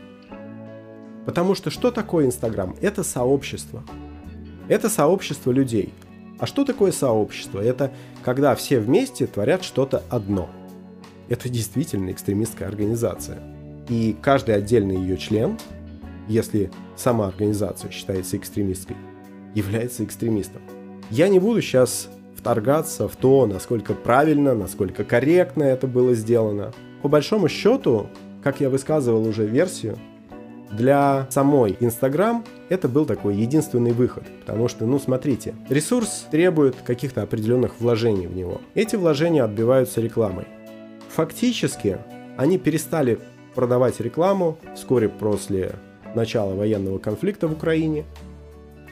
Потому 1.27 1.55
что 1.55 1.71
что 1.71 1.91
такое 1.91 2.27
Инстаграм? 2.27 2.77
Это 2.81 3.03
сообщество. 3.03 3.83
Это 4.69 4.89
сообщество 4.89 5.51
людей. 5.51 5.93
А 6.39 6.47
что 6.47 6.65
такое 6.65 6.93
сообщество? 6.93 7.61
Это 7.61 7.93
когда 8.23 8.55
все 8.55 8.81
вместе 8.81 9.27
творят 9.27 9.65
что-то 9.65 10.03
одно– 10.09 10.49
это 11.29 11.49
действительно 11.49 12.11
экстремистская 12.11 12.69
организация. 12.69 13.39
И 13.89 14.17
каждый 14.23 14.55
отдельный 14.55 14.97
ее 14.97 15.17
член, 15.17 15.59
если 16.29 16.71
сама 16.97 17.29
организация 17.29 17.91
считается 17.91 18.37
экстремистской, 18.37 18.97
является 19.55 20.05
экстремистом. 20.05 20.63
Я 21.11 21.29
не 21.29 21.39
буду 21.39 21.61
сейчас 21.61 22.09
вторгаться 22.37 23.09
в 23.09 23.17
то, 23.17 23.47
насколько 23.47 23.95
правильно, 23.95 24.55
насколько 24.55 25.05
корректно 25.05 25.63
это 25.63 25.87
было 25.87 26.15
сделано. 26.15 26.73
По 27.03 27.09
большому 27.09 27.49
счету, 27.49 28.09
как 28.43 28.61
я 28.61 28.71
высказывал 28.71 29.27
уже 29.27 29.47
версию, 29.47 29.99
для 30.71 31.27
самой 31.31 31.77
Инстаграм 31.81 32.45
это 32.69 32.89
был 32.89 33.07
такой 33.07 33.37
единственный 33.37 33.93
выход. 33.93 34.25
Потому 34.41 34.69
что, 34.69 34.87
ну 34.87 34.99
смотрите, 34.99 35.55
ресурс 35.69 36.27
требует 36.31 36.75
каких-то 36.85 37.23
определенных 37.23 37.81
вложений 37.81 38.27
в 38.27 38.35
него. 38.35 38.61
Эти 38.75 38.97
вложения 38.97 39.45
отбиваются 39.45 40.01
рекламой. 40.01 40.47
Фактически 41.15 41.99
они 42.37 42.59
перестали 42.59 43.21
продавать 43.55 44.01
рекламу 44.01 44.59
вскоре 44.75 45.09
после 45.09 45.77
начала 46.17 46.55
военного 46.55 46.99
конфликта 46.99 47.47
в 47.47 47.53
Украине. 47.53 48.05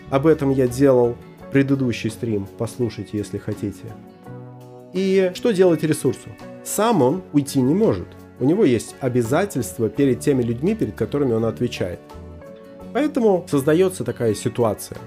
Об 0.08 0.28
этом 0.28 0.50
я 0.50 0.68
делал 0.68 1.16
предыдущий 1.50 2.11
стрим, 2.11 2.46
послушайте, 2.58 3.18
если 3.18 3.38
хотите. 3.38 3.87
И 4.92 5.32
что 5.35 5.50
делать 5.50 5.82
ресурсу? 5.82 6.28
Сам 6.62 7.02
он 7.02 7.22
уйти 7.32 7.61
не 7.61 7.74
может. 7.74 8.06
У 8.38 8.44
него 8.44 8.64
есть 8.64 8.94
обязательства 9.00 9.88
перед 9.88 10.20
теми 10.20 10.44
людьми, 10.44 10.76
перед 10.76 10.94
которыми 10.94 11.32
он 11.32 11.44
отвечает. 11.44 11.98
Поэтому 12.92 13.44
создается 13.50 14.04
такая 14.04 14.35
ситуация, 14.35 14.98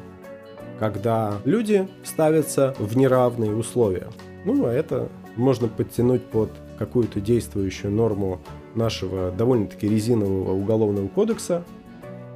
когда 0.80 1.39
люди 1.45 1.88
ставятся 2.04 2.75
в 2.78 2.97
неравные 2.97 3.56
условия. 3.56 4.08
Ну, 4.43 4.65
а 4.65 4.73
это 4.73 5.08
можно 5.38 5.69
подтянуть 5.69 6.23
под 6.25 6.51
какую-то 6.77 7.19
действующую 7.19 7.91
норму 7.91 8.39
нашего 8.75 9.31
довольно-таки 9.31 9.88
резинового 9.88 10.53
уголовного 10.53 11.07
кодекса 11.07 11.63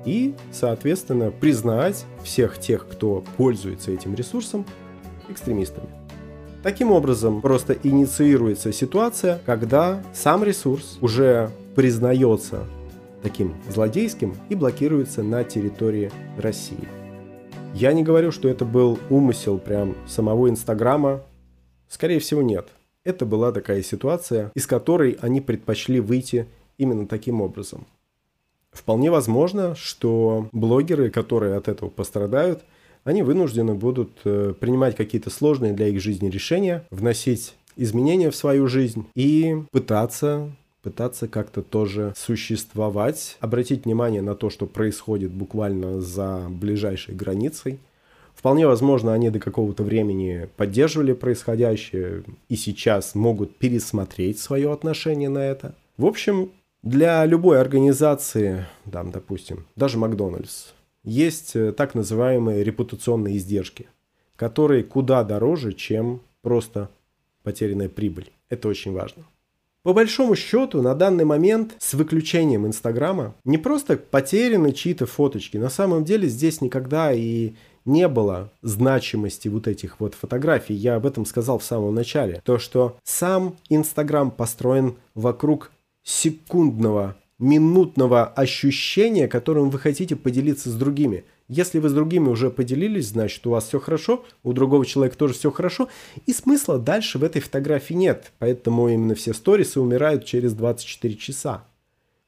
и, 0.06 0.34
соответственно, 0.52 1.32
признать 1.32 2.06
всех 2.24 2.58
тех, 2.58 2.88
кто 2.88 3.24
пользуется 3.38 3.92
этим 3.92 4.16
ресурсом, 4.16 4.66
экстремистами. 5.28 5.88
Таким 6.64 6.92
образом, 6.92 7.42
просто 7.42 7.78
инициируется 7.84 8.74
ситуация, 8.74 9.40
когда 9.46 10.04
сам 10.14 10.44
ресурс 10.44 10.98
уже 11.02 11.52
признается 11.76 12.66
таким 13.24 13.56
злодейским 13.70 14.36
и 14.50 14.56
блокируется 14.56 15.24
на 15.24 15.44
территории 15.44 16.12
России. 16.38 16.88
Я 17.74 17.94
не 17.94 18.04
говорю, 18.04 18.32
что 18.32 18.50
это 18.50 18.66
был 18.66 18.98
умысел 19.10 19.58
прям 19.58 19.96
самого 20.08 20.50
Инстаграма. 20.50 21.22
Скорее 21.88 22.20
всего, 22.20 22.42
нет 22.42 22.70
это 23.04 23.26
была 23.26 23.52
такая 23.52 23.82
ситуация, 23.82 24.52
из 24.56 24.68
которой 24.68 25.18
они 25.22 25.42
предпочли 25.42 26.00
выйти 26.00 26.48
именно 26.78 27.08
таким 27.08 27.42
образом. 27.42 27.86
Вполне 28.72 29.10
возможно, 29.10 29.76
что 29.76 30.48
блогеры, 30.52 31.10
которые 31.10 31.56
от 31.56 31.68
этого 31.68 31.90
пострадают, 31.90 32.64
они 33.04 33.24
вынуждены 33.24 33.74
будут 33.74 34.12
э, 34.26 34.54
принимать 34.60 34.96
какие-то 34.96 35.30
сложные 35.30 35.74
для 35.74 35.88
их 35.88 36.00
жизни 36.02 36.30
решения, 36.30 36.86
вносить 36.92 37.56
изменения 37.76 38.30
в 38.30 38.36
свою 38.36 38.68
жизнь 38.68 39.08
и 39.16 39.64
пытаться 39.72 40.52
пытаться 40.82 41.28
как-то 41.28 41.62
тоже 41.62 42.14
существовать, 42.16 43.38
обратить 43.42 43.84
внимание 43.84 44.22
на 44.22 44.34
то, 44.34 44.50
что 44.50 44.66
происходит 44.66 45.30
буквально 45.30 46.00
за 46.00 46.48
ближайшей 46.50 47.16
границей, 47.16 47.80
Вполне 48.40 48.66
возможно, 48.66 49.14
они 49.14 49.30
до 49.30 49.40
какого-то 49.40 49.84
времени 49.84 50.48
поддерживали 50.56 51.12
происходящее 51.12 52.24
и 52.48 52.56
сейчас 52.56 53.14
могут 53.14 53.58
пересмотреть 53.58 54.40
свое 54.40 54.72
отношение 54.72 55.28
на 55.28 55.40
это. 55.40 55.76
В 55.98 56.06
общем, 56.06 56.50
Для 56.82 57.26
любой 57.26 57.60
организации, 57.60 58.66
там, 58.90 59.12
допустим, 59.12 59.66
даже 59.76 59.98
Макдональдс, 59.98 60.68
есть 61.04 61.54
э, 61.54 61.74
так 61.74 61.94
называемые 61.94 62.64
репутационные 62.64 63.36
издержки, 63.36 63.88
которые 64.38 64.86
куда 64.86 65.26
дороже, 65.26 65.74
чем 65.74 66.22
просто 66.42 66.90
потерянная 67.44 67.90
прибыль. 67.90 68.32
Это 68.48 68.70
очень 68.70 68.94
важно. 68.94 69.26
По 69.84 69.92
большому 69.94 70.36
счету, 70.36 70.82
на 70.82 70.96
данный 70.96 71.26
момент, 71.26 71.76
с 71.80 71.94
выключением 71.94 72.66
Инстаграма, 72.66 73.36
не 73.44 73.58
просто 73.58 73.98
потеряны 73.98 74.72
чьи-то 74.72 75.06
фоточки. 75.06 75.58
На 75.58 75.70
самом 75.70 76.06
деле 76.06 76.30
здесь 76.30 76.62
никогда 76.62 77.12
и 77.12 77.54
не 77.90 78.08
было 78.08 78.52
значимости 78.62 79.48
вот 79.48 79.68
этих 79.68 80.00
вот 80.00 80.14
фотографий. 80.14 80.74
Я 80.74 80.96
об 80.96 81.06
этом 81.06 81.26
сказал 81.26 81.60
в 81.60 81.64
самом 81.64 81.94
начале. 81.94 82.42
То, 82.46 82.60
что 82.60 82.98
сам 83.04 83.58
Инстаграм 83.68 84.32
построен 84.32 84.96
вокруг 85.16 85.72
секундного, 86.04 87.16
минутного 87.40 88.26
ощущения, 88.26 89.28
которым 89.28 89.70
вы 89.70 89.80
хотите 89.80 90.16
поделиться 90.16 90.70
с 90.70 90.76
другими. 90.76 91.26
Если 91.48 91.80
вы 91.80 91.90
с 91.90 91.94
другими 91.94 92.30
уже 92.30 92.52
поделились, 92.52 93.08
значит 93.08 93.46
у 93.48 93.50
вас 93.50 93.68
все 93.68 93.80
хорошо, 93.80 94.24
у 94.44 94.54
другого 94.54 94.86
человека 94.86 95.18
тоже 95.18 95.34
все 95.34 95.50
хорошо, 95.50 95.90
и 96.28 96.32
смысла 96.32 96.78
дальше 96.78 97.18
в 97.18 97.24
этой 97.24 97.42
фотографии 97.42 97.96
нет. 97.96 98.32
Поэтому 98.38 98.88
именно 98.88 99.16
все 99.16 99.34
сторисы 99.34 99.80
умирают 99.82 100.26
через 100.26 100.54
24 100.54 101.16
часа. 101.16 101.66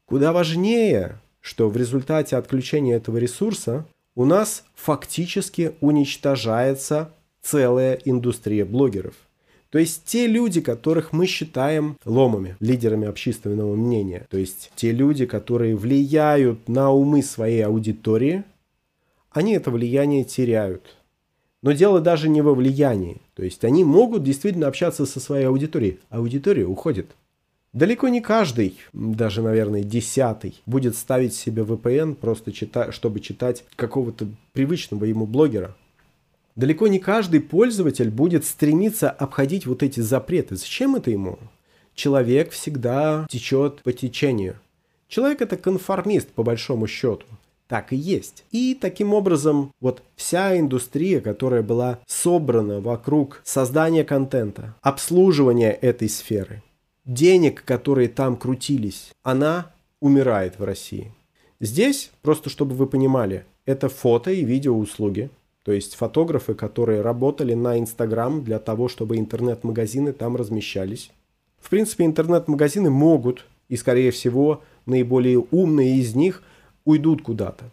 Куда 0.06 0.34
важнее, 0.34 1.20
что 1.40 1.70
в 1.70 1.78
результате 1.78 2.36
отключения 2.36 2.98
этого 2.98 3.18
ресурса 3.18 3.86
у 4.16 4.26
нас 4.26 4.64
фактически 4.76 5.74
уничтожается 5.82 7.14
целая 7.42 7.96
индустрия 8.06 8.66
блогеров– 8.66 9.16
то 9.72 9.80
есть 9.80 10.04
те 10.04 10.28
люди, 10.28 10.60
которых 10.60 11.14
мы 11.14 11.26
считаем 11.26 11.98
ломами, 12.04 12.58
лидерами 12.60 13.08
общественного 13.08 13.76
мнения, 13.76 14.28
то 14.30 14.38
есть 14.38 14.70
те 14.76 14.92
люди, 14.92 15.26
которые 15.26 15.78
влияют 15.78 16.68
на 16.68 16.92
умы 16.92 17.24
своей 17.24 17.62
аудитории, 17.66 18.44
они 19.32 19.54
это 19.54 19.72
влияние 19.72 20.26
теряют. 20.26 20.98
Но 21.62 21.72
дело 21.72 22.02
даже 22.02 22.28
не 22.28 22.42
во 22.42 22.54
влиянии. 22.54 23.22
То 23.34 23.44
есть 23.44 23.64
они 23.64 23.86
могут 23.86 24.24
действительно 24.24 24.68
общаться 24.68 25.06
со 25.06 25.22
своей 25.22 25.46
аудиторией. 25.46 26.00
Аудитория 26.10 26.66
уходит. 26.66 27.16
Далеко 27.74 28.10
не 28.10 28.20
каждый, 28.20 28.78
даже, 28.92 29.42
наверное, 29.42 29.82
десятый, 29.84 30.62
будет 30.66 30.98
ставить 30.98 31.34
себе 31.34 31.64
VPN, 31.64 32.16
просто 32.16 32.52
чита 32.52 32.92
чтобы 32.92 33.22
читать 33.22 33.64
какого-то 33.78 34.28
привычного 34.52 35.06
ему 35.06 35.26
блогера. 35.26 35.76
Далеко 36.58 36.88
не 36.88 37.00
каждый 37.00 37.40
пользователь 37.40 38.10
будет 38.10 38.44
стремиться 38.44 39.10
обходить 39.10 39.66
вот 39.66 39.84
эти 39.84 40.02
запреты. 40.02 40.58
Зачем 40.58 40.98
это 40.98 41.12
ему? 41.12 41.40
Человек 41.96 42.52
всегда 42.52 43.26
течет 43.30 43.82
по 43.84 43.94
течению. 43.94 44.56
Человек 45.08 45.42
это 45.42 45.56
конформист 45.56 46.28
по 46.30 46.44
большому 46.44 46.88
счету. 46.88 47.26
Так 47.70 47.94
и 47.94 47.96
есть. 47.96 48.44
И 48.52 48.78
таким 48.80 49.14
образом 49.14 49.72
вот 49.80 50.04
вся 50.18 50.60
индустрия, 50.60 51.22
которая 51.22 51.62
была 51.62 52.00
собрана 52.06 52.82
вокруг 52.82 53.40
создания 53.46 54.04
контента, 54.04 54.76
обслуживания 54.82 55.72
этой 55.72 56.10
сферы, 56.10 56.62
денег, 57.06 57.64
которые 57.64 58.08
там 58.08 58.36
крутились, 58.36 59.12
она 59.24 59.72
умирает 60.00 60.60
в 60.60 60.64
России. 60.64 61.12
Здесь, 61.60 62.12
просто 62.22 62.50
чтобы 62.50 62.76
вы 62.76 62.88
понимали, 62.88 63.46
это 63.66 63.90
фото 63.90 64.32
и 64.32 64.44
видеоуслуги, 64.44 65.30
то 65.64 65.72
есть 65.72 65.96
фотографы, 65.96 66.56
которые 66.56 67.02
работали 67.02 67.54
на 67.54 67.78
Инстаграм 67.78 68.44
для 68.44 68.58
того, 68.58 68.88
чтобы 68.88 69.18
интернет-магазины 69.18 70.12
там 70.12 70.36
размещались. 70.36 71.12
В 71.60 71.70
принципе, 71.70 72.06
интернет-магазины 72.06 72.90
могут, 72.90 73.46
и 73.70 73.78
скорее 73.78 74.10
всего, 74.12 74.64
наиболее 74.88 75.40
умные 75.52 75.98
из 75.98 76.16
них 76.16 76.42
уйдут 76.84 77.22
куда-то. 77.22 77.66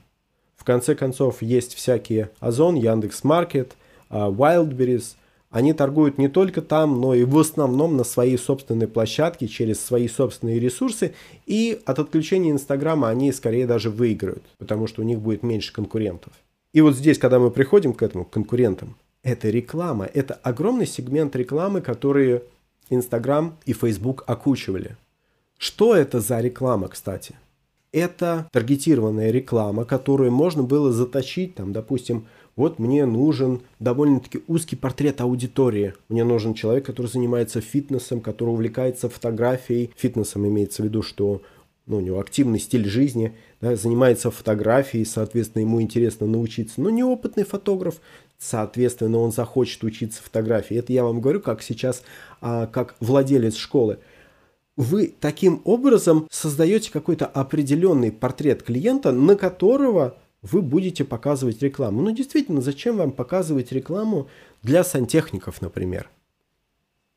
В 0.55 0.65
конце 0.65 0.95
концов, 0.95 1.41
есть 1.41 1.75
всякие 1.75 2.31
Озон, 2.41 2.75
Яндекс.Маркет, 2.75 3.77
а, 4.11 4.31
Wildberries. 4.31 5.15
Они 5.51 5.73
торгуют 5.73 6.19
не 6.19 6.29
только 6.29 6.61
там, 6.61 7.01
но 7.01 7.15
и 7.15 7.25
в 7.25 7.39
основном 7.39 7.97
на 7.97 8.05
своей 8.05 8.37
собственной 8.37 8.87
площадке, 8.87 9.49
через 9.49 9.81
свои 9.81 10.07
собственные 10.07 10.61
ресурсы. 10.61 11.15
И 11.47 11.81
от 11.87 11.99
отключения 11.99 12.53
Инстаграма 12.53 13.09
они 13.09 13.33
скорее 13.33 13.67
даже 13.67 13.89
выиграют, 13.89 14.43
потому 14.59 14.87
что 14.87 15.01
у 15.01 15.05
них 15.05 15.21
будет 15.21 15.43
меньше 15.43 15.73
конкурентов. 15.73 16.33
И 16.75 16.83
вот 16.83 16.95
здесь, 16.95 17.19
когда 17.19 17.39
мы 17.39 17.51
приходим 17.51 17.95
к 17.95 18.03
этому, 18.03 18.25
к 18.25 18.31
конкурентам, 18.31 18.97
это 19.23 19.49
реклама, 19.49 20.05
это 20.05 20.35
огромный 20.35 20.87
сегмент 20.87 21.35
рекламы, 21.35 21.81
которые 21.81 22.43
Инстаграм 22.91 23.57
и 23.65 23.73
Фейсбук 23.73 24.25
окучивали. 24.27 24.97
Что 25.57 25.95
это 25.95 26.21
за 26.21 26.41
реклама, 26.41 26.89
кстати? 26.89 27.35
Это 27.91 28.49
таргетированная 28.53 29.31
реклама, 29.31 29.87
которую 29.87 30.31
можно 30.31 30.63
было 30.63 30.93
заточить, 30.93 31.55
там, 31.55 31.73
допустим, 31.73 32.27
вот 32.59 32.81
мне 32.81 33.07
нужен 33.07 33.63
довольно-таки 33.79 34.41
узкий 34.49 34.75
портрет 34.75 35.21
аудитории. 35.21 35.95
Мне 36.09 36.25
нужен 36.25 36.55
человек, 36.55 36.85
который 36.85 37.07
занимается 37.07 37.61
фитнесом, 37.61 38.21
который 38.21 38.51
увлекается 38.51 39.09
фотографией. 39.09 39.93
Фитнесом 39.97 40.45
имеется 40.45 40.83
в 40.83 40.87
виду, 40.87 41.03
что 41.03 41.41
ну, 41.87 41.99
у 41.99 42.01
него 42.01 42.19
активный 42.19 42.59
стиль 42.59 42.89
жизни, 42.89 43.37
да, 43.61 43.77
занимается 43.77 44.33
фотографией, 44.33 45.05
соответственно, 45.05 45.63
ему 45.63 45.81
интересно 45.81 46.27
научиться. 46.27 46.81
Но 46.81 46.91
неопытный 46.91 47.45
фотограф, 47.45 48.01
соответственно, 48.39 49.19
он 49.19 49.31
захочет 49.31 49.85
учиться 49.85 50.21
фотографии. 50.21 50.77
Это 50.77 50.93
я 50.93 51.05
вам 51.05 51.21
говорю, 51.21 51.41
как 51.41 51.63
сейчас, 51.63 52.03
а, 52.41 52.67
как 52.67 52.97
владелец 52.99 53.55
школы. 53.55 54.01
Вы 54.77 55.15
таким 55.21 55.63
образом 55.65 56.27
создаете 56.29 56.91
какой-то 56.91 57.27
определенный 57.27 58.11
портрет 58.11 58.65
клиента, 58.65 59.13
на 59.13 59.37
которого 59.37 60.17
вы 60.43 60.63
будете 60.63 61.05
показывать 61.05 61.63
рекламу. 61.63 62.03
Ну, 62.03 62.11
действительно, 62.13 62.61
зачем 62.61 62.97
вам 62.97 63.13
показывать 63.13 63.73
рекламу 63.73 64.29
для 64.63 64.85
сантехников, 64.85 65.61
например? 65.61 66.09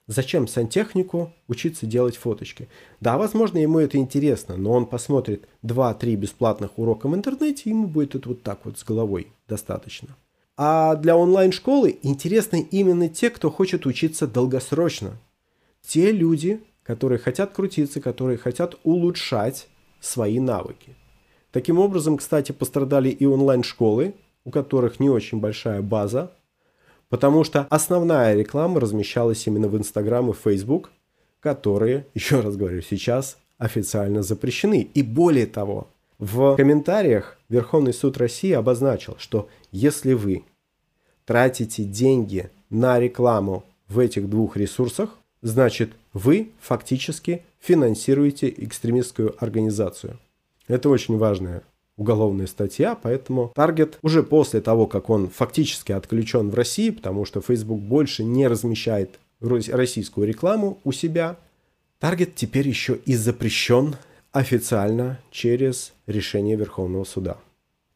Зачем 0.07 0.47
сантехнику 0.47 1.31
учиться 1.47 1.86
делать 1.86 2.17
фоточки? 2.17 2.67
Да, 2.99 3.17
возможно, 3.17 3.60
ему 3.60 3.79
это 3.79 3.97
интересно, 3.97 4.57
но 4.57 4.71
он 4.71 4.86
посмотрит 4.86 5.47
2-3 5.63 6.15
бесплатных 6.15 6.77
урока 6.77 7.07
в 7.07 7.15
интернете, 7.15 7.63
и 7.65 7.69
ему 7.69 7.88
будет 7.88 8.15
это 8.15 8.29
вот 8.29 8.43
так 8.43 8.65
вот 8.65 8.77
с 8.77 8.84
головой 8.84 9.31
достаточно. 9.47 10.10
А 10.57 10.95
для 10.95 11.15
онлайн-школы 11.15 11.97
интересны 12.01 12.67
именно 12.71 13.10
те, 13.10 13.29
кто 13.29 13.49
хочет 13.49 13.86
учиться 13.86 14.27
долгосрочно. 14.27 15.17
Те 15.81 16.12
люди, 16.12 16.62
которые 16.84 17.19
хотят 17.19 17.53
крутиться, 17.53 18.01
которые 18.01 18.38
хотят 18.38 18.77
улучшать 18.84 19.67
свои 20.01 20.39
навыки. 20.39 20.95
Таким 21.52 21.80
образом, 21.80 22.18
кстати, 22.18 22.52
пострадали 22.52 23.10
и 23.10 23.26
онлайн-школы, 23.26 24.14
у 24.46 24.52
которых 24.52 25.00
не 25.00 25.10
очень 25.10 25.40
большая 25.40 25.82
база 25.82 26.32
Потому 27.12 27.44
что 27.44 27.68
основная 27.70 28.34
реклама 28.36 28.80
размещалась 28.80 29.46
именно 29.46 29.68
в 29.68 29.78
Инстаграм 29.78 30.30
и 30.32 30.34
Фейсбук, 30.34 30.92
которые, 31.42 32.08
еще 32.16 32.40
раз 32.40 32.56
говорю, 32.56 32.82
сейчас 32.82 33.38
официально 33.58 34.24
запрещены. 34.24 34.90
И 34.94 35.04
более 35.04 35.46
того, 35.46 35.90
в 36.20 36.56
комментариях 36.56 37.38
Верховный 37.50 37.94
суд 37.94 38.18
России 38.18 38.54
обозначил, 38.54 39.18
что 39.20 39.50
если 39.74 40.14
вы 40.14 40.46
тратите 41.26 41.84
деньги 41.84 42.50
на 42.70 42.98
рекламу 42.98 43.66
в 43.90 44.00
этих 44.00 44.30
двух 44.30 44.56
ресурсах, 44.56 45.18
значит 45.42 45.92
вы 46.14 46.52
фактически 46.62 47.44
финансируете 47.60 48.54
экстремистскую 48.56 49.36
организацию. 49.44 50.18
Это 50.71 50.88
очень 50.88 51.17
важная 51.17 51.63
уголовная 51.97 52.47
статья, 52.47 52.95
поэтому 52.95 53.51
Target 53.57 53.95
уже 54.01 54.23
после 54.23 54.62
того, 54.62 54.88
как 54.88 55.10
он 55.10 55.29
фактически 55.29 55.91
отключен 55.91 56.49
в 56.49 56.55
России, 56.55 56.91
потому 56.91 57.25
что 57.25 57.41
Facebook 57.41 57.81
больше 57.81 58.23
не 58.23 58.47
размещает 58.47 59.19
российскую 59.41 60.25
рекламу 60.25 60.79
у 60.86 60.93
себя, 60.93 61.36
Target 61.99 62.31
теперь 62.34 62.69
еще 62.69 62.97
и 63.05 63.15
запрещен 63.15 63.97
официально 64.31 65.19
через 65.29 65.91
решение 66.07 66.55
Верховного 66.55 67.03
суда. 67.03 67.36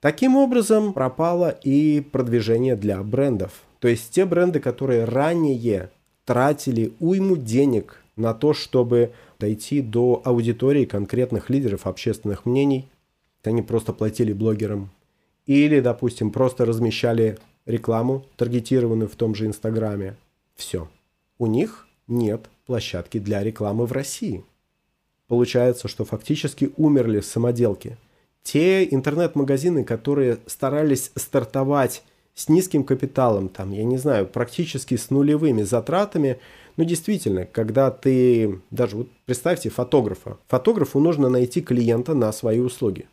Таким 0.02 0.36
образом 0.36 0.92
пропало 0.92 1.58
и 1.64 2.02
продвижение 2.02 2.76
для 2.76 3.02
брендов. 3.04 3.54
То 3.80 3.88
есть 3.88 4.12
те 4.12 4.26
бренды, 4.26 4.60
которые 4.60 5.06
ранее 5.06 5.92
тратили 6.26 6.92
уйму 7.00 7.38
денег 7.38 8.04
на 8.18 8.34
то, 8.34 8.54
чтобы 8.54 9.14
дойти 9.40 9.82
до 9.82 10.22
аудитории 10.24 10.86
конкретных 10.86 11.50
лидеров 11.50 11.88
общественных 11.88 12.46
мнений, 12.46 12.90
они 13.44 13.62
просто 13.62 13.94
платили 13.94 14.34
блогерам. 14.34 14.90
Или, 15.46 15.80
допустим, 15.80 16.32
просто 16.32 16.66
размещали 16.66 17.38
рекламу, 17.66 18.26
таргетированную 18.38 19.08
в 19.08 19.16
том 19.16 19.36
же 19.36 19.46
Инстаграме. 19.46 20.16
Все. 20.56 20.88
У 21.38 21.46
них 21.48 21.88
нет 22.08 22.50
площадки 22.66 23.20
для 23.20 23.44
рекламы 23.44 23.86
в 23.86 23.92
России. 23.92 24.44
Получается, 25.28 25.88
что 25.88 26.06
фактически 26.06 26.72
умерли 26.78 27.20
самоделки. 27.20 27.98
Те 28.44 28.84
интернет-магазины, 28.86 29.84
которые 29.84 30.38
старались 30.46 31.12
стартовать 31.16 32.04
с 32.36 32.48
низким 32.48 32.84
капиталом, 32.84 33.50
там, 33.50 33.72
я 33.72 33.84
не 33.84 33.98
знаю, 33.98 34.28
практически 34.28 34.98
с 34.98 35.10
нулевыми 35.10 35.64
затратами, 35.64 36.40
Ну, 36.78 36.84
действительно, 36.84 37.46
когда 37.46 37.90
ты, 37.90 38.62
даже 38.70 38.98
вот 38.98 39.08
представьте 39.26 39.70
фотографа. 39.70 40.38
Фотографу 40.48 41.00
нужно 41.00 41.30
найти 41.30 41.62
клиента 41.62 42.14
на 42.14 42.32
свои 42.32 42.60
услуги. 42.60 43.08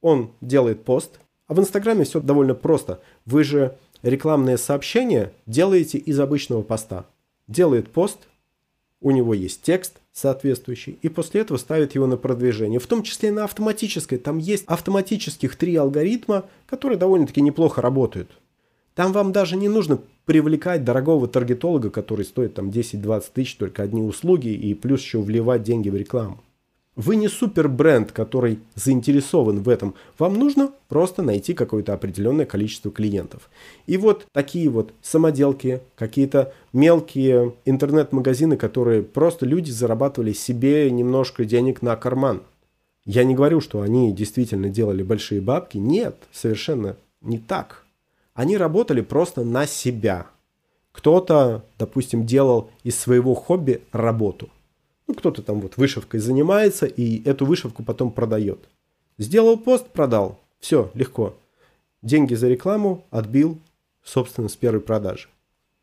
Он 0.00 0.30
делает 0.40 0.84
пост, 0.84 1.20
а 1.46 1.54
в 1.54 1.60
Инстаграме 1.60 2.04
все 2.04 2.20
довольно 2.20 2.54
просто. 2.54 3.00
Вы 3.24 3.44
же 3.44 3.76
рекламные 4.02 4.58
сообщения 4.58 5.32
делаете 5.46 5.98
из 5.98 6.18
обычного 6.18 6.62
поста. 6.62 7.06
Делает 7.46 7.90
пост, 7.90 8.18
у 9.00 9.10
него 9.10 9.34
есть 9.34 9.62
текст 9.62 9.98
соответствующий, 10.12 10.98
и 11.02 11.08
после 11.08 11.42
этого 11.42 11.58
ставит 11.58 11.94
его 11.94 12.06
на 12.06 12.16
продвижение, 12.16 12.80
в 12.80 12.86
том 12.86 13.02
числе 13.02 13.30
на 13.30 13.44
автоматическое. 13.44 14.18
Там 14.18 14.38
есть 14.38 14.64
автоматических 14.66 15.56
три 15.56 15.76
алгоритма, 15.76 16.46
которые 16.66 16.98
довольно-таки 16.98 17.42
неплохо 17.42 17.82
работают. 17.82 18.30
Там 18.94 19.12
вам 19.12 19.32
даже 19.32 19.56
не 19.56 19.68
нужно 19.68 19.98
привлекать 20.24 20.84
дорогого 20.84 21.28
таргетолога, 21.28 21.90
который 21.90 22.24
стоит 22.24 22.54
там 22.54 22.70
10-20 22.70 23.24
тысяч, 23.32 23.56
только 23.56 23.82
одни 23.82 24.02
услуги, 24.02 24.48
и 24.48 24.74
плюс 24.74 25.02
еще 25.02 25.20
вливать 25.20 25.62
деньги 25.62 25.88
в 25.90 25.96
рекламу. 25.96 26.40
Вы 26.96 27.16
не 27.16 27.26
супер 27.26 27.68
бренд, 27.68 28.12
который 28.12 28.60
заинтересован 28.76 29.62
в 29.62 29.68
этом. 29.68 29.94
Вам 30.16 30.38
нужно 30.38 30.70
просто 30.88 31.22
найти 31.22 31.52
какое-то 31.52 31.92
определенное 31.92 32.46
количество 32.46 32.92
клиентов. 32.92 33.50
И 33.86 33.96
вот 33.96 34.26
такие 34.32 34.68
вот 34.68 34.92
самоделки, 35.02 35.80
какие-то 35.96 36.52
мелкие 36.72 37.52
интернет-магазины, 37.64 38.56
которые 38.56 39.02
просто 39.02 39.44
люди 39.44 39.72
зарабатывали 39.72 40.32
себе 40.32 40.88
немножко 40.90 41.44
денег 41.44 41.82
на 41.82 41.96
карман. 41.96 42.42
Я 43.04 43.24
не 43.24 43.34
говорю, 43.34 43.60
что 43.60 43.80
они 43.82 44.12
действительно 44.12 44.68
делали 44.68 45.02
большие 45.02 45.40
бабки. 45.40 45.78
Нет, 45.78 46.16
совершенно 46.32 46.96
не 47.20 47.38
так. 47.38 47.83
Они 48.34 48.56
работали 48.56 49.00
просто 49.00 49.44
на 49.44 49.66
себя. 49.66 50.26
Кто-то, 50.92 51.64
допустим, 51.78 52.26
делал 52.26 52.70
из 52.82 52.98
своего 52.98 53.34
хобби 53.34 53.82
работу. 53.92 54.48
Ну, 55.06 55.14
кто-то 55.14 55.42
там 55.42 55.60
вот 55.60 55.76
вышивкой 55.76 56.20
занимается 56.20 56.86
и 56.86 57.22
эту 57.28 57.46
вышивку 57.46 57.82
потом 57.82 58.10
продает. 58.10 58.68
Сделал 59.18 59.56
пост, 59.56 59.86
продал. 59.88 60.38
Все, 60.60 60.90
легко. 60.94 61.36
Деньги 62.02 62.34
за 62.34 62.48
рекламу 62.48 63.04
отбил, 63.10 63.58
собственно, 64.02 64.48
с 64.48 64.56
первой 64.56 64.80
продажи. 64.80 65.28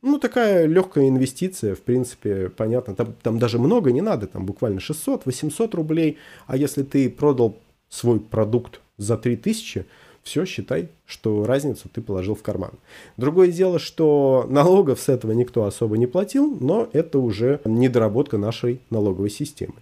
Ну, 0.02 0.18
такая 0.18 0.66
легкая 0.66 1.08
инвестиция, 1.08 1.76
в 1.76 1.82
принципе, 1.82 2.50
понятно. 2.50 2.96
Там, 2.96 3.14
там 3.22 3.40
даже 3.40 3.60
много 3.60 3.92
не 3.92 4.02
надо, 4.02 4.28
там 4.28 4.46
буквально 4.46 4.80
600-800 4.80 5.76
рублей. 5.76 6.18
А 6.48 6.58
если 6.58 6.84
ты 6.84 7.10
продал 7.10 7.56
свой 7.90 8.20
продукт 8.20 8.82
за 8.98 9.18
3000, 9.18 9.86
все, 10.24 10.46
считай, 10.46 10.90
что 11.06 11.46
разницу 11.46 11.90
ты 11.90 12.02
положил 12.02 12.36
в 12.36 12.44
карман. 12.44 12.72
Другое 13.18 13.52
дело, 13.52 13.80
что 13.80 14.46
налогов 14.50 15.00
с 15.00 15.10
этого 15.10 15.32
никто 15.32 15.66
особо 15.66 15.98
не 15.98 16.08
платил, 16.08 16.56
но 16.60 16.88
это 16.94 17.20
уже 17.20 17.60
недоработка 17.66 18.38
нашей 18.38 18.82
налоговой 18.90 19.30
системы. 19.30 19.76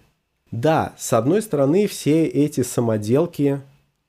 Да, 0.50 0.94
с 0.98 1.12
одной 1.12 1.42
стороны, 1.42 1.86
все 1.86 2.26
эти 2.26 2.62
самоделки 2.62 3.60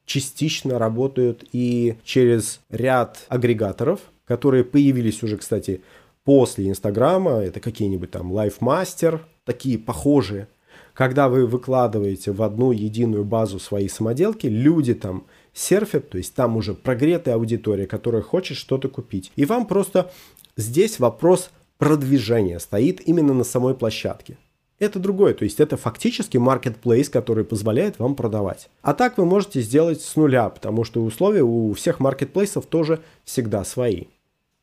частично 0.06 0.80
работают 0.80 1.44
и 1.52 1.96
через 2.04 2.62
ряд 2.70 3.26
агрегаторов, 3.28 4.02
которые 4.26 4.64
появились 4.64 5.22
уже, 5.24 5.38
кстати, 5.38 5.82
после 6.24 6.70
Инстаграма. 6.70 7.42
Это 7.42 7.60
какие-нибудь 7.60 8.12
там 8.12 8.34
LifeMaster, 8.34 9.20
такие 9.46 9.78
похожие. 9.78 10.48
Когда 10.94 11.30
вы 11.30 11.46
выкладываете 11.46 12.32
в 12.32 12.42
одну 12.44 12.72
единую 12.72 13.24
базу 13.24 13.60
свои 13.60 13.88
самоделки, 13.88 14.48
люди 14.48 14.94
там 14.94 15.26
серфят, 15.54 16.10
то 16.10 16.18
есть 16.18 16.34
там 16.34 16.58
уже 16.58 16.74
прогретая 16.74 17.36
аудитория, 17.36 17.88
которая 17.88 18.22
хочет 18.22 18.58
что-то 18.58 18.90
купить. 18.90 19.32
И 19.36 19.46
вам 19.46 19.66
просто 19.66 20.12
здесь 20.58 21.00
вопрос 21.00 21.52
продвижения 21.78 22.60
стоит 22.60 23.02
именно 23.08 23.34
на 23.34 23.44
самой 23.44 23.76
площадке. 23.76 24.38
Это 24.80 24.98
другое, 24.98 25.36
то 25.36 25.44
есть 25.44 25.60
это 25.60 25.78
фактически 25.78 26.38
marketplace, 26.38 27.10
который 27.12 27.44
позволяет 27.46 28.00
вам 28.00 28.16
продавать. 28.16 28.70
А 28.82 28.96
так 28.96 29.18
вы 29.18 29.26
можете 29.26 29.62
сделать 29.62 30.02
с 30.02 30.16
нуля, 30.16 30.50
потому 30.50 30.84
что 30.84 31.04
условия 31.04 31.44
у 31.44 31.72
всех 31.74 32.00
маркетплейсов 32.00 32.66
тоже 32.66 33.00
всегда 33.24 33.64
свои. 33.64 34.06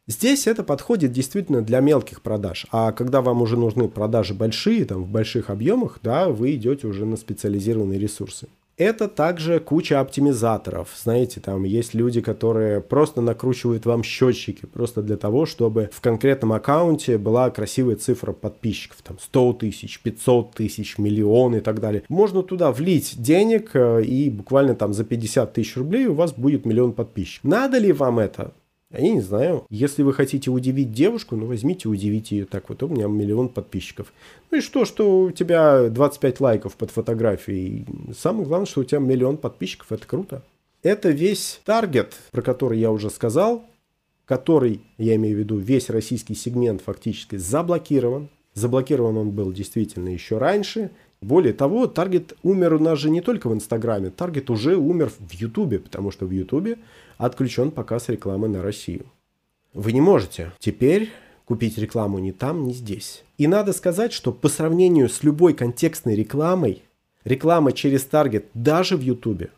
Здесь 0.08 0.46
это 0.46 0.64
подходит 0.64 1.12
действительно 1.12 1.62
для 1.62 1.80
мелких 1.80 2.22
продаж, 2.22 2.66
а 2.72 2.92
когда 2.92 3.20
вам 3.20 3.42
уже 3.42 3.56
нужны 3.56 3.88
продажи 3.88 4.34
большие, 4.34 4.86
там 4.86 5.04
в 5.04 5.08
больших 5.08 5.50
объемах, 5.50 6.00
да, 6.02 6.28
вы 6.28 6.54
идете 6.54 6.86
уже 6.86 7.04
на 7.04 7.16
специализированные 7.16 8.00
ресурсы. 8.00 8.48
Это 8.78 9.08
также 9.08 9.58
куча 9.58 9.98
оптимизаторов. 9.98 10.90
Знаете, 10.96 11.40
там 11.40 11.64
есть 11.64 11.94
люди, 11.94 12.20
которые 12.20 12.80
просто 12.80 13.20
накручивают 13.20 13.84
вам 13.86 14.04
счетчики, 14.04 14.66
просто 14.66 15.02
для 15.02 15.16
того, 15.16 15.46
чтобы 15.46 15.90
в 15.92 16.00
конкретном 16.00 16.52
аккаунте 16.52 17.18
была 17.18 17.50
красивая 17.50 17.96
цифра 17.96 18.32
подписчиков. 18.32 18.98
Там 19.02 19.18
100 19.18 19.52
тысяч, 19.54 20.00
500 20.00 20.54
тысяч, 20.54 20.96
миллион 20.96 21.56
и 21.56 21.60
так 21.60 21.80
далее. 21.80 22.04
Можно 22.08 22.44
туда 22.44 22.70
влить 22.70 23.20
денег, 23.20 23.70
э, 23.74 24.04
и 24.04 24.30
буквально 24.30 24.76
там 24.76 24.92
за 24.94 25.02
50 25.02 25.52
тысяч 25.52 25.76
рублей 25.76 26.06
у 26.06 26.14
вас 26.14 26.32
будет 26.32 26.64
миллион 26.64 26.92
подписчиков. 26.92 27.50
Надо 27.50 27.78
ли 27.78 27.90
вам 27.90 28.20
это? 28.20 28.52
Я 28.90 29.00
не 29.00 29.20
знаю. 29.20 29.66
Если 29.68 30.02
вы 30.02 30.14
хотите 30.14 30.50
удивить 30.50 30.92
девушку, 30.92 31.36
ну 31.36 31.46
возьмите, 31.46 31.88
удивите 31.88 32.38
ее 32.38 32.44
так. 32.46 32.68
Вот 32.68 32.82
у 32.82 32.88
меня 32.88 33.06
миллион 33.06 33.50
подписчиков. 33.50 34.12
Ну 34.50 34.58
и 34.58 34.60
что, 34.60 34.86
что 34.86 35.24
у 35.24 35.30
тебя 35.30 35.88
25 35.90 36.40
лайков 36.40 36.76
под 36.76 36.90
фотографией. 36.90 37.86
Самое 38.16 38.46
главное, 38.46 38.66
что 38.66 38.80
у 38.80 38.84
тебя 38.84 39.00
миллион 39.00 39.36
подписчиков. 39.36 39.92
Это 39.92 40.06
круто. 40.06 40.42
Это 40.82 41.10
весь 41.10 41.60
таргет, 41.64 42.14
про 42.30 42.40
который 42.40 42.78
я 42.78 42.90
уже 42.90 43.10
сказал, 43.10 43.64
который, 44.24 44.80
я 44.96 45.16
имею 45.16 45.36
в 45.36 45.38
виду, 45.40 45.56
весь 45.56 45.90
российский 45.90 46.34
сегмент 46.34 46.80
фактически 46.80 47.36
заблокирован. 47.36 48.28
Заблокирован 48.54 49.16
он 49.16 49.30
был 49.30 49.52
действительно 49.52 50.08
еще 50.08 50.38
раньше. 50.38 50.90
Более 51.20 51.52
того, 51.52 51.86
таргет 51.86 52.36
умер 52.42 52.74
у 52.74 52.78
нас 52.78 52.98
же 52.98 53.10
не 53.10 53.20
только 53.20 53.48
в 53.48 53.54
Инстаграме. 53.54 54.10
Таргет 54.10 54.50
уже 54.50 54.76
умер 54.76 55.10
в 55.18 55.32
Ютубе, 55.32 55.80
потому 55.80 56.10
что 56.10 56.26
в 56.26 56.30
Ютубе 56.30 56.78
отключен 57.16 57.72
показ 57.72 58.08
рекламы 58.08 58.48
на 58.48 58.62
Россию. 58.62 59.06
Вы 59.74 59.92
не 59.92 60.00
можете 60.00 60.52
теперь 60.58 61.10
купить 61.44 61.76
рекламу 61.78 62.18
ни 62.18 62.30
там, 62.30 62.66
ни 62.66 62.72
здесь. 62.72 63.24
И 63.36 63.46
надо 63.46 63.72
сказать, 63.72 64.12
что 64.12 64.32
по 64.32 64.48
сравнению 64.48 65.08
с 65.08 65.22
любой 65.22 65.54
контекстной 65.54 66.14
рекламой, 66.14 66.82
реклама 67.24 67.72
через 67.72 68.04
таргет 68.04 68.46
даже 68.54 68.96
в 68.96 69.00
Ютубе, 69.00 69.50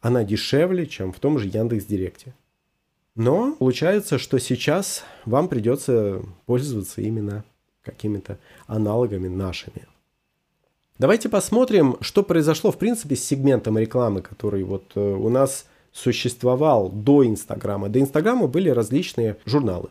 она 0.00 0.24
дешевле, 0.24 0.86
чем 0.86 1.12
в 1.12 1.18
том 1.18 1.38
же 1.38 1.48
Яндекс 1.48 1.84
Директе. 1.84 2.34
Но 3.14 3.54
получается, 3.54 4.18
что 4.18 4.38
сейчас 4.38 5.04
вам 5.24 5.48
придется 5.48 6.22
пользоваться 6.46 7.00
именно 7.00 7.44
какими-то 7.82 8.38
аналогами 8.66 9.28
нашими. 9.28 9.86
Давайте 11.02 11.28
посмотрим, 11.28 11.96
что 12.00 12.22
произошло 12.22 12.70
в 12.70 12.78
принципе 12.78 13.16
с 13.16 13.24
сегментом 13.24 13.76
рекламы, 13.76 14.22
который 14.22 14.62
вот 14.62 14.92
э, 14.94 15.00
у 15.00 15.28
нас 15.30 15.66
существовал 15.90 16.90
до 16.90 17.26
Инстаграма. 17.26 17.88
До 17.88 17.98
Инстаграма 17.98 18.46
были 18.46 18.68
различные 18.68 19.36
журналы. 19.44 19.88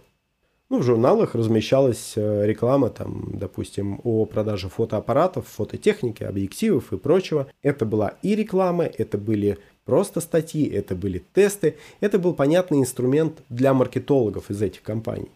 Ну, 0.69 0.79
в 0.79 0.83
журналах 0.83 1.35
размещалась 1.35 2.13
э, 2.15 2.45
реклама, 2.45 2.89
там, 2.91 3.31
допустим, 3.33 3.99
о 4.05 4.23
продаже 4.23 4.69
фотоаппаратов, 4.69 5.47
фототехники, 5.49 6.23
объективов 6.23 6.93
и 6.93 6.97
прочего. 6.97 7.47
Это 7.61 7.85
была 7.85 8.13
и 8.21 8.33
реклама, 8.33 8.85
это 8.85 9.17
были 9.17 9.57
просто 9.83 10.21
статьи, 10.21 10.65
это 10.65 10.95
были 10.95 11.21
тесты. 11.33 11.75
Это 11.99 12.19
был 12.19 12.33
понятный 12.33 12.79
инструмент 12.79 13.41
для 13.49 13.73
маркетологов 13.73 14.49
из 14.49 14.61
этих 14.61 14.81
компаний. 14.81 15.27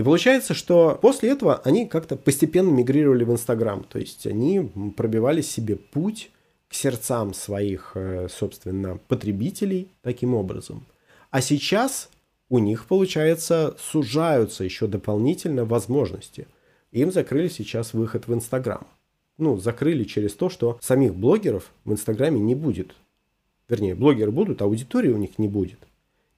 И 0.00 0.02
получается, 0.02 0.54
что 0.54 0.98
после 1.02 1.28
этого 1.28 1.60
они 1.62 1.86
как-то 1.86 2.16
постепенно 2.16 2.70
мигрировали 2.70 3.22
в 3.22 3.32
Инстаграм. 3.32 3.84
То 3.84 3.98
есть 3.98 4.26
они 4.26 4.70
пробивали 4.96 5.42
себе 5.42 5.76
путь 5.76 6.30
к 6.68 6.74
сердцам 6.74 7.34
своих, 7.34 7.92
э, 7.96 8.28
собственно, 8.30 8.98
потребителей 9.08 9.88
таким 10.00 10.34
образом. 10.34 10.86
А 11.30 11.42
сейчас 11.42 12.08
у 12.48 12.60
них, 12.60 12.86
получается, 12.86 13.76
сужаются 13.78 14.64
еще 14.64 14.86
дополнительно 14.86 15.66
возможности. 15.66 16.48
Им 16.92 17.12
закрыли 17.12 17.48
сейчас 17.48 17.92
выход 17.92 18.26
в 18.26 18.32
Инстаграм. 18.32 18.86
Ну, 19.36 19.58
закрыли 19.58 20.04
через 20.04 20.32
то, 20.32 20.48
что 20.48 20.78
самих 20.80 21.14
блогеров 21.14 21.72
в 21.84 21.92
Инстаграме 21.92 22.40
не 22.40 22.54
будет. 22.54 22.94
Вернее, 23.68 23.94
блогеры 23.94 24.30
будут, 24.30 24.62
а 24.62 24.64
аудитории 24.64 25.10
у 25.10 25.18
них 25.18 25.38
не 25.38 25.48
будет. 25.48 25.80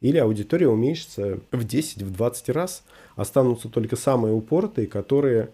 Или 0.02 0.18
аудитория 0.18 0.68
уменьшится 0.68 1.38
в 1.52 1.64
10-20 1.64 2.52
раз. 2.52 2.82
Останутся 3.14 3.68
только 3.68 3.96
самые 3.96 4.34
упоротые, 4.34 4.88
которые 4.88 5.50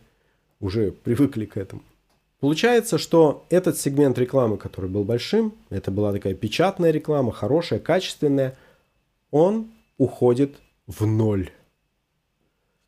уже 0.59 0.91
привыкли 0.91 1.45
к 1.45 1.57
этому. 1.57 1.83
Получается, 2.41 2.99
что 2.99 3.45
этот 3.51 3.79
сегмент 3.79 4.19
рекламы, 4.19 4.57
который 4.57 4.89
был 4.89 5.05
большим, 5.05 5.53
это 5.71 5.91
была 5.91 6.13
такая 6.13 6.35
печатная 6.35 6.93
реклама, 6.93 7.31
хорошая, 7.31 7.79
качественная, 7.79 8.57
он 9.31 9.71
уходит 9.99 10.57
в 10.87 11.05
ноль. 11.07 11.51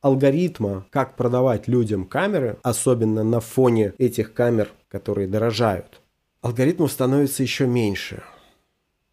Алгоритма, 0.01 0.87
как 0.91 1.17
продавать 1.17 1.69
людям 1.69 2.07
камеры, 2.07 2.57
особенно 2.63 3.23
на 3.23 3.41
фоне 3.41 3.93
этих 3.99 4.33
камер, 4.33 4.71
которые 4.89 5.29
дорожают, 5.29 6.01
алгоритмов 6.41 6.91
становится 6.91 7.43
еще 7.43 7.67
меньше. 7.67 8.23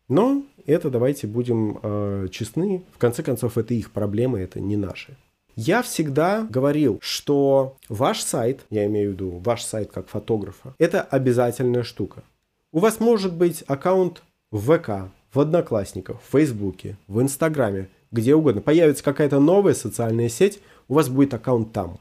Но 0.08 0.44
это 0.68 0.90
давайте 0.90 1.28
будем 1.28 1.80
э, 1.82 2.28
честны, 2.32 2.84
в 2.94 2.98
конце 2.98 3.24
концов 3.24 3.58
это 3.58 3.74
их 3.74 3.92
проблемы, 3.92 4.40
это 4.40 4.60
не 4.60 4.78
наши. 4.78 5.18
Я 5.56 5.82
всегда 5.82 6.46
говорил, 6.48 7.00
что 7.02 7.78
ваш 7.90 8.22
сайт, 8.22 8.66
я 8.70 8.86
имею 8.86 9.10
в 9.10 9.14
виду 9.14 9.42
ваш 9.44 9.64
сайт 9.64 9.92
как 9.92 10.08
фотографа, 10.08 10.76
это 10.78 11.02
обязательная 11.02 11.82
штука. 11.84 12.24
У 12.72 12.80
вас 12.80 13.00
может 13.00 13.34
быть 13.34 13.64
аккаунт 13.66 14.22
в 14.52 14.78
ВК, 14.78 15.10
в 15.34 15.40
Одноклассниках, 15.40 16.22
в 16.22 16.32
Фейсбуке, 16.32 16.98
в 17.08 17.22
Инстаграме, 17.22 17.90
где 18.12 18.36
угодно. 18.36 18.62
Появится 18.62 19.04
какая-то 19.04 19.40
новая 19.40 19.74
социальная 19.74 20.30
сеть, 20.30 20.60
у 20.88 20.94
вас 20.94 21.10
будет 21.10 21.34
аккаунт 21.34 21.74
там. 21.74 22.00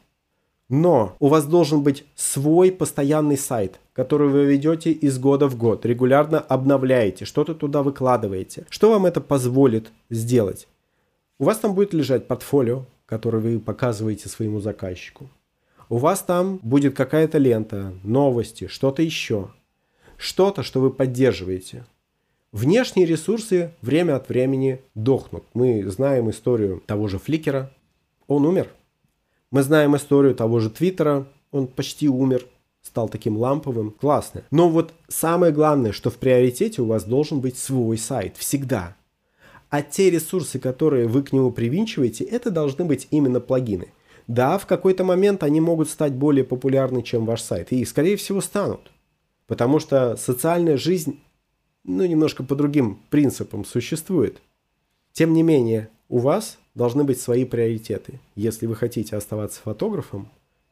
Но 0.69 1.17
у 1.21 1.29
вас 1.29 1.47
должен 1.47 1.83
быть 1.83 2.05
свой 2.17 2.73
постоянный 2.73 3.39
сайт, 3.39 3.79
который 3.93 4.29
вы 4.29 4.47
ведете 4.47 4.91
из 4.91 5.19
года 5.19 5.47
в 5.47 5.57
год, 5.57 5.87
регулярно 5.87 6.41
обновляете, 6.41 7.25
что-то 7.25 7.55
туда 7.55 7.83
выкладываете. 7.83 8.67
Что 8.69 8.91
вам 8.91 9.07
это 9.07 9.21
позволит 9.21 9.93
сделать? 10.11 10.67
У 11.39 11.45
вас 11.45 11.59
там 11.59 11.75
будет 11.75 11.95
лежать 11.95 12.27
портфолио, 12.27 12.85
которое 13.07 13.39
вы 13.39 13.61
показываете 13.61 14.29
своему 14.29 14.61
заказчику. 14.61 15.31
У 15.89 15.99
вас 15.99 16.21
там 16.23 16.59
будет 16.63 16.97
какая-то 16.97 17.39
лента, 17.39 17.93
новости, 18.03 18.67
что-то 18.67 19.03
еще. 19.03 19.51
Что-то, 20.17 20.63
что 20.65 20.81
вы 20.81 20.91
поддерживаете. 20.91 21.87
Внешние 22.51 23.07
ресурсы 23.07 23.73
время 23.83 24.17
от 24.17 24.29
времени 24.29 24.81
дохнут. 24.95 25.45
Мы 25.55 25.89
знаем 25.89 26.31
историю 26.31 26.83
того 26.87 27.07
же 27.07 27.19
Фликера. 27.19 27.71
Он 28.27 28.47
умер. 28.47 28.69
Мы 29.57 29.63
знаем 29.63 29.97
историю 29.97 30.35
того 30.35 30.61
же 30.61 30.69
Твиттера, 30.69 31.27
он 31.51 31.67
почти 31.67 32.11
умер, 32.11 32.45
стал 32.83 33.09
таким 33.09 33.39
ламповым, 33.39 33.91
классно. 33.91 34.43
Но 34.51 34.69
вот 34.69 34.93
самое 35.09 35.51
главное, 35.51 35.93
что 35.93 36.11
в 36.11 36.17
приоритете 36.17 36.83
у 36.83 36.85
вас 36.85 37.05
должен 37.05 37.41
быть 37.41 37.57
свой 37.57 37.97
сайт, 37.97 38.37
всегда. 38.37 38.95
А 39.71 39.81
те 39.81 40.11
ресурсы, 40.11 40.59
которые 40.59 41.09
вы 41.09 41.23
к 41.23 41.33
нему 41.33 41.51
привинчиваете, 41.53 42.25
это 42.25 42.51
должны 42.51 42.85
быть 42.85 43.09
именно 43.11 43.41
плагины. 43.41 43.89
Да, 44.27 44.59
в 44.59 44.67
какой-то 44.67 45.05
момент 45.05 45.43
они 45.43 45.63
могут 45.63 45.89
стать 45.89 46.13
более 46.13 46.45
популярны, 46.45 47.03
чем 47.03 47.25
ваш 47.25 47.41
сайт, 47.41 47.73
и, 47.73 47.83
скорее 47.87 48.19
всего, 48.19 48.43
станут. 48.43 48.93
Потому 49.47 49.79
что 49.79 50.17
социальная 50.17 50.77
жизнь, 50.77 51.19
ну, 51.83 52.05
немножко 52.05 52.43
по 52.43 52.57
другим 52.57 52.99
принципам 53.09 53.65
существует. 53.65 54.37
Тем 55.15 55.33
не 55.33 55.43
менее, 55.43 55.89
у 56.11 56.19
вас 56.19 56.59
должны 56.77 57.03
быть 57.03 57.21
свои 57.21 57.45
приоритеты. 57.45 58.21
Если 58.37 58.67
вы 58.67 58.77
хотите 58.77 59.17
оставаться 59.17 59.61
фотографом, 59.63 60.29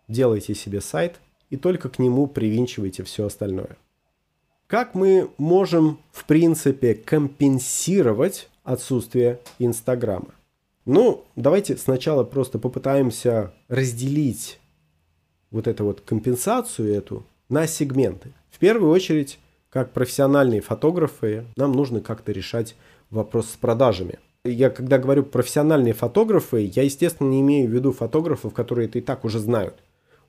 делайте 0.07 0.55
себе 0.55 0.81
сайт 0.81 1.19
и 1.51 1.57
только 1.57 1.89
к 1.89 1.99
нему 1.99 2.29
привинчивайте 2.29 3.03
все 3.03 3.27
остальное. 3.27 3.77
Как 4.69 4.95
мы 4.95 5.31
можем, 5.39 5.99
в 6.13 6.25
принципе, 6.27 6.95
компенсировать 6.95 8.49
отсутствие 8.63 9.41
Инстаграма? 9.59 10.35
Ну, 10.85 11.25
давайте 11.37 11.77
сначала 11.77 12.23
просто 12.25 12.59
попытаемся 12.59 13.55
разделить 13.69 14.61
вот 15.51 15.67
эту 15.67 15.85
вот 15.85 16.03
компенсацию 16.03 16.93
эту 16.93 17.25
на 17.49 17.67
сегменты. 17.67 18.33
В 18.51 18.59
первую 18.59 18.91
очередь, 18.91 19.39
как 19.71 19.93
профессиональные 19.93 20.61
фотографы, 20.61 21.47
нам 21.57 21.73
нужно 21.73 22.01
как-то 22.01 22.33
решать 22.33 22.77
вопрос 23.11 23.51
с 23.51 23.57
продажами. 23.57 24.19
Я 24.47 24.69
когда 24.69 24.99
говорю 24.99 25.23
профессиональные 25.23 25.95
фотографы, 25.95 26.71
я, 26.75 26.83
естественно, 26.83 27.31
не 27.31 27.41
имею 27.41 27.67
в 27.67 27.73
виду 27.73 27.93
фотографов, 27.93 28.53
которые 28.53 28.89
это 28.89 28.99
и 28.99 29.01
так 29.01 29.25
уже 29.25 29.39
знают. 29.39 29.83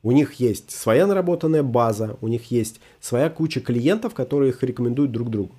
У 0.04 0.12
них 0.14 0.36
есть 0.36 0.72
своя 0.72 1.06
наработанная 1.06 1.64
база, 1.64 2.18
у 2.22 2.30
них 2.30 2.50
есть 2.50 2.80
своя 3.02 3.30
куча 3.30 3.60
клиентов, 3.60 4.14
которые 4.14 4.52
их 4.52 4.64
рекомендуют 4.64 5.12
друг 5.12 5.30
другу. 5.30 5.54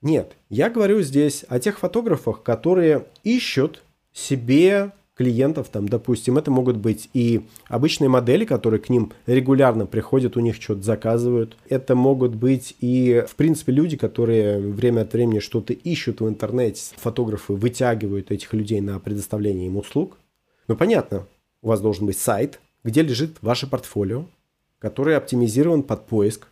Нет, 0.00 0.32
я 0.48 0.70
говорю 0.70 1.02
здесь 1.02 1.44
о 1.48 1.58
тех 1.58 1.78
фотографах, 1.78 2.42
которые 2.42 3.04
ищут 3.22 3.82
себе 4.14 4.92
клиентов, 5.14 5.68
там, 5.68 5.88
допустим, 5.88 6.38
это 6.38 6.50
могут 6.50 6.76
быть 6.76 7.08
и 7.14 7.46
обычные 7.68 8.08
модели, 8.08 8.44
которые 8.44 8.80
к 8.80 8.88
ним 8.88 9.12
регулярно 9.26 9.86
приходят, 9.86 10.36
у 10.36 10.40
них 10.40 10.56
что-то 10.56 10.82
заказывают. 10.82 11.56
Это 11.68 11.94
могут 11.94 12.34
быть 12.34 12.76
и, 12.80 13.24
в 13.28 13.36
принципе, 13.36 13.72
люди, 13.72 13.96
которые 13.96 14.58
время 14.58 15.02
от 15.02 15.12
времени 15.12 15.38
что-то 15.38 15.72
ищут 15.72 16.20
в 16.20 16.28
интернете. 16.28 16.94
Фотографы 16.96 17.52
вытягивают 17.52 18.30
этих 18.30 18.52
людей 18.52 18.80
на 18.80 18.98
предоставление 18.98 19.66
им 19.66 19.76
услуг. 19.76 20.18
Ну, 20.66 20.76
понятно, 20.76 21.26
у 21.62 21.68
вас 21.68 21.80
должен 21.80 22.06
быть 22.06 22.18
сайт, 22.18 22.60
где 22.82 23.02
лежит 23.02 23.36
ваше 23.40 23.66
портфолио, 23.66 24.26
который 24.78 25.16
оптимизирован 25.16 25.82
под 25.82 26.06
поиск, 26.06 26.48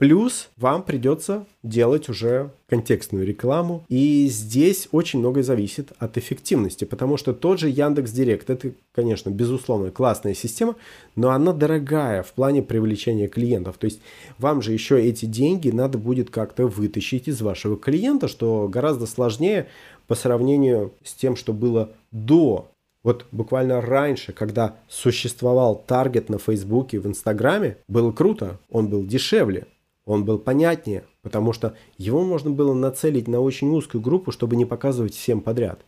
Плюс 0.00 0.48
вам 0.56 0.82
придется 0.82 1.44
делать 1.62 2.08
уже 2.08 2.52
контекстную 2.70 3.26
рекламу. 3.26 3.84
И 3.90 4.28
здесь 4.28 4.88
очень 4.92 5.18
многое 5.18 5.44
зависит 5.44 5.92
от 5.98 6.16
эффективности, 6.16 6.86
потому 6.86 7.18
что 7.18 7.34
тот 7.34 7.60
же 7.60 7.68
Яндекс 7.68 8.10
Директ, 8.10 8.48
это, 8.48 8.72
конечно, 8.94 9.28
безусловно 9.28 9.90
классная 9.90 10.32
система, 10.32 10.76
но 11.16 11.32
она 11.32 11.52
дорогая 11.52 12.22
в 12.22 12.32
плане 12.32 12.62
привлечения 12.62 13.28
клиентов. 13.28 13.76
То 13.76 13.84
есть 13.84 14.00
вам 14.38 14.62
же 14.62 14.72
еще 14.72 14.98
эти 14.98 15.26
деньги 15.26 15.68
надо 15.68 15.98
будет 15.98 16.30
как-то 16.30 16.66
вытащить 16.66 17.28
из 17.28 17.42
вашего 17.42 17.76
клиента, 17.76 18.26
что 18.26 18.68
гораздо 18.72 19.04
сложнее 19.04 19.66
по 20.06 20.14
сравнению 20.14 20.94
с 21.04 21.12
тем, 21.12 21.36
что 21.36 21.52
было 21.52 21.90
до 22.10 22.70
вот 23.02 23.26
буквально 23.32 23.82
раньше, 23.82 24.32
когда 24.32 24.76
существовал 24.88 25.84
таргет 25.86 26.30
на 26.30 26.38
Фейсбуке, 26.38 26.98
в 27.00 27.06
Инстаграме, 27.06 27.76
было 27.86 28.12
круто, 28.12 28.58
он 28.70 28.88
был 28.88 29.04
дешевле. 29.04 29.66
Он 30.06 30.24
был 30.24 30.38
понятнее, 30.38 31.04
потому 31.22 31.52
что 31.52 31.74
его 31.98 32.24
можно 32.24 32.50
было 32.50 32.74
нацелить 32.74 33.28
на 33.28 33.40
очень 33.40 33.68
узкую 33.70 34.00
группу, 34.00 34.32
чтобы 34.32 34.56
не 34.56 34.64
показывать 34.64 35.14
всем 35.14 35.40
подряд. 35.40 35.80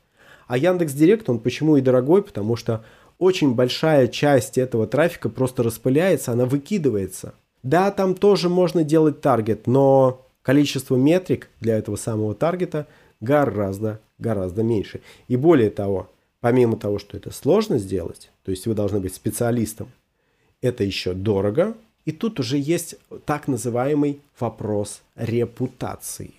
А 0.46 0.58
Яндекс 0.58 0.92
Директ, 0.92 1.28
он 1.28 1.38
почему 1.38 1.76
и 1.76 1.80
дорогой, 1.80 2.22
потому 2.22 2.56
что 2.56 2.84
очень 3.18 3.54
большая 3.54 4.08
часть 4.08 4.58
этого 4.58 4.86
трафика 4.86 5.28
просто 5.28 5.62
распыляется, 5.62 6.32
она 6.32 6.44
выкидывается. 6.44 7.34
Да, 7.62 7.90
там 7.90 8.14
тоже 8.14 8.48
можно 8.48 8.82
делать 8.82 9.20
таргет, 9.20 9.66
но 9.66 10.26
количество 10.42 10.96
метрик 10.96 11.48
для 11.60 11.78
этого 11.78 11.96
самого 11.96 12.34
таргета 12.34 12.88
гораздо, 13.20 14.00
гораздо 14.18 14.62
меньше. 14.62 15.00
И 15.28 15.36
более 15.36 15.70
того, 15.70 16.10
помимо 16.40 16.76
того, 16.76 16.98
что 16.98 17.16
это 17.16 17.30
сложно 17.30 17.78
сделать, 17.78 18.30
то 18.44 18.50
есть 18.50 18.66
вы 18.66 18.74
должны 18.74 19.00
быть 19.00 19.14
специалистом, 19.14 19.88
это 20.60 20.82
еще 20.84 21.14
дорого, 21.14 21.74
и 22.04 22.12
тут 22.12 22.40
уже 22.40 22.58
есть 22.58 22.96
так 23.24 23.48
называемый 23.48 24.20
вопрос 24.38 25.02
репутации. 25.16 26.34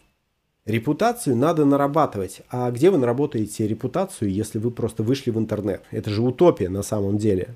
Репутацию 0.66 1.36
надо 1.36 1.66
нарабатывать. 1.66 2.42
А 2.50 2.72
где 2.72 2.90
вы 2.90 2.98
наработаете 2.98 3.68
репутацию, 3.68 4.32
если 4.32 4.60
вы 4.60 4.72
просто 4.72 5.04
вышли 5.04 5.30
в 5.30 5.38
интернет? 5.38 5.84
Это 5.92 6.10
же 6.10 6.22
утопия 6.22 6.70
на 6.70 6.84
самом 6.84 7.18
деле. 7.18 7.56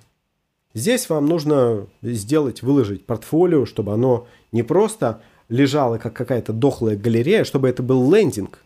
Здесь 0.73 1.09
вам 1.09 1.25
нужно 1.25 1.87
сделать, 2.01 2.61
выложить 2.61 3.05
портфолио, 3.05 3.65
чтобы 3.65 3.93
оно 3.93 4.27
не 4.51 4.63
просто 4.63 5.21
лежало 5.47 5.97
как 5.97 6.13
какая-то 6.13 6.51
дохлая 6.51 6.97
галерея, 6.97 7.45
чтобы 7.45 7.69
это 7.69 7.81
был 7.81 8.13
лендинг, 8.13 8.59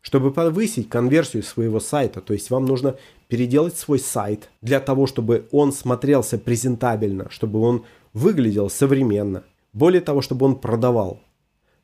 чтобы 0.00 0.32
повысить 0.32 0.88
конверсию 0.88 1.44
своего 1.44 1.78
сайта. 1.78 2.20
То 2.20 2.34
есть 2.34 2.50
вам 2.50 2.66
нужно 2.66 2.96
переделать 3.28 3.78
свой 3.78 4.00
сайт 4.00 4.50
для 4.60 4.80
того, 4.80 5.06
чтобы 5.06 5.46
он 5.52 5.72
смотрелся 5.72 6.36
презентабельно, 6.36 7.30
чтобы 7.30 7.60
он 7.60 7.84
выглядел 8.14 8.70
современно. 8.70 9.44
Более 9.74 10.00
того, 10.00 10.22
чтобы 10.22 10.46
он 10.46 10.56
продавал. 10.56 11.20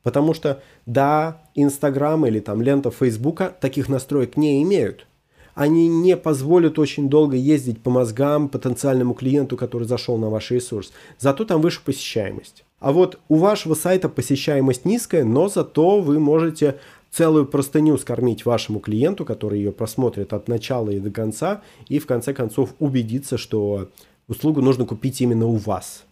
Потому 0.03 0.33
что, 0.33 0.63
да, 0.87 1.43
Инстаграм 1.55 2.25
или 2.25 2.41
там 2.41 2.63
лента 2.63 2.91
Фейсбука 2.91 3.55
таких 3.61 3.89
настроек 3.89 4.37
не 4.37 4.63
имеют. 4.63 5.07
Они 5.55 5.89
не 5.89 6.17
позволят 6.17 6.79
очень 6.79 7.11
долго 7.11 7.37
ездить 7.37 7.83
по 7.83 7.91
мозгам 7.91 8.49
потенциальному 8.49 9.13
клиенту, 9.13 9.57
который 9.59 9.87
зашел 9.87 10.17
на 10.17 10.31
ваш 10.31 10.53
ресурс. 10.53 10.93
Зато 11.19 11.45
там 11.45 11.61
выше 11.61 11.83
посещаемость. 11.85 12.65
А 12.79 12.93
вот 12.93 13.19
у 13.29 13.37
вашего 13.37 13.75
сайта 13.75 14.09
посещаемость 14.09 14.87
низкая, 14.87 15.25
но 15.25 15.49
зато 15.49 16.01
вы 16.01 16.19
можете 16.19 16.79
целую 17.11 17.45
простыню 17.45 17.99
скормить 17.99 18.47
вашему 18.47 18.79
клиенту, 18.79 19.27
который 19.27 19.59
ее 19.59 19.73
просмотрит 19.73 20.33
от 20.33 20.49
начала 20.49 20.89
и 20.91 21.01
до 21.01 21.11
конца, 21.11 21.61
и 21.89 21.99
в 21.99 22.07
конце 22.07 22.33
концов 22.33 22.75
убедиться, 22.79 23.37
что 23.37 23.91
услугу 24.29 24.63
нужно 24.63 24.87
купить 24.87 25.21
именно 25.21 25.47
у 25.47 25.57
вас. 25.57 26.05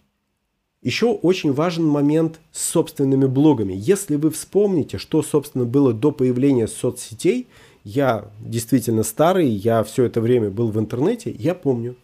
Еще 0.81 1.07
очень 1.07 1.51
важен 1.51 1.85
момент 1.85 2.39
с 2.51 2.63
собственными 2.63 3.25
блогами. 3.25 3.73
Если 3.75 4.15
вы 4.15 4.31
вспомните, 4.31 4.97
что, 4.97 5.21
собственно, 5.21 5.65
было 5.65 5.93
до 5.93 6.11
появления 6.11 6.67
соцсетей, 6.67 7.47
я 7.83 8.31
действительно 8.39 9.03
старый, 9.03 9.47
я 9.47 9.83
все 9.83 10.05
это 10.05 10.21
время 10.21 10.49
был 10.49 10.69
в 10.69 10.79
интернете, 10.79 11.35
я 11.37 11.53
помню. 11.53 11.97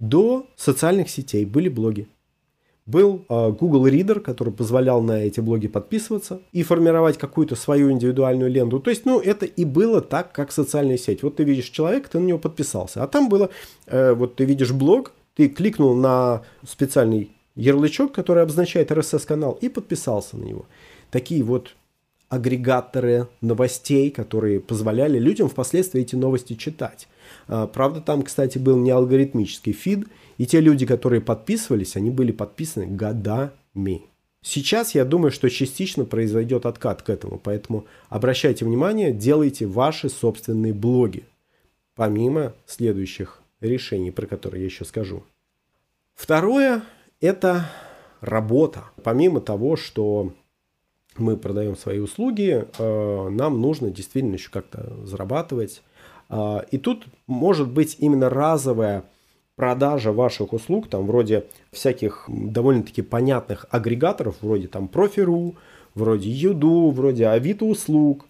До 0.00 0.46
социальных 0.56 1.08
сетей 1.08 1.44
были 1.44 1.68
блоги. 1.68 2.08
Был 2.84 3.24
э, 3.28 3.50
Google 3.52 3.86
Reader, 3.86 4.20
который 4.20 4.52
позволял 4.52 5.02
на 5.02 5.22
эти 5.22 5.40
блоги 5.40 5.68
подписываться 5.68 6.40
и 6.52 6.62
формировать 6.62 7.18
какую-то 7.18 7.56
свою 7.56 7.90
индивидуальную 7.90 8.50
ленту. 8.50 8.78
То 8.80 8.90
есть, 8.90 9.04
ну, 9.06 9.20
это 9.20 9.46
и 9.46 9.64
было 9.64 10.00
так, 10.00 10.32
как 10.32 10.52
социальная 10.52 10.98
сеть. 10.98 11.22
Вот 11.22 11.36
ты 11.36 11.44
видишь 11.44 11.70
человека, 11.70 12.10
ты 12.10 12.18
на 12.18 12.26
него 12.26 12.38
подписался. 12.38 13.02
А 13.02 13.06
там 13.06 13.28
было, 13.28 13.50
э, 13.86 14.12
вот 14.14 14.36
ты 14.36 14.44
видишь 14.44 14.72
блог, 14.72 15.12
ты 15.34 15.48
кликнул 15.48 15.94
на 15.94 16.42
специальный 16.66 17.35
ярлычок, 17.56 18.12
который 18.12 18.42
обозначает 18.42 18.90
RSS-канал, 18.90 19.58
и 19.60 19.68
подписался 19.68 20.36
на 20.36 20.44
него. 20.44 20.66
Такие 21.10 21.42
вот 21.42 21.74
агрегаторы 22.28 23.28
новостей, 23.40 24.10
которые 24.10 24.60
позволяли 24.60 25.18
людям 25.18 25.48
впоследствии 25.48 26.02
эти 26.02 26.16
новости 26.16 26.54
читать. 26.54 27.08
А, 27.48 27.66
правда, 27.66 28.00
там, 28.00 28.22
кстати, 28.22 28.58
был 28.58 28.76
не 28.78 28.90
алгоритмический 28.90 29.72
фид, 29.72 30.06
и 30.38 30.46
те 30.46 30.60
люди, 30.60 30.86
которые 30.86 31.20
подписывались, 31.20 31.96
они 31.96 32.10
были 32.10 32.32
подписаны 32.32 32.86
годами. 32.86 34.02
Сейчас 34.42 34.94
я 34.94 35.04
думаю, 35.04 35.32
что 35.32 35.48
частично 35.48 36.04
произойдет 36.04 36.66
откат 36.66 37.02
к 37.02 37.10
этому, 37.10 37.40
поэтому 37.42 37.86
обращайте 38.08 38.64
внимание, 38.64 39.12
делайте 39.12 39.66
ваши 39.66 40.08
собственные 40.08 40.72
блоги, 40.72 41.24
помимо 41.94 42.54
следующих 42.66 43.40
решений, 43.60 44.10
про 44.10 44.26
которые 44.26 44.60
я 44.62 44.66
еще 44.66 44.84
скажу. 44.84 45.24
Второе– 46.14 46.82
это 47.20 47.66
работа. 48.20 48.84
Помимо 49.02 49.40
того, 49.40 49.76
что 49.76 50.32
мы 51.16 51.36
продаем 51.36 51.76
свои 51.76 51.98
услуги, 51.98 52.66
э, 52.78 53.28
нам 53.30 53.60
нужно 53.60 53.90
действительно 53.90 54.34
еще 54.34 54.50
как-то 54.50 55.04
зарабатывать. 55.04 55.82
А, 56.28 56.64
и 56.70 56.78
тут 56.78 57.06
может 57.26 57.70
быть 57.70 57.96
именно 58.00 58.28
разовая 58.28 59.04
продажа 59.54 60.12
ваших 60.12 60.52
услуг, 60.52 60.88
там 60.88 61.06
вроде 61.06 61.46
всяких 61.72 62.24
довольно-таки 62.28 63.02
понятных 63.02 63.66
агрегаторов, 63.70 64.36
вроде 64.42 64.68
там 64.68 64.88
Профи.ру, 64.88 65.56
вроде 65.94 66.28
Юду, 66.28 66.90
вроде 66.90 67.26
Авито 67.28 67.64
услуг, 67.64 68.26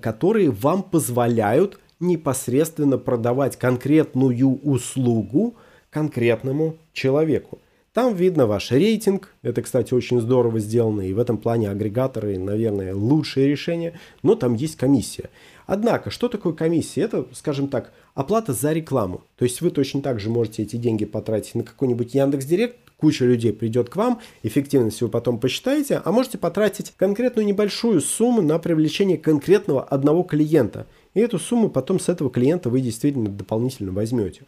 которые 0.00 0.50
вам 0.50 0.82
позволяют 0.82 1.78
непосредственно 2.00 2.98
продавать 2.98 3.56
конкретную 3.56 4.60
услугу 4.62 5.54
конкретному 5.90 6.76
человеку. 6.92 7.60
Там 7.96 8.14
видно 8.14 8.46
ваш 8.46 8.72
рейтинг. 8.72 9.30
Это, 9.40 9.62
кстати, 9.62 9.94
очень 9.94 10.20
здорово 10.20 10.60
сделано. 10.60 11.00
И 11.00 11.14
в 11.14 11.18
этом 11.18 11.38
плане 11.38 11.70
агрегаторы, 11.70 12.38
наверное, 12.38 12.94
лучшее 12.94 13.48
решение. 13.48 13.98
Но 14.22 14.34
там 14.34 14.52
есть 14.52 14.76
комиссия. 14.76 15.30
Однако, 15.66 16.10
что 16.10 16.28
такое 16.28 16.52
комиссия? 16.52 17.00
Это, 17.00 17.26
скажем 17.32 17.68
так, 17.68 17.94
оплата 18.12 18.52
за 18.52 18.74
рекламу. 18.74 19.22
То 19.38 19.46
есть 19.46 19.62
вы 19.62 19.70
точно 19.70 20.02
так 20.02 20.20
же 20.20 20.28
можете 20.28 20.62
эти 20.62 20.76
деньги 20.76 21.06
потратить 21.06 21.54
на 21.54 21.62
какой-нибудь 21.62 22.12
Яндекс.Директ, 22.12 22.76
куча 22.98 23.24
людей 23.24 23.54
придет 23.54 23.88
к 23.88 23.96
вам, 23.96 24.20
эффективность 24.42 25.00
вы 25.00 25.08
потом 25.08 25.40
посчитаете, 25.40 26.02
а 26.04 26.12
можете 26.12 26.36
потратить 26.36 26.92
конкретную 26.98 27.46
небольшую 27.46 28.02
сумму 28.02 28.42
на 28.42 28.58
привлечение 28.58 29.16
конкретного 29.16 29.82
одного 29.82 30.22
клиента. 30.22 30.86
И 31.14 31.20
эту 31.20 31.38
сумму 31.38 31.70
потом 31.70 31.98
с 31.98 32.10
этого 32.10 32.28
клиента 32.28 32.68
вы 32.68 32.82
действительно 32.82 33.30
дополнительно 33.30 33.92
возьмете. 33.92 34.42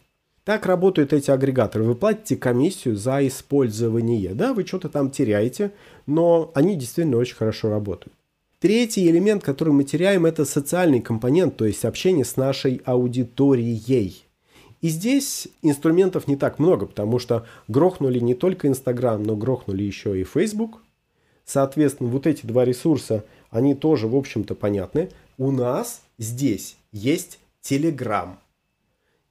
Так 0.49 0.65
работают 0.65 1.13
эти 1.13 1.29
агрегаторы. 1.29 1.83
Вы 1.83 1.93
платите 1.93 2.35
комиссию 2.35 2.95
за 2.95 3.27
использование. 3.27 4.33
Да, 4.33 4.55
вы 4.55 4.65
что-то 4.65 4.89
там 4.89 5.11
теряете, 5.11 5.73
но 6.07 6.49
они 6.55 6.75
действительно 6.75 7.17
очень 7.17 7.35
хорошо 7.35 7.69
работают. 7.69 8.15
Третий 8.57 9.07
элемент, 9.07 9.43
который 9.43 9.73
мы 9.73 9.83
теряем, 9.83 10.25
это 10.25 10.45
социальный 10.45 11.01
компонент, 11.01 11.55
то 11.55 11.65
есть 11.65 11.85
общение 11.85 12.25
с 12.25 12.35
нашей 12.35 12.81
аудиторией. 12.83 14.25
И 14.81 14.89
здесь 14.89 15.49
инструментов 15.61 16.27
не 16.27 16.35
так 16.35 16.57
много, 16.57 16.87
потому 16.87 17.19
что 17.19 17.45
грохнули 17.67 18.17
не 18.17 18.33
только 18.33 18.67
Инстаграм, 18.67 19.21
но 19.21 19.35
грохнули 19.35 19.83
еще 19.83 20.19
и 20.19 20.23
Facebook. 20.23 20.81
Соответственно, 21.45 22.09
вот 22.09 22.25
эти 22.25 22.47
два 22.47 22.65
ресурса, 22.65 23.23
они 23.51 23.75
тоже, 23.75 24.07
в 24.07 24.15
общем-то, 24.15 24.55
понятны. 24.55 25.11
У 25.37 25.51
нас 25.51 26.01
здесь 26.17 26.75
есть 26.91 27.37
Telegram. 27.61 28.37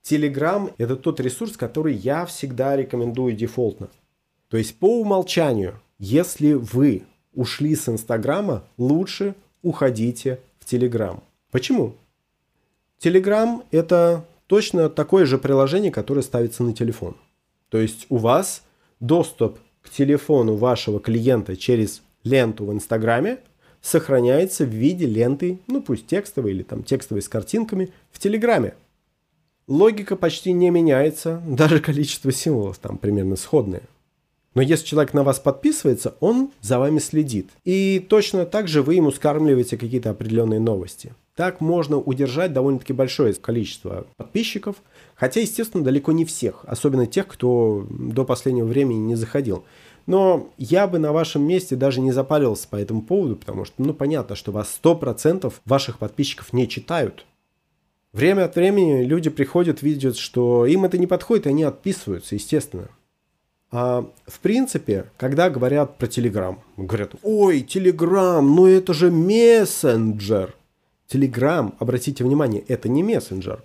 Telegram– 0.03 0.73
это 0.79 0.97
тот 0.97 1.21
ресурс, 1.21 1.57
который 1.57 1.95
я 1.95 2.27
всегда 2.27 2.77
рекомендую 2.77 3.35
дефолтно. 3.35 3.89
То 4.49 4.57
есть 4.57 4.77
по 4.77 5.01
умолчанию, 5.01 5.81
если 5.99 6.55
вы 6.55 7.03
ушли 7.35 7.77
с 7.77 7.89
Инстаграма, 7.89 8.65
лучше 8.77 9.35
уходите 9.63 10.41
в 10.59 10.73
Telegram. 10.73 11.21
Почему? 11.51 11.95
Telegram– 13.01 13.63
это 13.71 14.25
точно 14.47 14.89
такое 14.89 15.27
же 15.27 15.39
приложение, 15.39 15.93
которое 15.93 16.23
ставится 16.23 16.63
на 16.63 16.73
телефон. 16.73 17.17
То 17.69 17.79
есть 17.79 18.07
у 18.09 18.17
вас 18.17 18.63
доступ 18.99 19.59
к 19.83 19.91
телефону 19.91 20.57
вашего 20.57 21.01
клиента 21.01 21.57
через 21.57 22.03
ленту 22.25 22.65
в 22.65 22.73
Инстаграме 22.73 23.39
сохраняется 23.81 24.65
в 24.65 24.71
виде 24.71 25.07
ленты, 25.07 25.61
ну 25.67 25.81
пусть 25.81 26.07
текстовой 26.07 26.51
или 26.53 26.63
там 26.63 26.83
текстовой 26.83 27.23
с 27.23 27.29
картинками 27.29 27.91
в 28.11 28.19
Телеграме. 28.19 28.75
Логика 29.69 30.17
почти 30.17 30.53
не 30.53 30.71
меняется, 30.71 31.43
даже 31.47 31.79
количество 31.81 32.33
символов 32.33 32.79
там 32.79 32.97
примерно 32.97 33.37
сходное. 33.37 33.83
Но 34.55 34.63
если 34.63 34.87
человек 34.87 35.13
на 35.13 35.23
вас 35.23 35.39
подписывается, 35.39 36.17
он 36.21 36.51
за 36.63 36.79
вами 36.79 36.99
следит. 36.99 37.51
И 37.65 38.05
точно 38.09 38.47
так 38.47 38.67
же 38.67 38.83
вы 38.83 38.95
ему 38.95 39.13
скармливаете 39.13 39.77
какие-то 39.77 40.11
определенные 40.11 40.59
новости. 40.59 41.13
Так 41.37 41.61
можно 41.61 41.99
удержать 41.99 42.53
довольно-таки 42.53 42.95
большое 42.95 43.35
количество 43.35 44.07
подписчиков, 44.17 44.77
хотя, 45.15 45.41
естественно, 45.41 45.85
далеко 45.85 46.13
не 46.13 46.25
всех, 46.25 46.65
особенно 46.67 47.07
тех, 47.07 47.29
кто 47.29 47.87
до 47.91 48.25
последнего 48.25 48.67
времени 48.67 48.99
не 48.99 49.15
заходил. 49.15 49.65
Но 50.07 50.51
я 50.57 50.89
бы 50.89 50.99
на 50.99 51.13
вашем 51.13 51.43
месте 51.43 51.77
даже 51.77 52.01
не 52.01 52.11
запаривался 52.11 52.67
по 52.67 52.77
этому 52.77 53.03
поводу, 53.03 53.37
потому 53.37 53.67
что, 53.67 53.75
ну, 53.77 53.93
понятно, 53.93 54.35
что 54.35 54.51
вас 54.51 54.81
100% 54.83 55.53
ваших 55.67 55.99
подписчиков 55.99 56.55
не 56.55 56.67
читают. 56.67 57.27
Время 58.19 58.47
от 58.47 58.57
времени 58.57 59.05
люди 59.05 59.31
приходят, 59.31 59.81
видят, 59.81 60.17
что 60.17 60.67
им 60.67 60.85
это 60.85 60.99
не 60.99 61.07
подходит, 61.07 61.47
и 61.47 61.51
они 61.51 61.63
отписываются, 61.63 62.35
естественно. 62.35 62.89
А, 63.71 64.11
в 64.27 64.41
принципе, 64.41 65.05
когда 65.17 65.49
говорят 65.49 65.99
про 65.99 66.09
Телеграм, 66.09 66.61
говорят, 66.77 67.13
ой, 67.23 67.61
Телеграм, 67.61 68.45
ну 68.45 68.67
это 68.67 68.93
же 68.93 69.13
мессенджер. 69.13 70.57
Телеграм, 71.07 71.77
обратите 71.79 72.25
внимание, 72.25 72.65
это 72.67 72.89
не 72.89 73.05
мессенджер. 73.05 73.63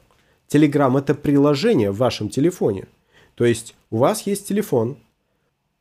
Телеграм 0.48 0.98
это 0.98 1.16
приложение 1.16 1.90
в 1.90 1.98
вашем 1.98 2.30
телефоне. 2.30 2.86
То 3.34 3.46
есть 3.46 3.74
у 3.90 3.98
вас 3.98 4.28
есть 4.28 4.48
телефон. 4.48 4.98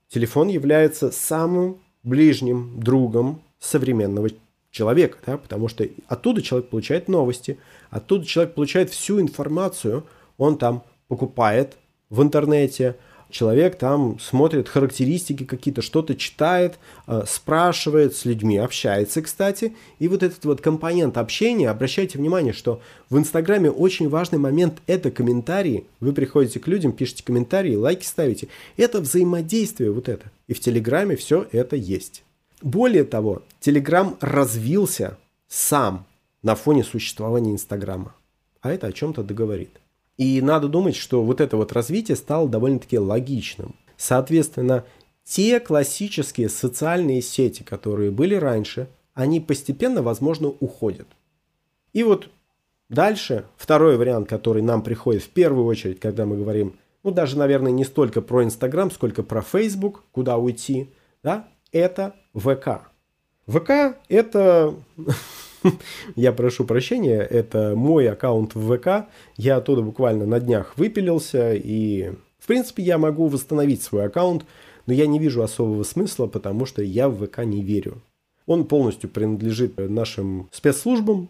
Телефон 0.09 0.49
является 0.49 1.11
самым 1.11 1.77
ближним 2.05 2.81
другом 2.81 3.43
современного 3.61 4.31
человека, 4.73 5.19
да, 5.25 5.39
потому 5.39 5.69
что 5.69 5.87
оттуда 6.09 6.43
человек 6.43 6.69
получает 6.71 7.07
новости, 7.09 7.59
оттуда 7.91 8.25
человек 8.27 8.55
получает 8.55 8.91
всю 8.91 9.21
информацию, 9.21 10.05
он 10.39 10.59
там 10.59 10.83
покупает 11.07 11.77
в 12.11 12.23
интернете, 12.23 12.97
человек 13.29 13.77
там 13.77 14.19
смотрит 14.19 14.69
характеристики 14.69 15.45
какие-то, 15.45 15.83
что-то 15.83 16.15
читает, 16.15 16.79
э, 17.07 17.23
спрашивает 17.27 18.17
с 18.17 18.25
людьми, 18.25 18.57
общается, 18.57 19.21
кстати. 19.23 19.75
И 19.99 20.09
вот 20.09 20.23
этот 20.23 20.45
вот 20.45 20.61
компонент 20.61 21.19
общения, 21.19 21.69
обращайте 21.69 22.19
внимание, 22.19 22.53
что 22.53 22.81
в 23.11 23.19
Инстаграме 23.19 23.71
очень 23.71 24.09
важный 24.09 24.39
момент– 24.39 24.81
это 24.87 25.11
комментарии. 25.11 25.87
Вы 26.01 26.13
приходите 26.13 26.61
к 26.61 26.67
людям, 26.67 26.93
пишете 26.93 27.25
комментарии, 27.25 27.75
лайки 27.75 28.05
ставите. 28.05 28.49
Это 28.77 29.01
взаимодействие 29.01 29.91
вот 29.93 30.09
это. 30.09 30.31
И 30.47 30.55
в 30.55 30.61
Телеграме 30.61 31.17
все 31.17 31.47
это 31.53 31.77
есть. 31.77 32.25
Более 32.63 33.05
того, 33.05 33.43
Telegram 33.61 34.17
развился 34.21 35.19
сам 35.49 36.07
на 36.43 36.55
фоне 36.55 36.85
существования 36.85 37.53
Инстаграма. 37.53 38.15
А 38.61 38.73
это 38.73 38.87
о 38.87 38.93
чем-то 38.93 39.23
договорит. 39.23 39.81
И 40.17 40.41
надо 40.41 40.69
думать, 40.69 40.95
что 40.95 41.23
вот 41.23 41.41
это 41.41 41.57
вот 41.57 41.73
развитие 41.73 42.17
стало 42.17 42.49
довольно-таки 42.49 42.99
логичным. 42.99 43.75
Соответственно, 43.97 44.85
те 45.25 45.59
классические 45.59 46.49
социальные 46.49 47.23
сети, 47.23 47.63
которые 47.63 48.11
были 48.11 48.37
раньше, 48.37 48.89
они 49.15 49.41
постепенно, 49.41 50.03
возможно, 50.03 50.49
уходят. 50.49 51.09
И 51.93 52.05
вот 52.05 52.29
дальше 52.89 53.47
второй 53.57 53.97
вариант, 53.97 54.29
который 54.29 54.63
нам 54.63 54.83
приходит 54.83 55.23
в 55.23 55.29
первую 55.31 55.67
очередь, 55.67 56.01
когда 56.01 56.27
мы 56.27 56.37
говорим, 56.37 56.79
ну 57.03 57.11
даже, 57.11 57.37
наверное, 57.37 57.73
не 57.73 57.85
столько 57.85 58.23
про 58.23 58.45
Инстаграм, 58.45 58.91
сколько 58.91 59.23
про 59.23 59.43
Facebook, 59.43 60.05
куда 60.13 60.37
уйти, 60.37 60.91
да, 61.23 61.49
это 61.73 62.15
ВК. 62.35 62.89
ВК 63.47 63.97
это... 64.09 64.75
Я 66.17 66.33
прошу 66.33 66.65
прощения, 66.65 67.21
это 67.21 67.75
мой 67.77 68.09
аккаунт 68.09 68.55
в 68.55 68.77
ВК. 68.77 69.09
Я 69.37 69.57
оттуда 69.57 69.83
буквально 69.83 70.27
на 70.27 70.41
днях 70.41 70.77
выпилился, 70.77 71.55
и 71.55 72.13
в 72.39 72.47
принципе 72.47 72.83
я 72.83 72.99
могу 72.99 73.29
восстановить 73.29 73.83
свой 73.83 74.07
аккаунт, 74.07 74.45
но 74.87 74.93
я 74.93 75.07
не 75.07 75.21
вижу 75.21 75.43
особого 75.43 75.85
смысла, 75.85 76.27
потому 76.27 76.67
что 76.67 76.83
я 76.83 77.09
в 77.09 77.25
ВК 77.25 77.45
не 77.45 77.63
верю. 77.63 78.03
Он 78.47 78.65
полностью 78.65 79.09
принадлежит 79.09 79.79
нашим 79.79 80.49
спецслужбам, 80.51 81.29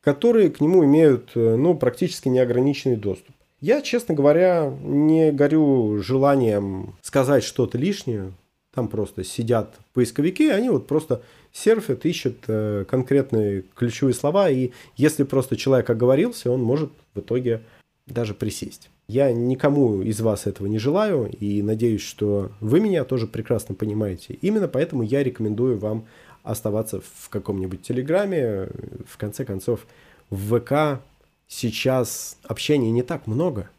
которые 0.00 0.48
к 0.50 0.62
нему 0.62 0.84
имеют 0.84 1.32
ну, 1.34 1.74
практически 1.74 2.28
неограниченный 2.28 2.96
доступ. 2.96 3.34
Я, 3.60 3.82
честно 3.82 4.14
говоря, 4.14 4.72
не 4.82 5.32
горю 5.32 6.00
желанием 6.00 6.94
сказать 7.02 7.42
что-то 7.42 7.76
лишнее, 7.76 8.32
там 8.78 8.86
просто 8.86 9.24
сидят 9.24 9.74
поисковики, 9.92 10.50
они 10.50 10.70
вот 10.70 10.86
просто 10.86 11.20
серфят, 11.52 12.06
ищут 12.06 12.44
э, 12.46 12.84
конкретные 12.88 13.64
ключевые 13.74 14.14
слова, 14.14 14.48
и 14.48 14.70
если 14.96 15.24
просто 15.24 15.56
человек 15.56 15.90
оговорился, 15.90 16.52
он 16.52 16.62
может 16.62 16.90
в 17.12 17.18
итоге 17.18 17.62
даже 18.06 18.34
присесть. 18.34 18.88
Я 19.08 19.32
никому 19.32 20.00
из 20.00 20.20
вас 20.20 20.46
этого 20.46 20.68
не 20.68 20.78
желаю, 20.78 21.28
и 21.28 21.60
надеюсь, 21.60 22.02
что 22.02 22.52
вы 22.60 22.78
меня 22.78 23.02
тоже 23.02 23.26
прекрасно 23.26 23.74
понимаете. 23.74 24.38
Именно 24.42 24.68
поэтому 24.68 25.02
я 25.02 25.24
рекомендую 25.24 25.76
вам 25.76 26.06
оставаться 26.44 27.00
в 27.00 27.28
каком-нибудь 27.30 27.82
Телеграме. 27.82 28.68
В 29.08 29.16
конце 29.16 29.44
концов, 29.44 29.88
в 30.30 30.60
ВК 30.60 31.02
сейчас 31.48 32.36
общения 32.44 32.92
не 32.92 33.02
так 33.02 33.26
много. 33.26 33.70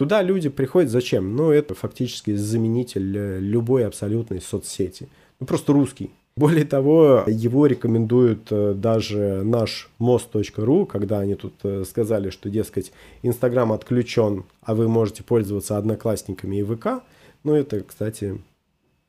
Туда 0.00 0.22
люди 0.22 0.48
приходят 0.48 0.90
зачем? 0.90 1.36
Ну, 1.36 1.50
это 1.50 1.74
фактически 1.74 2.34
заменитель 2.34 3.18
э, 3.18 3.38
любой 3.38 3.84
абсолютной 3.84 4.40
соцсети. 4.40 5.10
Ну, 5.38 5.46
просто 5.46 5.74
русский. 5.74 6.08
Более 6.36 6.64
того, 6.64 7.24
его 7.26 7.66
рекомендуют 7.66 8.50
э, 8.50 8.72
даже 8.72 9.42
наш 9.44 9.90
мост.ру, 9.98 10.86
когда 10.86 11.18
они 11.18 11.34
тут 11.34 11.52
э, 11.64 11.84
сказали, 11.86 12.30
что, 12.30 12.48
дескать, 12.48 12.92
Инстаграм 13.22 13.72
отключен, 13.72 14.44
а 14.62 14.74
вы 14.74 14.88
можете 14.88 15.22
пользоваться 15.22 15.76
одноклассниками 15.76 16.56
и 16.56 16.64
ВК. 16.64 17.04
Ну, 17.44 17.52
это, 17.52 17.82
кстати, 17.82 18.40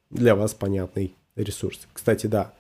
для 0.10 0.36
вас 0.36 0.54
понятный 0.54 1.14
ресурс. 1.38 1.88
Кстати, 1.94 2.28
да, 2.28 2.52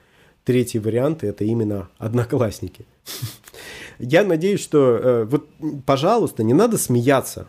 третий 0.45 0.79
вариант– 0.79 1.21
это 1.25 1.43
именно 1.43 1.89
одноклассники. 1.97 2.85
Я 3.99 4.23
надеюсь, 4.23 4.61
что 4.61 5.27
вот, 5.29 5.49
пожалуйста, 5.85 6.43
не 6.43 6.53
надо 6.53 6.77
смеяться. 6.77 7.45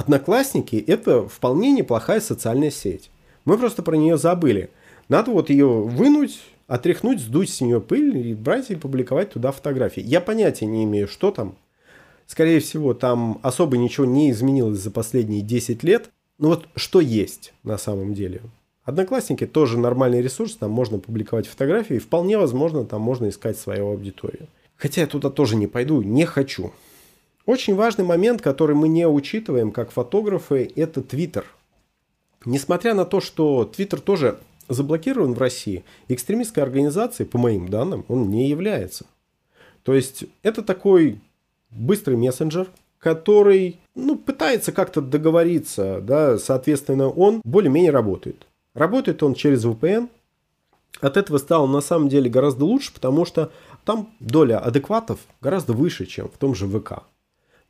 Одноклассники– 0.00 0.82
это 0.86 1.28
вполне 1.28 1.72
неплохая 1.72 2.22
социальная 2.22 2.70
сеть. 2.70 3.10
Мы 3.44 3.58
просто 3.58 3.82
про 3.82 3.96
нее 3.96 4.16
забыли. 4.16 4.70
Надо 5.10 5.30
вот 5.30 5.50
ее 5.50 5.68
вынуть, 5.68 6.40
отряхнуть, 6.68 7.20
сдуть 7.20 7.50
с 7.50 7.60
нее 7.60 7.82
пыль 7.82 8.16
и 8.16 8.32
брать 8.32 8.70
и 8.70 8.76
публиковать 8.76 9.34
туда 9.34 9.52
фотографии. 9.52 10.02
Я 10.02 10.22
понятия 10.22 10.64
не 10.64 10.84
имею, 10.84 11.06
что 11.06 11.30
там. 11.30 11.54
Скорее 12.26 12.60
всего, 12.60 12.94
там 12.94 13.40
особо 13.42 13.76
ничего 13.76 14.06
не 14.06 14.30
изменилось 14.30 14.78
за 14.78 14.90
последние 14.90 15.42
10 15.42 15.82
лет. 15.82 16.08
Но 16.38 16.48
вот 16.48 16.66
что 16.76 17.00
есть 17.02 17.52
на 17.62 17.76
самом 17.76 18.14
деле? 18.14 18.40
Одноклассники 18.84 19.46
тоже 19.46 19.78
нормальный 19.78 20.22
ресурс, 20.22 20.56
там 20.56 20.70
можно 20.70 20.98
публиковать 20.98 21.46
фотографии, 21.46 21.96
и 21.96 21.98
вполне 21.98 22.38
возможно, 22.38 22.86
там 22.86 23.02
можно 23.02 23.28
искать 23.28 23.58
свою 23.58 23.88
аудиторию. 23.88 24.48
Хотя 24.78 25.02
я 25.02 25.06
туда 25.06 25.28
тоже 25.28 25.56
не 25.56 25.66
пойду, 25.66 26.00
не 26.00 26.24
хочу. 26.24 26.72
Очень 27.46 27.74
важный 27.74 28.04
момент, 28.04 28.42
который 28.42 28.76
мы 28.76 28.88
не 28.88 29.06
учитываем 29.08 29.72
как 29.72 29.90
фотографы, 29.90 30.70
это 30.76 31.02
Твиттер. 31.02 31.46
Несмотря 32.44 32.94
на 32.94 33.04
то, 33.04 33.20
что 33.20 33.64
Твиттер 33.64 34.00
тоже 34.00 34.38
заблокирован 34.68 35.34
в 35.34 35.38
России, 35.38 35.84
экстремистской 36.08 36.62
организацией, 36.62 37.28
по 37.28 37.38
моим 37.38 37.68
данным, 37.68 38.04
он 38.08 38.30
не 38.30 38.48
является. 38.48 39.06
То 39.82 39.94
есть 39.94 40.24
это 40.42 40.62
такой 40.62 41.20
быстрый 41.70 42.16
мессенджер, 42.16 42.68
который 42.98 43.80
ну, 43.94 44.16
пытается 44.16 44.72
как-то 44.72 45.00
договориться, 45.00 46.00
да, 46.00 46.38
соответственно, 46.38 47.08
он 47.08 47.40
более-менее 47.44 47.90
работает. 47.90 48.46
Работает 48.74 49.22
он 49.22 49.34
через 49.34 49.64
VPN. 49.64 50.08
От 51.00 51.16
этого 51.16 51.38
стало 51.38 51.66
на 51.66 51.80
самом 51.80 52.08
деле 52.08 52.30
гораздо 52.30 52.64
лучше, 52.64 52.92
потому 52.92 53.24
что 53.24 53.50
там 53.84 54.10
доля 54.20 54.58
адекватов 54.58 55.18
гораздо 55.40 55.72
выше, 55.72 56.04
чем 56.06 56.28
в 56.28 56.36
том 56.36 56.54
же 56.54 56.68
ВК. 56.68 57.04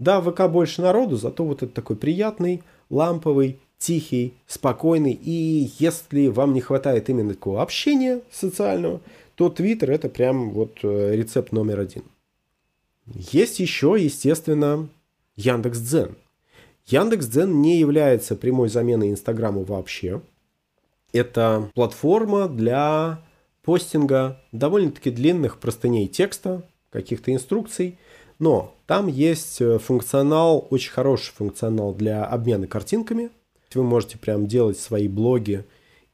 Да, 0.01 0.21
в 0.21 0.33
ВК 0.33 0.51
больше 0.51 0.81
народу, 0.81 1.17
зато 1.17 1.45
вот 1.45 1.63
это 1.63 1.73
такой 1.73 1.95
приятный, 1.95 2.63
ламповый, 2.89 3.59
тихий, 3.79 4.35
спокойный. 4.47 5.13
И 5.13 5.71
если 5.79 6.29
вам 6.29 6.55
не 6.55 6.63
хватает 6.63 7.11
именно 7.11 7.35
такого 7.35 7.61
общения 7.61 8.23
социального, 8.33 9.01
то 9.35 9.51
Твиттер 9.51 9.91
это 9.91 10.09
прям 10.09 10.51
вот 10.51 10.79
э, 10.83 11.15
рецепт 11.15 11.53
номер 11.53 11.81
один. 11.81 12.03
Есть 13.07 13.61
еще, 13.61 13.97
естественно, 13.99 14.89
Яндекс.Дзен. 15.37 16.17
Яндекс.Дзен 16.87 17.61
не 17.61 17.79
является 17.79 18.37
прямой 18.37 18.71
заменой 18.71 19.11
Инстаграму 19.11 19.65
вообще. 19.65 20.23
Это 21.13 21.71
платформа 21.75 22.49
для 22.49 23.23
постинга 23.63 24.41
довольно-таки 24.53 25.11
длинных 25.11 25.59
простыней 25.59 26.09
текста, 26.09 26.63
каких-то 26.91 27.33
инструкций, 27.33 27.99
но 28.39 28.75
там 28.91 29.07
есть 29.07 29.61
э, 29.61 29.79
функционал, 29.79 30.67
очень 30.69 30.91
хороший 30.91 31.31
функционал 31.31 31.95
для 31.95 32.25
обмена 32.25 32.67
картинками. 32.67 33.31
Вы 33.73 33.85
можете 33.85 34.19
прям 34.19 34.49
делать 34.49 34.81
свои 34.81 35.07
блоги 35.07 35.65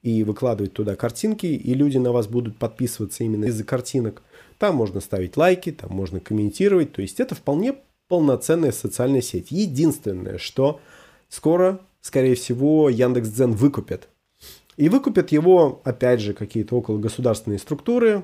и 0.02 0.22
выкладывать 0.24 0.74
туда 0.74 0.94
картинки, 0.94 1.46
и 1.46 1.72
люди 1.72 1.96
на 1.96 2.12
вас 2.12 2.26
будут 2.26 2.58
подписываться 2.58 3.24
именно 3.24 3.46
из-за 3.46 3.64
картинок. 3.64 4.22
Там 4.58 4.76
можно 4.76 5.00
ставить 5.00 5.38
лайки, 5.38 5.72
там 5.72 5.90
можно 5.90 6.20
комментировать. 6.20 6.92
То 6.92 7.00
есть 7.00 7.18
это 7.18 7.34
вполне 7.34 7.76
полноценная 8.08 8.72
социальная 8.72 9.22
сеть. 9.22 9.50
Единственное, 9.50 10.36
что 10.36 10.78
скоро, 11.30 11.80
скорее 12.02 12.34
всего, 12.34 12.90
Яндекс.Дзен 12.90 13.52
выкупят 13.52 14.10
и 14.76 14.90
выкупят 14.90 15.32
его, 15.32 15.80
опять 15.84 16.20
же, 16.20 16.34
какие-то 16.34 16.76
около 16.76 16.98
государственные 16.98 17.58
структуры, 17.58 18.22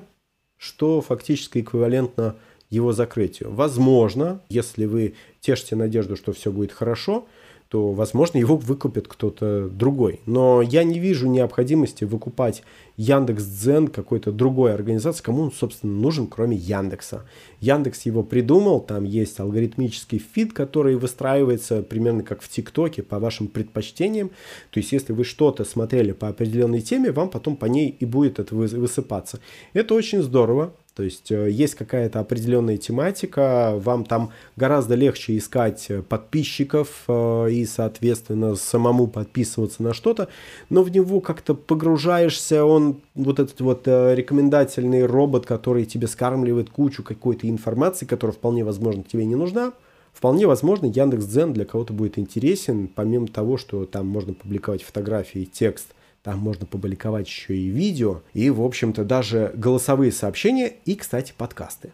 что 0.57 1.01
фактически 1.01 1.61
эквивалентно 1.61 2.35
его 2.73 2.91
закрытию. 2.91 3.51
Возможно, 3.51 4.41
если 4.49 4.85
вы 4.85 5.13
тешите 5.41 5.75
надежду, 5.75 6.15
что 6.15 6.33
все 6.33 6.51
будет 6.51 6.71
хорошо– 6.71 7.25
то, 7.73 7.91
возможно, 7.91 8.37
его 8.37 8.55
выкупит 8.55 9.07
кто-то 9.07 9.67
другой. 9.67 10.19
Но 10.27 10.61
я 10.61 10.83
не 10.83 10.99
вижу 10.99 11.27
необходимости 11.27 12.03
выкупать 12.03 12.61
Яндекс.Дзен 12.97 13.87
какой-то 13.87 14.31
другой 14.31 14.75
организации, 14.75 15.23
кому 15.23 15.41
он, 15.41 15.51
собственно, 15.51 15.91
нужен, 15.91 16.27
кроме 16.27 16.55
Яндекса. 16.55 17.25
Яндекс 17.61 18.03
его 18.05 18.21
придумал, 18.21 18.79
там 18.79 19.05
есть 19.05 19.39
алгоритмический 19.39 20.19
фид, 20.19 20.53
который 20.53 20.95
выстраивается 20.97 21.81
примерно 21.81 22.21
как 22.21 22.43
в 22.43 22.47
ТикТоке 22.47 23.01
по 23.01 23.17
вашим 23.17 23.47
предпочтениям. 23.47 24.29
То 24.69 24.79
есть, 24.79 24.91
если 24.91 25.11
вы 25.11 25.23
что-то 25.23 25.65
смотрели 25.65 26.11
по 26.11 26.27
определенной 26.27 26.81
теме, 26.81 27.11
вам 27.11 27.31
потом 27.31 27.55
по 27.55 27.65
ней 27.65 27.89
и 27.99 28.05
будет 28.05 28.37
это 28.37 28.53
высыпаться. 28.53 29.39
Это 29.73 29.95
очень 29.95 30.21
здорово, 30.21 30.73
то 30.95 31.01
есть 31.01 31.31
э, 31.31 31.49
есть 31.49 31.75
какая-то 31.75 32.19
определенная 32.19 32.77
тематика, 32.77 33.73
вам 33.77 34.05
там 34.05 34.31
гораздо 34.55 34.93
легче 34.93 35.37
искать 35.37 35.87
э, 35.89 36.03
подписчиков 36.03 37.03
э, 37.07 37.49
и, 37.51 37.65
соответственно, 37.65 38.55
самому 38.55 39.07
подписываться 39.07 39.81
на 39.81 39.93
что-то, 39.93 40.27
но 40.69 40.83
в 40.83 40.91
него 40.91 41.19
как-то 41.19 41.55
погружаешься, 41.55 42.63
он 42.63 43.01
вот 43.15 43.39
этот 43.39 43.59
вот 43.61 43.87
рекомендательный 43.87 45.05
робот, 45.05 45.45
который 45.45 45.85
тебе 45.85 46.07
скармливает 46.07 46.69
кучу 46.69 47.03
какой-то 47.03 47.49
информации, 47.49 48.05
которая 48.05 48.35
вполне 48.35 48.63
возможно 48.63 49.03
тебе 49.03 49.25
не 49.25 49.35
нужна, 49.35 49.73
Вполне 50.13 50.45
возможно, 50.45 50.85
Яндекс.Дзен 50.85 51.53
для 51.53 51.65
кого-то 51.65 51.91
будет 51.91 52.19
интересен, 52.19 52.87
помимо 52.87 53.27
того, 53.27 53.57
что 53.57 53.83
там 53.85 54.05
можно 54.05 54.35
публиковать 54.35 54.83
фотографии, 54.83 55.49
текст– 55.51 55.87
там 56.23 56.39
можно 56.39 56.65
публиковать 56.65 57.27
еще 57.27 57.55
и 57.55 57.67
видео, 57.67 58.21
и, 58.33 58.49
в 58.49 58.61
общем-то, 58.61 59.03
даже 59.03 59.51
голосовые 59.55 60.11
сообщения 60.11 60.73
и, 60.85 60.95
кстати, 60.95 61.33
подкасты. 61.37 61.91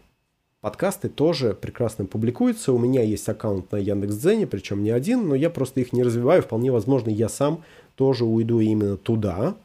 Подкасты 0.61 1.09
тоже 1.09 1.53
прекрасно 1.53 2.05
публикуются. 2.05 2.71
У 2.73 2.77
меня 2.77 3.01
есть 3.01 3.27
аккаунт 3.27 3.71
на 3.71 3.77
Яндекс.Дзене, 3.77 4.45
причем 4.45 4.83
не 4.83 4.91
один, 4.91 5.27
но 5.27 5.33
я 5.33 5.49
просто 5.49 5.79
их 5.79 5.93
не 5.93 6.03
развиваю. 6.03 6.43
Вполне 6.43 6.71
возможно, 6.71 7.09
я 7.09 7.27
сам 7.27 7.63
тоже 7.95 8.25
уйду 8.25 8.59
именно 8.59 8.97
туда, 8.97 9.55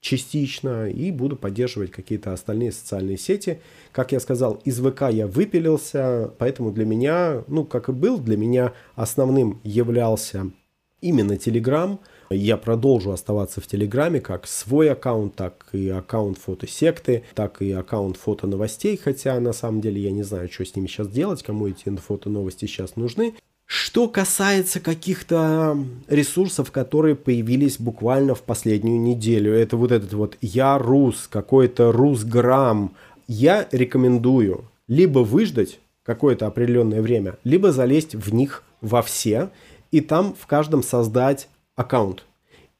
частично, 0.00 0.90
и 0.90 1.12
буду 1.12 1.36
поддерживать 1.36 1.90
какие-то 1.90 2.32
остальные 2.32 2.72
социальные 2.72 3.16
сети. 3.16 3.60
Как 3.92 4.12
я 4.12 4.20
сказал, 4.20 4.60
из 4.64 4.80
ВК 4.80 5.04
я 5.10 5.28
выпилился, 5.28 6.30
поэтому 6.36 6.72
для 6.72 6.84
меня, 6.84 7.44
ну, 7.46 7.64
как 7.64 7.88
и 7.88 7.92
был, 7.92 8.18
для 8.18 8.36
меня 8.36 8.74
основным 8.96 9.60
являлся 9.64 10.50
именно 11.00 11.32
Telegram– 11.32 11.98
я 12.30 12.56
продолжу 12.56 13.10
оставаться 13.10 13.60
в 13.60 13.66
Телеграме 13.66 14.20
как 14.20 14.46
свой 14.46 14.90
аккаунт, 14.90 15.34
так 15.34 15.66
и 15.72 15.88
аккаунт 15.88 16.38
фотосекты, 16.38 17.24
так 17.34 17.60
и 17.60 17.72
аккаунт 17.72 18.16
фото 18.16 18.46
новостей, 18.46 18.96
хотя 19.02 19.38
на 19.40 19.52
самом 19.52 19.80
деле 19.80 20.00
я 20.00 20.12
не 20.12 20.22
знаю, 20.22 20.48
что 20.50 20.64
с 20.64 20.76
ними 20.76 20.86
сейчас 20.86 21.08
делать, 21.08 21.42
кому 21.42 21.66
эти 21.66 21.88
фото 21.96 22.30
новости 22.30 22.66
сейчас 22.66 22.94
нужны. 22.96 23.34
Что 23.66 24.08
касается 24.08 24.80
каких-то 24.80 25.76
ресурсов, 26.08 26.72
которые 26.72 27.14
появились 27.14 27.78
буквально 27.78 28.34
в 28.34 28.42
последнюю 28.42 29.00
неделю, 29.00 29.52
это 29.52 29.76
вот 29.76 29.92
этот 29.92 30.12
вот 30.12 30.36
«Я 30.40 30.78
рус», 30.78 31.28
какой-то 31.28 31.92
«Русграмм», 31.92 32.94
я 33.28 33.68
рекомендую 33.70 34.64
либо 34.88 35.20
выждать 35.20 35.78
какое-то 36.04 36.48
определенное 36.48 37.00
время, 37.00 37.36
либо 37.44 37.70
залезть 37.70 38.16
в 38.16 38.34
них 38.34 38.64
во 38.80 39.02
все 39.02 39.50
и 39.92 40.00
там 40.00 40.34
в 40.34 40.46
каждом 40.46 40.82
создать 40.82 41.48
аккаунт 41.76 42.24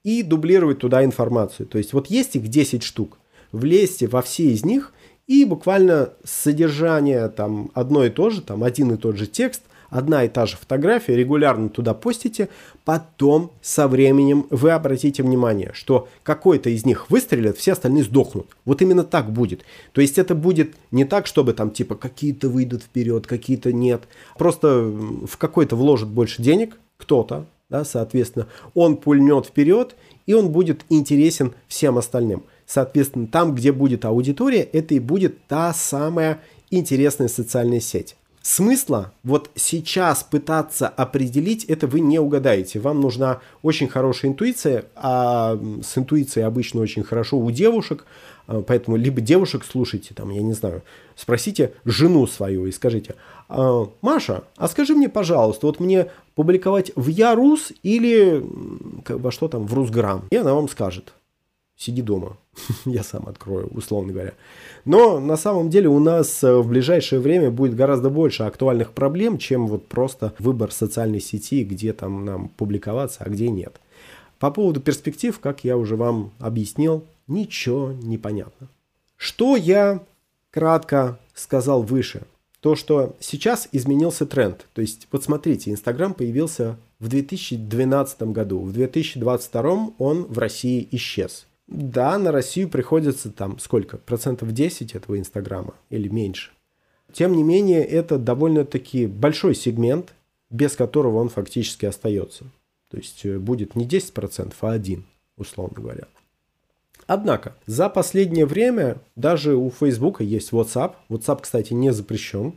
и 0.03 0.23
дублировать 0.23 0.79
туда 0.79 1.05
информацию. 1.05 1.67
То 1.67 1.79
есть 1.79 1.93
вот 1.93 2.09
есть 2.09 2.37
их 2.37 2.49
10 2.49 2.83
штук, 2.83 3.19
влезьте 3.53 4.07
во 4.07 4.23
все 4.23 4.51
из 4.51 4.65
них 4.65 4.93
и 5.27 5.45
буквально 5.45 6.11
содержание 6.25 7.29
там 7.29 7.71
одно 7.75 8.05
и 8.05 8.11
то 8.11 8.31
же, 8.31 8.43
там 8.43 8.65
один 8.65 8.93
и 8.93 8.97
тот 8.97 9.17
же 9.17 9.27
текст, 9.27 9.63
одна 9.91 10.25
и 10.25 10.29
та 10.29 10.47
же 10.47 10.57
фотография, 10.57 11.17
регулярно 11.17 11.69
туда 11.69 11.95
постите, 11.95 12.49
потом 12.85 13.53
со 13.61 13.89
временем 13.89 14.47
вы 14.51 14.71
обратите 14.71 15.23
внимание, 15.23 15.73
что 15.75 16.09
какой-то 16.23 16.71
из 16.71 16.87
них 16.87 17.11
выстрелит, 17.11 17.59
все 17.59 17.73
остальные 17.73 18.05
сдохнут. 18.05 18.47
Вот 18.65 18.81
именно 18.83 19.05
так 19.05 19.31
будет. 19.33 19.63
То 19.93 20.01
есть 20.01 20.19
это 20.19 20.35
будет 20.35 20.75
не 20.91 21.05
так, 21.05 21.27
чтобы 21.27 21.53
там 21.53 21.71
типа 21.71 21.97
какие-то 21.97 22.49
выйдут 22.49 22.83
вперед, 22.83 23.27
какие-то 23.27 23.73
нет. 23.73 24.03
Просто 24.39 24.83
в 24.83 25.37
какой-то 25.37 25.77
вложит 25.77 26.09
больше 26.09 26.43
денег 26.43 26.79
кто-то, 26.97 27.47
да, 27.71 27.85
соответственно, 27.85 28.49
он 28.75 28.97
пульнет 28.97 29.47
вперед, 29.47 29.97
и 30.27 30.35
он 30.35 30.51
будет 30.51 30.85
интересен 30.91 31.55
всем 31.69 31.97
остальным. 31.99 32.45
Соответственно, 32.67 33.27
там, 33.27 33.55
где 33.55 33.73
будет 33.73 34.05
аудитория, 34.05 34.63
это 34.63 34.95
и 34.95 34.99
будет 34.99 35.47
та 35.47 35.73
самая 35.73 36.41
интересная 36.71 37.29
социальная 37.29 37.81
сеть. 37.81 38.17
Смысла 38.43 39.13
вот 39.23 39.51
сейчас 39.55 40.23
пытаться 40.23 40.89
определить, 40.89 41.65
это 41.65 41.87
вы 41.87 42.01
не 42.01 42.19
угадаете. 42.19 42.81
Вам 42.81 43.01
нужна 43.01 43.41
очень 43.63 43.89
хорошая 43.89 44.31
интуиция, 44.31 44.87
а 44.97 45.59
с 45.83 45.97
интуицией 45.99 46.47
обычно 46.47 46.81
очень 46.81 47.03
хорошо 47.03 47.39
у 47.39 47.51
девушек, 47.51 48.05
а, 48.47 48.63
поэтому 48.63 48.97
либо 48.97 49.21
девушек 49.21 49.65
слушайте, 49.65 50.15
там, 50.15 50.31
я 50.31 50.43
не 50.43 50.55
знаю, 50.55 50.83
спросите 51.17 51.75
жену 51.85 52.27
свою 52.27 52.67
и 52.67 52.73
скажите, 52.73 53.15
«А, 53.49 53.89
Маша, 54.01 54.45
а 54.57 54.69
скажи 54.69 54.95
мне, 54.95 55.09
пожалуйста, 55.09 55.67
вот 55.67 55.81
мне 55.81 56.11
публиковать 56.35 56.93
в 56.97 57.09
Ярус 57.09 57.73
или 57.83 58.45
во 59.09 59.31
что 59.31 59.49
там, 59.49 59.67
в 59.67 59.75
Русграм? 59.75 60.25
И 60.31 60.37
она 60.37 60.55
вам 60.55 60.69
скажет, 60.69 61.13
сиди 61.81 62.03
дома, 62.03 62.37
я 62.85 63.03
сам 63.03 63.27
открою, 63.27 63.69
условно 63.69 64.13
говоря. 64.13 64.35
Но 64.85 65.19
на 65.19 65.37
самом 65.37 65.71
деле 65.71 65.89
у 65.89 65.99
нас 65.99 66.45
э, 66.45 66.55
в 66.55 66.69
ближайшее 66.69 67.21
время 67.21 67.51
будет 67.51 67.75
гораздо 67.75 68.11
больше 68.11 68.43
актуальных 68.43 68.93
проблем, 68.93 69.39
чем 69.39 69.67
вот 69.67 69.87
просто 69.87 70.35
выбор 70.39 70.73
социальной 70.73 71.21
сети, 71.21 71.65
где 71.65 71.95
там 71.95 72.25
нам 72.25 72.49
публиковаться, 72.49 73.25
а 73.25 73.31
где 73.31 73.49
нет. 73.49 73.81
По 74.39 74.51
поводу 74.51 74.81
перспектив, 74.81 75.39
как 75.39 75.65
я 75.65 75.79
уже 75.79 75.97
вам 75.97 76.33
объяснил, 76.39 77.05
ничего 77.27 77.93
не 77.93 78.19
понятно. 78.19 78.69
Что 79.17 79.57
я 79.57 80.01
кратко 80.51 81.19
сказал 81.35 81.83
выше? 81.83 82.23
То, 82.61 82.75
что 82.75 83.17
сейчас 83.21 83.69
изменился 83.73 84.27
тренд. 84.27 84.67
То 84.75 84.83
есть, 84.83 85.09
вот 85.13 85.25
смотрите, 85.25 85.71
Инстаграм 85.71 86.13
появился 86.13 86.77
в 86.99 87.09
2012 87.09 88.23
году. 88.25 88.61
В 88.61 88.73
2022 88.73 89.93
он 89.99 90.25
в 90.25 90.39
России 90.39 90.87
исчез. 90.91 91.47
Да, 91.71 92.19
на 92.19 92.33
Россию 92.33 92.69
приходится 92.69 93.31
там 93.31 93.59
сколько? 93.61 93.97
Процентов 93.97 94.53
10 94.53 94.95
этого 94.97 95.19
Инстаграма 95.19 95.75
или 95.89 96.09
меньше. 96.09 96.51
Тем 97.13 97.33
не 97.33 97.45
менее, 97.45 97.85
это 97.85 98.19
довольно-таки 98.19 99.07
большой 99.07 99.55
сегмент, 99.55 100.15
без 100.51 100.75
которого 100.75 101.19
он 101.19 101.29
фактически 101.29 101.87
остается. 101.87 102.45
То 102.91 102.97
есть 102.97 103.25
э, 103.25 103.39
будет 103.39 103.77
не 103.77 103.87
10%, 103.87 104.53
а 104.61 104.71
1, 104.73 105.05
условно 105.37 105.75
говоря. 105.75 106.05
Однако, 107.07 107.57
за 107.67 107.89
последнее 107.89 108.47
время 108.47 108.99
даже 109.15 109.55
у 109.55 109.71
Facebook 109.71 110.21
есть 110.21 110.53
WhatsApp. 110.53 110.95
WhatsApp, 111.09 111.43
кстати, 111.43 111.73
не 111.73 111.93
запрещен. 111.93 112.55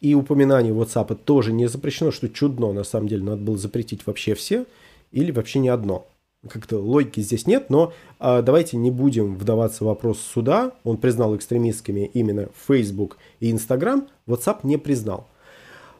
И 0.00 0.14
упоминание 0.14 0.72
WhatsApp 0.72 1.14
тоже 1.14 1.52
не 1.52 1.68
запрещено, 1.68 2.10
что 2.10 2.28
чудно, 2.28 2.72
на 2.72 2.84
самом 2.84 3.08
деле, 3.08 3.24
надо 3.24 3.42
было 3.42 3.56
запретить 3.56 4.06
вообще 4.06 4.34
все 4.34 4.66
или 5.10 5.30
вообще 5.30 5.60
не 5.60 5.68
одно. 5.68 6.06
Как-то 6.48 6.78
логики 6.78 7.20
здесь 7.20 7.46
нет, 7.46 7.70
но 7.70 7.92
э, 8.18 8.42
давайте 8.42 8.76
не 8.76 8.90
будем 8.90 9.36
вдаваться 9.36 9.84
в 9.84 9.86
вопрос 9.86 10.20
суда. 10.20 10.72
Он 10.84 10.96
признал 10.96 11.36
экстремистскими 11.36 12.10
именно 12.14 12.48
Facebook 12.66 13.18
и 13.40 13.52
Instagram, 13.52 14.08
WhatsApp 14.26 14.60
не 14.64 14.76
признал. 14.76 15.26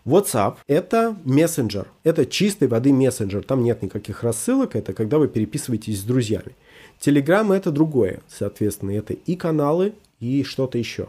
WhatsApp– 0.05 0.57
это 0.66 1.16
мессенджер, 1.24 1.86
это 2.03 2.24
чистой 2.24 2.66
воды 2.66 2.92
мессенджер, 2.92 3.42
там 3.44 3.62
нет 3.62 3.82
никаких 3.82 4.22
рассылок, 4.22 4.74
это 4.74 4.94
когда 4.94 5.18
вы 5.18 5.28
переписываетесь 5.28 6.01
с 6.01 6.05
друзьями. 6.05 6.57
Telegram 6.99 7.55
это 7.55 7.70
другое, 7.70 8.20
соответственно, 8.26 8.92
это 8.92 9.12
и 9.12 9.36
каналы, 9.36 9.92
и 10.18 10.42
что-то 10.44 10.78
еще. 10.78 11.09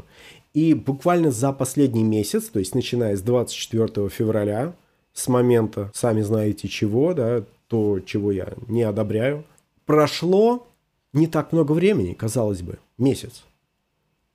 И 0.54 0.74
буквально 0.74 1.32
за 1.32 1.54
последний 1.54 2.04
месяц, 2.04 2.46
то 2.46 2.60
есть 2.60 2.76
начиная 2.76 3.16
с 3.16 3.22
24 3.22 4.10
февраля, 4.10 4.74
с 5.14 5.28
момента, 5.28 5.92
сами 5.94 6.22
знаете 6.22 6.68
чего, 6.68 7.14
да, 7.14 7.44
то, 7.70 8.00
чего 8.02 8.32
я 8.32 8.50
не 8.68 8.84
одобряю, 8.84 9.46
прошло 9.86 10.68
не 11.14 11.28
так 11.28 11.54
много 11.54 11.72
времени, 11.72 12.14
казалось 12.14 12.62
бы, 12.62 12.80
месяц. 12.98 13.44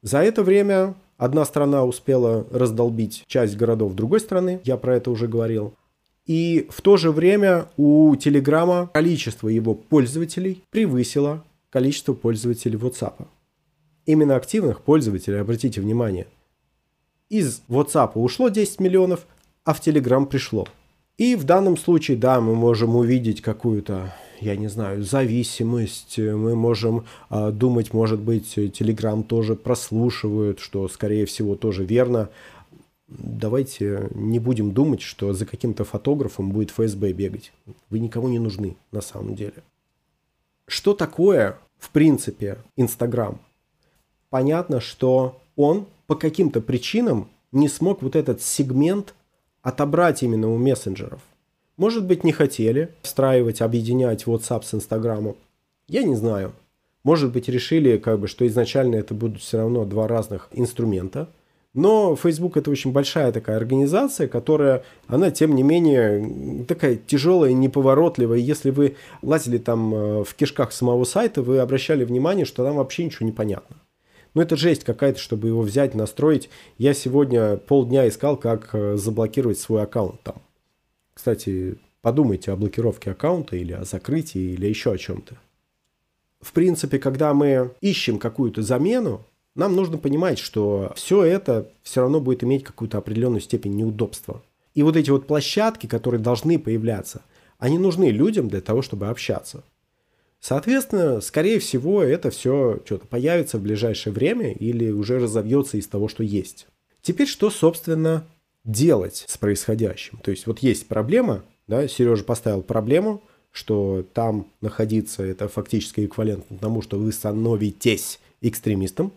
За 0.02 0.18
это 0.18 0.42
время 0.42 0.94
одна 1.18 1.44
страна 1.44 1.84
успела 1.84 2.46
раздолбить 2.50 3.24
часть 3.26 3.56
городов 3.56 3.94
другой 3.94 4.20
страны, 4.20 4.60
я 4.64 4.76
про 4.76 4.96
это 4.96 5.10
уже 5.10 5.28
говорил. 5.28 5.74
И 6.26 6.68
в 6.70 6.80
то 6.80 6.96
же 6.96 7.10
время 7.10 7.66
у 7.76 8.14
Телеграма 8.16 8.88
количество 8.94 9.48
его 9.48 9.74
пользователей 9.74 10.62
превысило 10.70 11.44
количество 11.70 12.14
пользователей 12.14 12.78
WhatsApp. 12.78 13.26
Именно 14.06 14.36
активных 14.36 14.80
пользователей, 14.80 15.40
обратите 15.40 15.80
внимание. 15.80 16.26
Из 17.28 17.62
WhatsApp 17.68 18.12
ушло 18.14 18.48
10 18.48 18.80
миллионов, 18.80 19.26
а 19.64 19.74
в 19.74 19.80
Telegram 19.80 20.24
пришло. 20.24 20.68
И 21.16 21.36
в 21.36 21.44
данном 21.44 21.76
случае, 21.76 22.16
да, 22.16 22.40
мы 22.40 22.54
можем 22.54 22.96
увидеть 22.96 23.40
какую-то, 23.40 24.12
я 24.40 24.56
не 24.56 24.68
знаю, 24.68 25.04
зависимость. 25.04 26.18
Мы 26.18 26.56
можем 26.56 27.04
э, 27.30 27.50
думать, 27.52 27.92
может 27.92 28.20
быть, 28.20 28.58
Telegram 28.58 29.22
тоже 29.22 29.54
прослушивают, 29.54 30.58
что, 30.58 30.88
скорее 30.88 31.26
всего, 31.26 31.54
тоже 31.54 31.84
верно 31.84 32.30
давайте 33.18 34.08
не 34.14 34.38
будем 34.38 34.72
думать, 34.72 35.02
что 35.02 35.32
за 35.32 35.46
каким-то 35.46 35.84
фотографом 35.84 36.50
будет 36.50 36.70
ФСБ 36.70 37.12
бегать. 37.12 37.52
Вы 37.90 37.98
никому 37.98 38.28
не 38.28 38.38
нужны 38.38 38.76
на 38.92 39.00
самом 39.00 39.34
деле. 39.34 39.62
Что 40.66 40.94
такое, 40.94 41.58
в 41.78 41.90
принципе, 41.90 42.58
Инстаграм? 42.76 43.38
Понятно, 44.30 44.80
что 44.80 45.40
он 45.56 45.86
по 46.06 46.16
каким-то 46.16 46.60
причинам 46.60 47.28
не 47.52 47.68
смог 47.68 48.02
вот 48.02 48.16
этот 48.16 48.42
сегмент 48.42 49.14
отобрать 49.64 50.22
именно 50.22 50.48
у 50.48 50.56
мессенджеров. 50.56 51.20
Может 51.76 52.06
быть, 52.06 52.22
не 52.22 52.30
хотели 52.30 52.90
встраивать, 53.02 53.60
объединять 53.60 54.24
WhatsApp 54.24 54.62
с 54.62 54.74
Инстаграмом. 54.74 55.34
Я 55.88 56.04
не 56.04 56.14
знаю. 56.14 56.52
Может 57.02 57.32
быть, 57.32 57.48
решили, 57.48 57.98
как 57.98 58.20
бы, 58.20 58.28
что 58.28 58.46
изначально 58.46 58.94
это 58.94 59.12
будут 59.12 59.42
все 59.42 59.58
равно 59.58 59.84
два 59.84 60.06
разных 60.06 60.48
инструмента– 60.52 61.28
но 61.74 62.14
Facebook 62.14 62.56
это 62.56 62.70
очень 62.70 62.92
большая 62.92 63.32
такая 63.32 63.56
организация, 63.56 64.28
которая, 64.28 64.84
она 65.08 65.32
тем 65.32 65.56
не 65.56 65.64
менее 65.64 66.64
такая 66.66 66.94
тяжелая, 66.94 67.52
неповоротливая. 67.52 68.38
Если 68.38 68.70
вы 68.70 68.94
лазили 69.22 69.58
там 69.58 69.92
э, 69.92 70.24
в 70.24 70.34
кишках 70.34 70.72
самого 70.72 71.02
сайта, 71.02 71.42
вы 71.42 71.58
обращали 71.58 72.04
внимание, 72.04 72.44
что 72.44 72.64
там 72.64 72.76
вообще 72.76 73.04
ничего 73.04 73.26
не 73.26 73.32
понятно. 73.32 73.76
Ну, 74.34 74.42
это 74.42 74.56
жесть 74.56 74.84
какая-то, 74.84 75.20
чтобы 75.20 75.48
его 75.48 75.62
взять, 75.62 75.94
настроить. 75.94 76.50
Я 76.76 76.92
сегодня 76.92 77.56
полдня 77.56 78.08
искал, 78.08 78.36
как 78.36 78.70
э, 78.72 78.96
заблокировать 78.96 79.58
свой 79.58 79.82
аккаунт 79.82 80.20
там. 80.22 80.42
Кстати, 81.14 81.78
подумайте 82.02 82.50
о 82.50 82.56
блокировке 82.56 83.12
аккаунта 83.12 83.56
или 83.56 83.72
о 83.72 83.84
закрытии, 83.84 84.52
или 84.54 84.66
еще 84.66 84.92
о 84.92 84.98
чем-то. 84.98 85.36
В 86.40 86.52
принципе, 86.52 86.98
когда 86.98 87.32
мы 87.32 87.70
ищем 87.80 88.18
какую-то 88.18 88.62
замену, 88.62 89.24
нам 89.54 89.76
нужно 89.76 89.98
понимать, 89.98 90.40
что 90.40 90.92
все 90.96 91.22
это 91.22 91.70
все 91.82 92.00
равно 92.00 92.20
будет 92.20 92.42
иметь 92.42 92.64
какую-то 92.64 92.98
определенную 92.98 93.40
степень 93.40 93.76
неудобства. 93.76 94.42
И 94.74 94.82
вот 94.82 94.96
эти 94.96 95.10
вот 95.10 95.28
площадки, 95.28 95.86
которые 95.86 96.20
должны 96.20 96.58
появляться, 96.58 97.22
они 97.58 97.78
нужны 97.78 98.10
людям 98.10 98.48
для 98.48 98.60
того, 98.60 98.82
чтобы 98.82 99.08
общаться. 99.08 99.62
Соответственно, 100.44 101.22
скорее 101.22 101.58
всего, 101.58 102.02
это 102.02 102.28
все 102.28 102.78
что-то 102.84 103.06
появится 103.06 103.56
в 103.56 103.62
ближайшее 103.62 104.12
время 104.12 104.52
или 104.52 104.90
уже 104.90 105.18
разовьется 105.18 105.78
из 105.78 105.88
того, 105.88 106.06
что 106.06 106.22
есть. 106.22 106.66
Теперь 107.00 107.28
что, 107.28 107.48
собственно, 107.48 108.26
делать 108.62 109.24
с 109.26 109.38
происходящим? 109.38 110.18
То 110.18 110.30
есть 110.30 110.46
вот 110.46 110.58
есть 110.58 110.86
проблема, 110.86 111.44
да, 111.66 111.88
Сережа 111.88 112.24
поставил 112.24 112.60
проблему, 112.60 113.22
что 113.52 114.04
там 114.12 114.46
находиться 114.60 115.22
это 115.22 115.48
фактически 115.48 116.04
эквивалентно 116.04 116.58
тому, 116.58 116.82
что 116.82 116.98
вы 116.98 117.10
становитесь 117.10 118.20
экстремистом, 118.42 119.14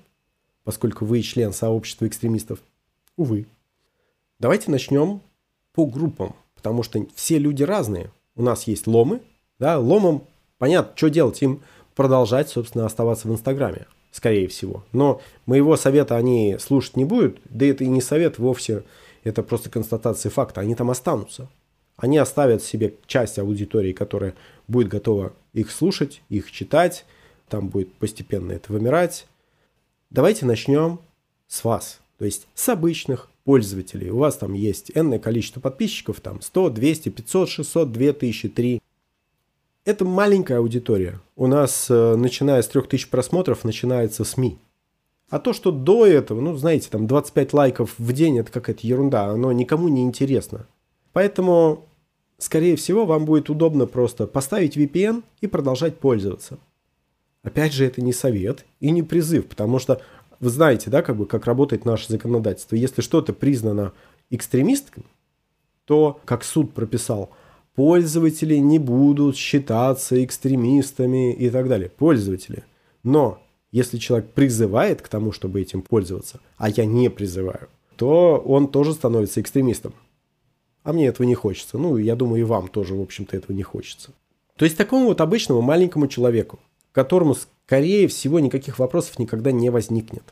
поскольку 0.63 1.03
вы 1.03 1.21
член 1.23 1.51
сообщества 1.51 2.07
экстремистов. 2.07 2.59
Увы. 3.17 3.47
Давайте 4.39 4.71
начнем 4.71 5.19
по 5.73 5.88
группам, 5.88 6.38
потому 6.55 6.84
что 6.84 7.05
все 7.15 7.38
люди 7.38 7.63
разные. 7.63 8.11
У 8.38 8.43
нас 8.43 8.65
есть 8.65 8.88
ломы, 8.88 9.19
да, 9.59 9.78
ломам 9.78 10.23
понятно, 10.58 10.93
что 10.95 11.10
делать, 11.10 11.41
им 11.41 11.62
продолжать, 11.95 12.49
собственно, 12.49 12.86
оставаться 12.86 13.28
в 13.28 13.32
Инстаграме, 13.32 13.88
скорее 14.12 14.47
всего. 14.47 14.84
Но 14.91 15.22
моего 15.45 15.76
совета 15.78 16.16
они 16.16 16.58
слушать 16.60 16.97
не 16.97 17.05
будут, 17.05 17.39
да 17.45 17.66
это 17.66 17.84
и 17.84 17.88
не 17.88 18.01
совет 18.01 18.38
вовсе, 18.38 18.84
это 19.24 19.43
просто 19.43 19.70
констатация 19.70 20.30
факта, 20.30 20.62
они 20.62 20.76
там 20.76 20.89
останутся. 20.89 21.49
Они 21.95 22.18
оставят 22.18 22.62
себе 22.62 22.93
часть 23.08 23.39
аудитории, 23.39 23.91
которая 23.91 24.36
будет 24.68 24.88
готова 24.88 25.34
их 25.53 25.72
слушать, 25.72 26.22
их 26.30 26.51
читать, 26.51 27.05
там 27.49 27.70
будет 27.70 27.91
постепенно 27.93 28.51
это 28.51 28.72
вымирать, 28.72 29.26
Давайте 30.10 30.45
начнем 30.45 31.01
с 31.47 31.66
вас, 31.66 31.99
то 32.18 32.24
есть 32.24 32.47
с 32.55 32.70
обычных 32.70 33.30
пользователей. 33.43 34.10
У 34.10 34.20
вас 34.20 34.38
там 34.38 34.53
есть 34.53 34.89
энное 34.95 35.20
количество 35.20 35.60
подписчиков, 35.60 36.22
там 36.22 36.41
100, 36.41 36.70
200, 36.70 37.10
500, 37.10 37.49
600, 37.49 37.91
2000, 37.91 38.49
3. 38.49 38.82
Это 39.88 40.03
маленькая 40.03 40.57
аудитория. 40.57 41.21
У 41.38 41.47
нас, 41.47 41.89
э, 41.89 42.15
начиная 42.17 42.61
с 42.61 42.67
3000 42.67 43.09
просмотров, 43.09 43.63
начинается 43.63 44.25
СМИ. 44.25 44.57
А 45.29 45.39
то, 45.39 45.53
что 45.53 45.71
до 45.71 46.05
этого, 46.05 46.41
ну, 46.41 46.57
знаете, 46.57 46.89
там 46.91 47.07
25 47.07 47.53
лайков 47.53 47.93
в 47.97 48.11
день, 48.11 48.38
это 48.38 48.51
какая-то 48.51 48.85
ерунда, 48.85 49.27
оно 49.27 49.49
никому 49.53 49.88
не 49.88 50.03
интересно. 50.03 50.67
Поэтому, 51.13 51.85
скорее 52.38 52.75
всего, 52.75 53.05
вам 53.05 53.23
будет 53.23 53.49
удобно 53.49 53.85
просто 53.85 54.27
поставить 54.27 54.75
VPN 54.75 55.23
и 55.39 55.47
продолжать 55.47 55.97
пользоваться. 55.99 56.57
Опять 57.41 57.71
же, 57.71 57.85
это 57.85 58.01
не 58.01 58.11
совет 58.11 58.65
и 58.81 58.91
не 58.91 59.03
призыв, 59.03 59.47
потому 59.47 59.79
что 59.79 60.01
вы 60.41 60.49
знаете, 60.49 60.89
да, 60.89 61.01
как 61.01 61.15
бы, 61.15 61.25
как 61.25 61.45
работает 61.45 61.85
наше 61.85 62.09
законодательство. 62.09 62.75
Если 62.75 63.01
что-то 63.01 63.31
признано 63.31 63.93
экстремистками, 64.31 65.05
то, 65.85 66.19
как 66.25 66.43
суд 66.43 66.73
прописал, 66.73 67.29
пользователи 67.78 68.55
не 68.55 68.80
будут 68.80 69.38
считаться 69.38 70.23
экстремистами 70.25 71.32
и 71.32 71.47
так 71.51 71.69
далее. 71.69 71.89
Пользователи. 71.89 72.63
Но 73.03 73.38
если 73.71 73.99
человек 73.99 74.32
призывает 74.32 75.03
к 75.03 75.07
тому, 75.07 75.32
чтобы 75.32 75.61
этим 75.61 75.84
пользоваться, 75.84 76.39
а 76.57 76.69
я 76.69 76.86
не 76.86 77.09
призываю, 77.11 77.69
то 77.95 78.38
он 78.43 78.69
тоже 78.69 78.93
становится 78.93 79.41
экстремистом. 79.41 79.93
А 80.82 80.91
мне 80.91 81.05
этого 81.05 81.28
не 81.28 81.36
хочется. 81.36 81.78
Ну, 81.78 81.97
я 81.97 82.15
думаю, 82.15 82.41
и 82.41 82.45
вам 82.45 82.67
тоже, 82.67 82.95
в 82.95 83.01
общем-то, 83.01 83.38
этого 83.38 83.55
не 83.55 83.61
хочется. 83.61 84.09
То 84.55 84.65
есть 84.65 84.75
такому 84.75 85.05
вот 85.05 85.21
обычному 85.21 85.61
маленькому 85.61 86.07
человеку, 86.07 86.57
которому, 86.91 87.36
скорее 87.36 88.07
всего, 88.07 88.39
никаких 88.39 88.80
вопросов 88.80 89.19
никогда 89.19 89.51
не 89.51 89.69
возникнет. 89.69 90.23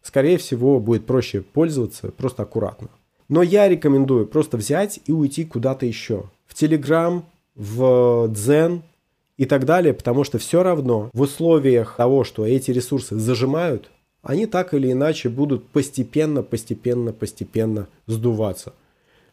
Скорее 0.00 0.38
всего, 0.38 0.80
будет 0.80 1.04
проще 1.04 1.42
пользоваться 1.42 2.10
просто 2.10 2.44
аккуратно. 2.44 2.88
Но 3.28 3.42
я 3.42 3.68
рекомендую 3.68 4.26
просто 4.26 4.56
взять 4.56 5.00
и 5.04 5.12
уйти 5.12 5.44
куда-то 5.44 5.84
еще. 5.84 6.30
В 6.46 6.54
Telegram, 6.54 7.22
в 7.54 8.28
Дзен 8.28 8.82
и 9.36 9.46
так 9.46 9.64
далее, 9.64 9.94
потому 9.94 10.24
что 10.24 10.38
все 10.38 10.62
равно 10.62 11.10
в 11.12 11.20
условиях 11.20 11.96
того, 11.96 12.24
что 12.24 12.46
эти 12.46 12.70
ресурсы 12.70 13.16
зажимают, 13.18 13.90
они 14.22 14.46
так 14.46 14.72
или 14.74 14.90
иначе 14.90 15.28
будут 15.28 15.68
постепенно, 15.68 16.42
постепенно, 16.42 17.12
постепенно 17.12 17.88
сдуваться. 18.06 18.72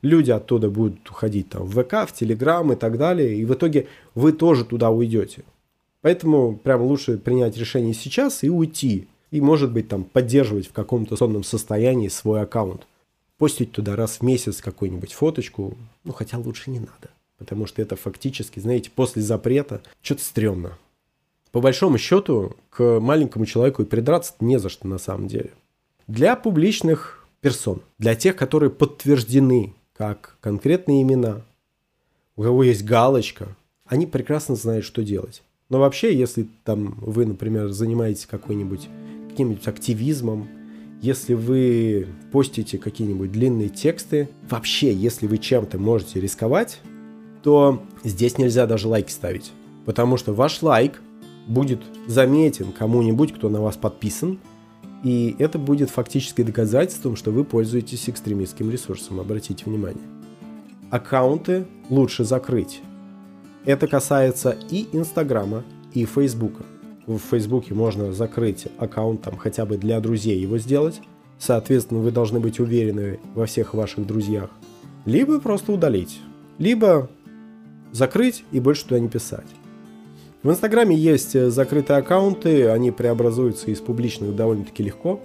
Люди 0.01 0.31
оттуда 0.31 0.69
будут 0.69 1.07
уходить 1.09 1.49
там, 1.49 1.63
в 1.63 1.81
ВК, 1.81 2.09
в 2.09 2.13
Телеграм 2.13 2.73
и 2.73 2.75
так 2.75 2.97
далее, 2.97 3.35
и 3.35 3.45
в 3.45 3.53
итоге 3.53 3.87
вы 4.15 4.33
тоже 4.33 4.65
туда 4.65 4.89
уйдете. 4.89 5.43
Поэтому 6.01 6.57
прям 6.57 6.81
лучше 6.81 7.17
принять 7.17 7.57
решение 7.57 7.93
сейчас 7.93 8.43
и 8.43 8.49
уйти. 8.49 9.07
И, 9.29 9.39
может 9.39 9.71
быть, 9.71 9.87
там 9.87 10.03
поддерживать 10.03 10.67
в 10.67 10.73
каком-то 10.73 11.15
сонном 11.15 11.43
состоянии 11.43 12.09
свой 12.09 12.41
аккаунт. 12.41 12.85
Постить 13.41 13.71
туда 13.71 13.95
раз 13.95 14.17
в 14.17 14.21
месяц 14.21 14.61
какую-нибудь 14.61 15.13
фоточку, 15.13 15.75
ну, 16.03 16.13
хотя 16.13 16.37
лучше 16.37 16.69
не 16.69 16.77
надо. 16.77 17.09
Потому 17.39 17.65
что 17.65 17.81
это 17.81 17.95
фактически, 17.95 18.59
знаете, 18.59 18.91
после 18.93 19.23
запрета 19.23 19.81
что-то 20.03 20.23
стрёмно. 20.23 20.77
По 21.51 21.59
большому 21.59 21.97
счету, 21.97 22.55
к 22.69 22.99
маленькому 22.99 23.47
человеку 23.47 23.81
и 23.81 23.85
придраться 23.87 24.35
не 24.41 24.59
за 24.59 24.69
что 24.69 24.87
на 24.87 24.99
самом 24.99 25.27
деле. 25.27 25.49
Для 26.05 26.35
публичных 26.35 27.25
персон, 27.39 27.81
для 27.97 28.13
тех, 28.13 28.35
которые 28.35 28.69
подтверждены 28.69 29.73
как 29.97 30.37
конкретные 30.39 31.01
имена, 31.01 31.41
у 32.35 32.43
кого 32.43 32.61
есть 32.61 32.85
галочка, 32.85 33.55
они 33.87 34.05
прекрасно 34.05 34.55
знают, 34.55 34.85
что 34.85 35.03
делать. 35.03 35.41
Но 35.67 35.79
вообще, 35.79 36.15
если 36.15 36.47
там 36.63 36.93
вы, 36.99 37.25
например, 37.25 37.69
занимаетесь 37.69 38.27
какой-нибудь 38.27 38.87
каким-нибудь 39.31 39.67
активизмом, 39.67 40.47
если 41.01 41.33
вы 41.33 42.07
постите 42.31 42.77
какие-нибудь 42.77 43.31
длинные 43.31 43.69
тексты, 43.69 44.29
вообще, 44.47 44.93
если 44.93 45.25
вы 45.25 45.39
чем-то 45.39 45.79
можете 45.79 46.21
рисковать, 46.21 46.79
то 47.41 47.81
здесь 48.03 48.37
нельзя 48.37 48.67
даже 48.67 48.87
лайки 48.87 49.11
ставить. 49.11 49.51
Потому 49.85 50.17
что 50.17 50.31
ваш 50.33 50.61
лайк 50.61 51.01
будет 51.47 51.81
заметен 52.05 52.71
кому-нибудь, 52.71 53.33
кто 53.33 53.49
на 53.49 53.61
вас 53.61 53.77
подписан, 53.77 54.39
и 55.03 55.35
это 55.39 55.57
будет 55.57 55.89
фактически 55.89 56.43
доказательством, 56.43 57.15
что 57.15 57.31
вы 57.31 57.43
пользуетесь 57.45 58.07
экстремистским 58.07 58.69
ресурсом, 58.69 59.19
обратите 59.19 59.65
внимание. 59.65 60.03
Аккаунты 60.91 61.65
лучше 61.89 62.25
закрыть. 62.25 62.81
Это 63.65 63.87
касается 63.87 64.55
и 64.69 64.87
Инстаграма, 64.95 65.63
и 65.93 66.05
Фейсбука. 66.05 66.63
В 67.07 67.17
Фейсбуке 67.17 67.73
можно 67.73 68.13
закрыть 68.13 68.67
аккаунт 68.77 69.21
там 69.21 69.37
хотя 69.37 69.65
бы 69.65 69.77
для 69.77 69.99
друзей 69.99 70.39
его 70.39 70.57
сделать. 70.57 71.01
Соответственно, 71.39 72.01
вы 72.01 72.11
должны 72.11 72.39
быть 72.39 72.59
уверены 72.59 73.19
во 73.33 73.45
всех 73.47 73.73
ваших 73.73 74.05
друзьях. 74.05 74.49
Либо 75.05 75.39
просто 75.39 75.71
удалить. 75.71 76.19
Либо 76.59 77.09
закрыть 77.91 78.43
и 78.51 78.59
больше 78.59 78.83
туда 78.83 78.99
не 78.99 79.09
писать. 79.09 79.47
В 80.43 80.49
Инстаграме 80.49 80.95
есть 80.95 81.35
э, 81.35 81.51
закрытые 81.51 81.97
аккаунты, 81.97 82.67
они 82.69 82.91
преобразуются 82.91 83.69
из 83.69 83.79
публичных 83.79 84.35
довольно-таки 84.35 84.83
легко. 84.83 85.19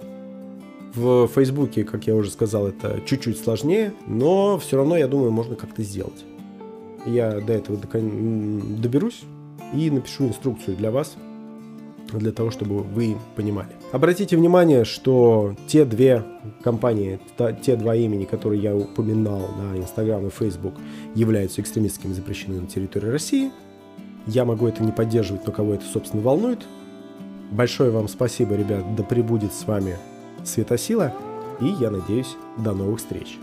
В 0.93 1.27
Фейсбуке, 1.27 1.83
как 1.83 2.07
я 2.07 2.15
уже 2.15 2.29
сказал, 2.31 2.67
это 2.67 3.01
чуть-чуть 3.05 3.39
сложнее, 3.39 3.93
но 4.07 4.57
все 4.57 4.77
равно, 4.77 4.97
я 4.97 5.07
думаю, 5.07 5.31
можно 5.31 5.55
как-то 5.55 5.83
сделать. 5.83 6.25
Я 7.05 7.39
до 7.39 7.53
этого 7.53 7.77
доберусь 7.77 9.21
и 9.73 9.89
напишу 9.89 10.27
инструкцию 10.27 10.77
для 10.77 10.91
вас, 10.91 11.15
для 12.13 12.31
того, 12.31 12.51
чтобы 12.51 12.83
вы 12.83 13.17
понимали. 13.35 13.69
Обратите 13.91 14.37
внимание, 14.37 14.85
что 14.85 15.55
те 15.67 15.85
две 15.85 16.23
компании, 16.63 17.19
те 17.61 17.75
два 17.75 17.95
имени, 17.95 18.25
которые 18.25 18.61
я 18.61 18.75
упоминал 18.75 19.41
на 19.59 19.77
Инстаграм 19.77 20.25
и 20.25 20.29
Фейсбук, 20.29 20.73
являются 21.15 21.61
экстремистскими 21.61 22.13
запрещены 22.13 22.61
на 22.61 22.67
территории 22.67 23.09
России– 23.09 23.51
я 24.27 24.43
могу 24.43 24.67
это 24.67 24.83
не 24.83 24.91
поддерживать, 24.91 25.47
но 25.47 25.53
кого 25.53 25.73
это, 25.73 25.85
собственно, 25.85 26.21
волнует. 26.21 26.59
Большое 27.49 27.91
вам 27.91 28.09
спасибо, 28.09 28.55
ребят. 28.55 28.83
Да 28.97 29.03
пребудет 29.03 29.53
с 29.53 29.65
вами 29.65 29.97
светосила. 30.43 31.13
И 31.61 31.65
я 31.65 31.89
надеюсь, 31.89 32.35
до 32.57 32.73
новых 32.73 32.99
встреч. 32.99 33.39